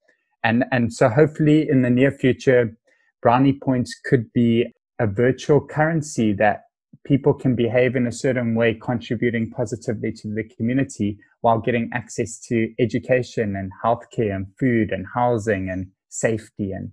And 0.42 0.64
and 0.72 0.92
so 0.92 1.08
hopefully 1.08 1.68
in 1.68 1.82
the 1.82 1.90
near 1.90 2.10
future, 2.10 2.74
brownie 3.20 3.58
points 3.62 3.94
could 4.04 4.32
be 4.32 4.66
a 4.98 5.06
virtual 5.06 5.60
currency 5.60 6.32
that 6.34 6.62
people 7.04 7.34
can 7.34 7.56
behave 7.56 7.96
in 7.96 8.06
a 8.06 8.12
certain 8.12 8.54
way, 8.54 8.74
contributing 8.74 9.50
positively 9.50 10.12
to 10.12 10.28
the 10.28 10.44
community 10.56 11.18
while 11.40 11.58
getting 11.58 11.90
access 11.92 12.38
to 12.38 12.72
education 12.78 13.56
and 13.56 13.70
healthcare 13.84 14.34
and 14.34 14.46
food 14.58 14.92
and 14.92 15.06
housing 15.14 15.68
and 15.68 15.88
safety. 16.08 16.70
And, 16.70 16.90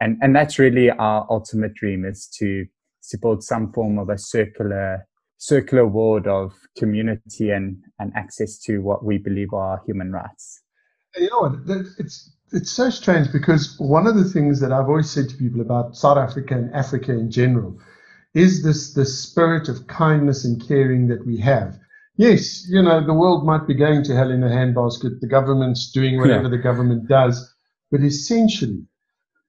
and, 0.00 0.16
and 0.22 0.34
that's 0.34 0.58
really 0.58 0.90
our 0.90 1.26
ultimate 1.28 1.74
dream 1.74 2.04
is 2.04 2.26
to, 2.38 2.64
to 3.10 3.18
build 3.18 3.42
some 3.42 3.72
form 3.72 3.98
of 3.98 4.08
a 4.08 4.16
circular, 4.16 5.06
circular 5.42 5.84
world 5.84 6.28
of 6.28 6.54
community 6.78 7.50
and, 7.50 7.82
and 7.98 8.12
access 8.14 8.58
to 8.58 8.78
what 8.78 9.04
we 9.04 9.18
believe 9.18 9.52
are 9.52 9.82
human 9.84 10.12
rights. 10.12 10.62
You 11.16 11.28
know 11.30 11.40
what? 11.40 11.86
It's 11.98 12.30
it's 12.52 12.70
so 12.70 12.90
strange 12.90 13.32
because 13.32 13.74
one 13.78 14.06
of 14.06 14.14
the 14.14 14.24
things 14.24 14.60
that 14.60 14.72
I've 14.72 14.88
always 14.88 15.10
said 15.10 15.28
to 15.30 15.36
people 15.36 15.60
about 15.60 15.96
South 15.96 16.16
Africa 16.16 16.54
and 16.54 16.72
Africa 16.72 17.10
in 17.12 17.30
general 17.30 17.76
is 18.34 18.62
this 18.62 18.94
the 18.94 19.04
spirit 19.04 19.68
of 19.68 19.88
kindness 19.88 20.44
and 20.44 20.64
caring 20.68 21.08
that 21.08 21.26
we 21.26 21.38
have. 21.38 21.76
Yes, 22.16 22.64
you 22.68 22.80
know, 22.80 23.04
the 23.04 23.14
world 23.14 23.44
might 23.44 23.66
be 23.66 23.74
going 23.74 24.04
to 24.04 24.14
hell 24.14 24.30
in 24.30 24.44
a 24.44 24.48
handbasket, 24.48 25.20
the 25.20 25.26
government's 25.26 25.90
doing 25.90 26.20
whatever 26.20 26.44
yeah. 26.44 26.50
the 26.50 26.58
government 26.58 27.08
does, 27.08 27.52
but 27.90 28.02
essentially, 28.02 28.86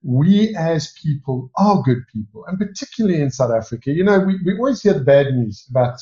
we 0.04 0.56
as 0.56 0.94
people 1.02 1.50
are 1.58 1.82
good 1.84 2.04
people, 2.14 2.46
and 2.48 2.58
particularly 2.58 3.22
in 3.22 3.32
South 3.32 3.52
Africa. 3.52 3.92
You 3.92 4.04
know, 4.04 4.20
we, 4.20 4.40
we 4.46 4.58
always 4.58 4.82
hear 4.82 4.94
the 4.94 5.04
bad 5.04 5.34
news 5.34 5.66
about 5.70 6.00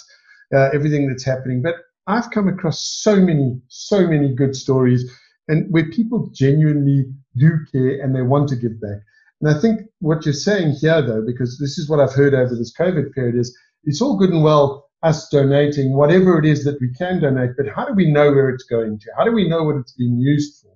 uh, 0.54 0.70
everything 0.74 1.08
that's 1.08 1.24
happening, 1.24 1.62
but 1.62 1.76
I've 2.08 2.32
come 2.32 2.48
across 2.48 2.82
so 2.82 3.16
many, 3.18 3.62
so 3.68 4.08
many 4.08 4.34
good 4.34 4.56
stories 4.56 5.10
and 5.48 5.72
where 5.72 5.90
people 5.90 6.30
genuinely 6.34 7.06
do 7.38 7.52
care 7.72 8.02
and 8.02 8.16
they 8.16 8.22
want 8.22 8.50
to 8.50 8.56
give 8.56 8.82
back. 8.82 9.00
And 9.42 9.50
I 9.50 9.60
think 9.60 9.82
what 10.00 10.26
you're 10.26 10.34
saying 10.34 10.76
here, 10.80 11.02
though, 11.02 11.24
because 11.26 11.58
this 11.60 11.78
is 11.78 11.90
what 11.90 12.00
I've 12.00 12.14
heard 12.14 12.34
over 12.34 12.56
this 12.56 12.74
COVID 12.78 13.14
period, 13.14 13.36
is 13.36 13.56
it's 13.84 14.02
all 14.02 14.18
good 14.18 14.30
and 14.32 14.44
well 14.44 14.90
us 15.04 15.28
donating 15.30 15.96
whatever 15.96 16.38
it 16.38 16.46
is 16.46 16.64
that 16.64 16.80
we 16.80 16.94
can 16.94 17.20
donate, 17.20 17.52
but 17.58 17.68
how 17.68 17.86
do 17.86 17.94
we 17.94 18.12
know 18.12 18.32
where 18.32 18.50
it's 18.50 18.64
going 18.64 19.00
to? 19.00 19.10
How 19.18 19.24
do 19.24 19.32
we 19.32 19.50
know 19.50 19.64
what 19.64 19.78
it's 19.78 19.94
being 19.94 20.20
used 20.20 20.62
for? 20.62 20.71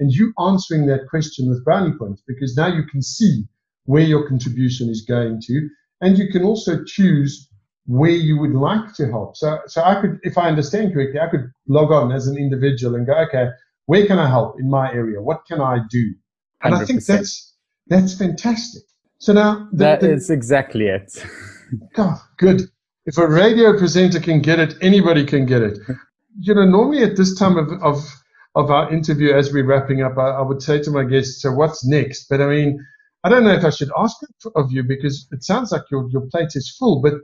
And 0.00 0.10
you 0.10 0.32
answering 0.38 0.86
that 0.86 1.06
question 1.08 1.48
with 1.48 1.64
brownie 1.64 1.96
points, 1.96 2.22
because 2.26 2.56
now 2.56 2.66
you 2.66 2.84
can 2.84 3.02
see 3.02 3.44
where 3.84 4.02
your 4.02 4.26
contribution 4.26 4.88
is 4.88 5.02
going 5.02 5.40
to, 5.42 5.68
and 6.00 6.18
you 6.18 6.28
can 6.32 6.42
also 6.42 6.82
choose 6.84 7.48
where 7.86 8.10
you 8.10 8.38
would 8.38 8.54
like 8.54 8.94
to 8.94 9.08
help. 9.08 9.36
So, 9.36 9.58
so 9.66 9.82
I 9.82 10.00
could, 10.00 10.18
if 10.22 10.38
I 10.38 10.48
understand 10.48 10.94
correctly, 10.94 11.20
I 11.20 11.28
could 11.28 11.50
log 11.68 11.92
on 11.92 12.12
as 12.12 12.26
an 12.26 12.36
individual 12.36 12.94
and 12.94 13.06
go, 13.06 13.14
okay, 13.28 13.48
where 13.86 14.06
can 14.06 14.18
I 14.18 14.28
help 14.28 14.58
in 14.58 14.70
my 14.70 14.92
area? 14.92 15.20
What 15.20 15.44
can 15.46 15.60
I 15.60 15.78
do? 15.90 16.14
And 16.62 16.74
100%. 16.74 16.78
I 16.80 16.84
think 16.84 17.04
that's 17.04 17.54
that's 17.88 18.16
fantastic. 18.16 18.82
So 19.18 19.32
now 19.32 19.68
the, 19.72 19.78
that 19.78 20.00
the, 20.00 20.12
is 20.12 20.30
exactly 20.30 20.86
it. 20.86 21.24
God, 21.94 22.18
good. 22.38 22.62
If 23.06 23.18
a 23.18 23.26
radio 23.26 23.76
presenter 23.76 24.20
can 24.20 24.40
get 24.40 24.60
it, 24.60 24.74
anybody 24.80 25.24
can 25.24 25.44
get 25.44 25.62
it. 25.62 25.78
You 26.38 26.54
know, 26.54 26.64
normally 26.64 27.02
at 27.02 27.16
this 27.16 27.34
time 27.34 27.56
of 27.56 27.72
of, 27.82 27.96
of 28.54 28.70
our 28.70 28.92
interview, 28.92 29.32
as 29.32 29.52
we're 29.52 29.64
wrapping 29.64 30.02
up, 30.02 30.18
I, 30.18 30.30
I 30.30 30.42
would 30.42 30.62
say 30.62 30.80
to 30.82 30.90
my 30.90 31.04
guests, 31.04 31.42
"So 31.42 31.52
what's 31.52 31.86
next?" 31.86 32.28
But 32.28 32.40
I 32.40 32.46
mean, 32.46 32.84
I 33.24 33.28
don't 33.28 33.44
know 33.44 33.52
if 33.52 33.64
I 33.64 33.70
should 33.70 33.90
ask 33.96 34.16
it 34.22 34.50
of 34.54 34.72
you 34.72 34.82
because 34.82 35.28
it 35.32 35.44
sounds 35.44 35.72
like 35.72 35.82
your 35.90 36.08
your 36.10 36.22
plate 36.22 36.52
is 36.54 36.74
full. 36.78 37.00
But 37.00 37.14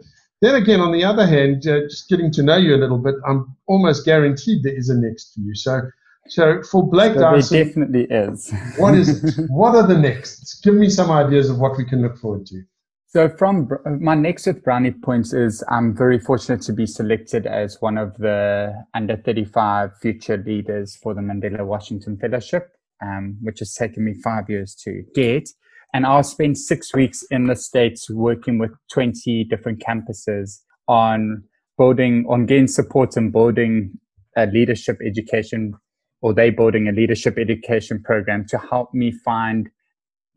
then 0.42 0.54
again, 0.54 0.80
on 0.80 0.92
the 0.92 1.04
other 1.04 1.26
hand, 1.26 1.66
uh, 1.66 1.82
just 1.82 2.08
getting 2.08 2.30
to 2.32 2.42
know 2.42 2.56
you 2.56 2.74
a 2.74 2.82
little 2.82 2.98
bit, 2.98 3.14
I'm 3.26 3.56
almost 3.66 4.04
guaranteed 4.04 4.62
there 4.62 4.76
is 4.76 4.88
a 4.88 4.96
next 4.96 5.34
for 5.34 5.40
you. 5.40 5.54
So 5.54 5.80
so 6.28 6.62
for 6.62 6.88
Blake 6.88 7.14
so 7.14 7.20
Dyson, 7.20 7.66
definitely 7.66 8.04
is. 8.04 8.52
what 8.76 8.94
is 8.94 9.38
it? 9.38 9.50
What 9.50 9.74
are 9.74 9.86
the 9.86 9.98
next? 9.98 10.62
Give 10.62 10.74
me 10.74 10.90
some 10.90 11.10
ideas 11.10 11.50
of 11.50 11.58
what 11.58 11.76
we 11.76 11.84
can 11.84 12.02
look 12.02 12.18
forward 12.18 12.46
to. 12.46 12.62
So, 13.08 13.28
from 13.28 13.68
my 14.00 14.16
next 14.16 14.46
with 14.46 14.64
Brownie 14.64 14.90
Points 14.90 15.32
is 15.32 15.62
I'm 15.70 15.96
very 15.96 16.18
fortunate 16.18 16.60
to 16.62 16.72
be 16.72 16.86
selected 16.86 17.46
as 17.46 17.80
one 17.80 17.98
of 17.98 18.16
the 18.16 18.84
under 18.94 19.16
35 19.16 19.92
future 20.02 20.36
leaders 20.36 20.96
for 20.96 21.14
the 21.14 21.20
Mandela 21.20 21.64
Washington 21.64 22.18
Fellowship, 22.18 22.68
um, 23.00 23.38
which 23.42 23.60
has 23.60 23.74
taken 23.74 24.04
me 24.04 24.14
five 24.24 24.50
years 24.50 24.74
to 24.82 25.04
get. 25.14 25.48
And 25.94 26.04
I'll 26.04 26.24
spend 26.24 26.58
six 26.58 26.92
weeks 26.92 27.22
in 27.30 27.44
the 27.44 27.54
States 27.54 28.10
working 28.10 28.58
with 28.58 28.72
20 28.92 29.44
different 29.44 29.80
campuses 29.80 30.62
on 30.88 31.44
building, 31.78 32.26
on 32.28 32.44
getting 32.44 32.66
support 32.66 33.16
and 33.16 33.32
building 33.32 33.92
a 34.36 34.46
leadership 34.46 34.98
education, 35.06 35.74
or 36.22 36.34
they 36.34 36.50
building 36.50 36.88
a 36.88 36.92
leadership 36.92 37.38
education 37.38 38.02
program 38.02 38.44
to 38.48 38.58
help 38.58 38.92
me 38.92 39.12
find 39.24 39.70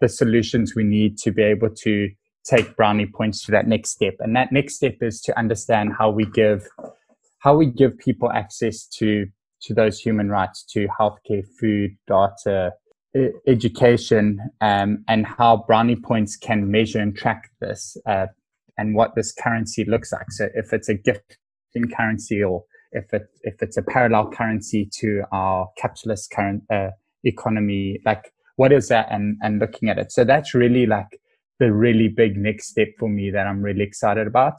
the 0.01 0.07
solutions 0.07 0.75
we 0.75 0.83
need 0.83 1.17
to 1.17 1.31
be 1.31 1.41
able 1.41 1.69
to 1.71 2.09
take 2.45 2.75
brownie 2.75 3.05
points 3.05 3.43
to 3.45 3.51
that 3.51 3.67
next 3.67 3.91
step. 3.91 4.15
And 4.19 4.35
that 4.35 4.51
next 4.51 4.75
step 4.75 4.97
is 5.01 5.21
to 5.21 5.37
understand 5.37 5.93
how 5.97 6.09
we 6.09 6.25
give 6.25 6.67
how 7.39 7.55
we 7.55 7.67
give 7.67 7.97
people 7.97 8.31
access 8.31 8.85
to 8.85 9.27
to 9.61 9.73
those 9.73 9.99
human 9.99 10.29
rights 10.29 10.63
to 10.63 10.87
healthcare 10.99 11.45
food 11.59 11.91
data 12.07 12.73
education 13.47 14.39
um, 14.61 15.03
and 15.07 15.25
how 15.25 15.63
brownie 15.67 15.95
points 15.95 16.37
can 16.37 16.69
measure 16.69 16.99
and 16.99 17.17
track 17.17 17.49
this 17.59 17.97
uh, 18.05 18.27
and 18.77 18.95
what 18.95 19.15
this 19.15 19.33
currency 19.33 19.83
looks 19.83 20.11
like. 20.11 20.31
So 20.31 20.47
if 20.53 20.71
it's 20.71 20.89
a 20.89 20.93
gift 20.93 21.37
in 21.73 21.89
currency 21.89 22.43
or 22.43 22.63
if 22.91 23.13
it 23.13 23.27
if 23.43 23.61
it's 23.61 23.77
a 23.77 23.83
parallel 23.83 24.29
currency 24.31 24.89
to 24.99 25.23
our 25.31 25.69
capitalist 25.77 26.31
current 26.31 26.63
uh, 26.71 26.89
economy 27.23 27.99
like 28.05 28.31
what 28.59 28.73
is 28.73 28.89
that? 28.89 29.07
And 29.09 29.37
and 29.41 29.57
looking 29.57 29.87
at 29.87 29.97
it. 29.97 30.11
So 30.11 30.25
that's 30.25 30.53
really 30.53 30.85
like 30.85 31.21
the 31.59 31.71
really 31.71 32.07
big 32.07 32.37
next 32.37 32.69
step 32.69 32.89
for 32.97 33.09
me 33.09 33.31
that 33.31 33.47
I'm 33.47 33.61
really 33.61 33.83
excited 33.83 34.27
about. 34.27 34.55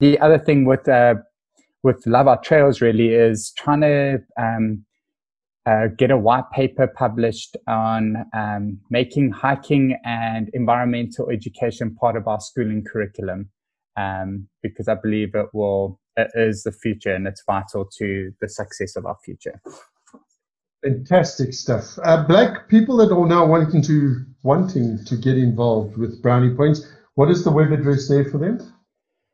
The 0.00 0.18
other 0.20 0.38
thing 0.38 0.64
with 0.64 0.88
uh, 0.88 1.14
with 1.82 2.06
Love 2.06 2.28
Our 2.28 2.40
Trails 2.40 2.80
really 2.80 3.14
is 3.14 3.52
trying 3.56 3.80
to 3.82 4.18
um, 4.38 4.84
uh, 5.66 5.88
get 5.96 6.10
a 6.10 6.16
white 6.16 6.50
paper 6.52 6.86
published 6.86 7.56
on 7.66 8.24
um, 8.34 8.78
making 8.90 9.30
hiking 9.30 9.98
and 10.04 10.50
environmental 10.52 11.30
education 11.30 11.94
part 11.94 12.16
of 12.16 12.26
our 12.26 12.40
schooling 12.40 12.84
curriculum 12.84 13.50
um, 13.96 14.48
because 14.62 14.88
I 14.88 14.94
believe 14.94 15.34
it 15.34 15.46
will 15.52 16.00
it 16.16 16.30
is 16.34 16.64
the 16.64 16.72
future 16.72 17.14
and 17.14 17.26
it's 17.26 17.42
vital 17.46 17.88
to 17.98 18.32
the 18.40 18.48
success 18.48 18.96
of 18.96 19.06
our 19.06 19.16
future. 19.24 19.60
Fantastic 20.82 21.52
stuff. 21.52 21.98
Uh, 22.02 22.24
Blake 22.26 22.68
people 22.68 22.96
that 22.98 23.12
are 23.12 23.26
now 23.26 23.46
wanting 23.46 23.82
to 23.82 24.24
wanting 24.42 25.04
to 25.04 25.16
get 25.16 25.36
involved 25.36 25.98
with 25.98 26.22
Brownie 26.22 26.54
Points, 26.54 26.90
what 27.14 27.30
is 27.30 27.44
the 27.44 27.50
web 27.50 27.70
address 27.70 28.08
there 28.08 28.24
for 28.24 28.38
them? 28.38 28.58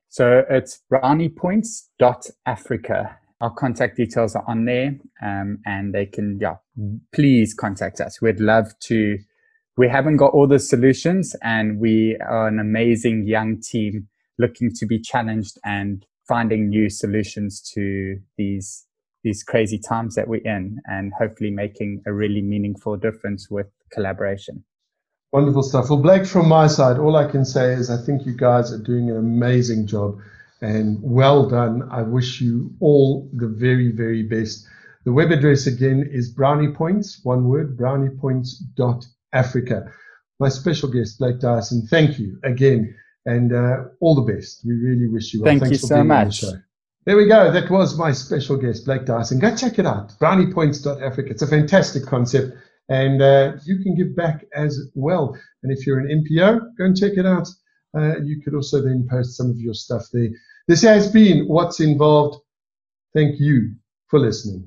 So 0.09 0.43
it's 0.51 0.83
browniepoints.africa. 0.93 3.19
Our 3.41 3.51
contact 3.51 3.97
details 3.97 4.35
are 4.35 4.43
on 4.49 4.65
there, 4.65 4.99
um, 5.23 5.61
and 5.67 5.95
they 5.95 6.07
can 6.07 6.41
yeah, 6.41 6.57
please 7.13 7.55
contact 7.55 8.01
us. 8.01 8.21
We'd 8.21 8.41
love 8.41 8.77
to. 8.85 9.19
We 9.77 9.89
haven't 9.89 10.17
got 10.17 10.33
all 10.33 10.49
the 10.49 10.59
solutions, 10.59 11.37
and 11.43 11.79
we 11.79 12.17
are 12.27 12.49
an 12.49 12.59
amazing 12.59 13.27
young 13.27 13.61
team 13.61 14.09
looking 14.39 14.73
to 14.77 14.87
be 14.87 14.99
challenged 14.99 15.59
and 15.65 16.05
finding 16.27 16.71
new 16.71 16.91
solutions 16.91 17.61
to 17.75 18.19
these 18.37 18.87
these 19.27 19.43
crazy 19.43 19.77
times 19.77 20.15
that 20.15 20.29
we're 20.29 20.41
in 20.45 20.81
and 20.85 21.13
hopefully 21.19 21.51
making 21.51 22.01
a 22.07 22.13
really 22.13 22.41
meaningful 22.41 22.97
difference 22.97 23.51
with 23.51 23.67
collaboration. 23.91 24.63
Wonderful 25.33 25.65
stuff. 25.65 25.91
Well, 25.91 25.99
Blake, 25.99 26.27
from 26.27 26.49
my 26.49 26.69
side, 26.69 26.99
all 26.99 27.17
I 27.17 27.29
can 27.29 27.45
say 27.45 27.73
is 27.73 27.91
I 27.91 27.97
think 27.97 28.25
you 28.25 28.37
guys 28.37 28.73
are 28.73 28.79
doing 28.79 29.11
an 29.11 29.17
amazing 29.17 29.89
job 29.89 30.21
and 30.61 31.01
well 31.03 31.49
done. 31.49 31.89
I 31.91 32.03
wish 32.03 32.41
you 32.41 32.71
all 32.79 33.29
the 33.33 33.49
very, 33.49 33.91
very 33.91 34.23
best. 34.23 34.65
The 35.05 35.13
web 35.13 35.33
address 35.33 35.67
again 35.67 36.09
is 36.09 36.31
brownie 36.31 36.73
points, 36.73 37.19
one 37.25 37.49
word, 37.49 37.77
browniepoints.africa. 37.77 39.93
My 40.39 40.51
special 40.51 40.89
guest, 40.89 41.19
Blake 41.19 41.41
Dyson, 41.41 41.89
thank 41.91 42.21
you 42.21 42.39
again 42.45 42.95
and 43.25 43.53
uh, 43.53 43.87
all 43.99 44.15
the 44.15 44.33
best. 44.33 44.65
We 44.65 44.75
really 44.75 45.09
wish 45.09 45.35
you 45.35 45.43
well. 45.43 45.51
Thank 45.51 45.63
Thanks 45.63 45.83
you 45.83 45.89
so 45.89 46.05
much. 46.05 46.45
There 47.07 47.17
we 47.17 47.29
go. 47.29 47.53
That 47.53 47.71
was 47.71 47.97
my 47.97 48.11
special 48.11 48.57
guest, 48.57 48.85
Blake 48.85 49.05
Dyson. 49.05 49.39
Go 49.39 49.55
check 49.55 49.79
it 49.79 49.87
out, 49.87 50.13
browniepoints.africa. 50.19 51.31
It's 51.31 51.43
a 51.43 51.47
fantastic 51.47 52.05
concept, 52.05 52.57
and 52.89 53.23
uh, 53.23 53.53
you 53.65 53.79
can 53.79 53.95
give 53.95 54.17
back 54.17 54.45
as 54.57 54.91
well. 54.97 55.39
And 55.63 55.71
if 55.71 55.87
you're 55.87 56.01
an 56.01 56.09
NPO, 56.09 56.77
go 56.77 56.85
and 56.85 56.97
check 56.97 57.13
it 57.17 57.25
out. 57.25 57.47
Uh, 57.97 58.19
you 58.25 58.43
could 58.43 58.55
also 58.55 58.83
then 58.83 59.07
post 59.09 59.37
some 59.37 59.49
of 59.49 59.57
your 59.57 59.73
stuff 59.73 60.03
there. 60.13 60.31
This 60.67 60.83
has 60.83 61.09
been 61.09 61.47
What's 61.47 61.79
Involved. 61.79 62.43
Thank 63.15 63.39
you 63.39 63.77
for 64.09 64.19
listening. 64.19 64.65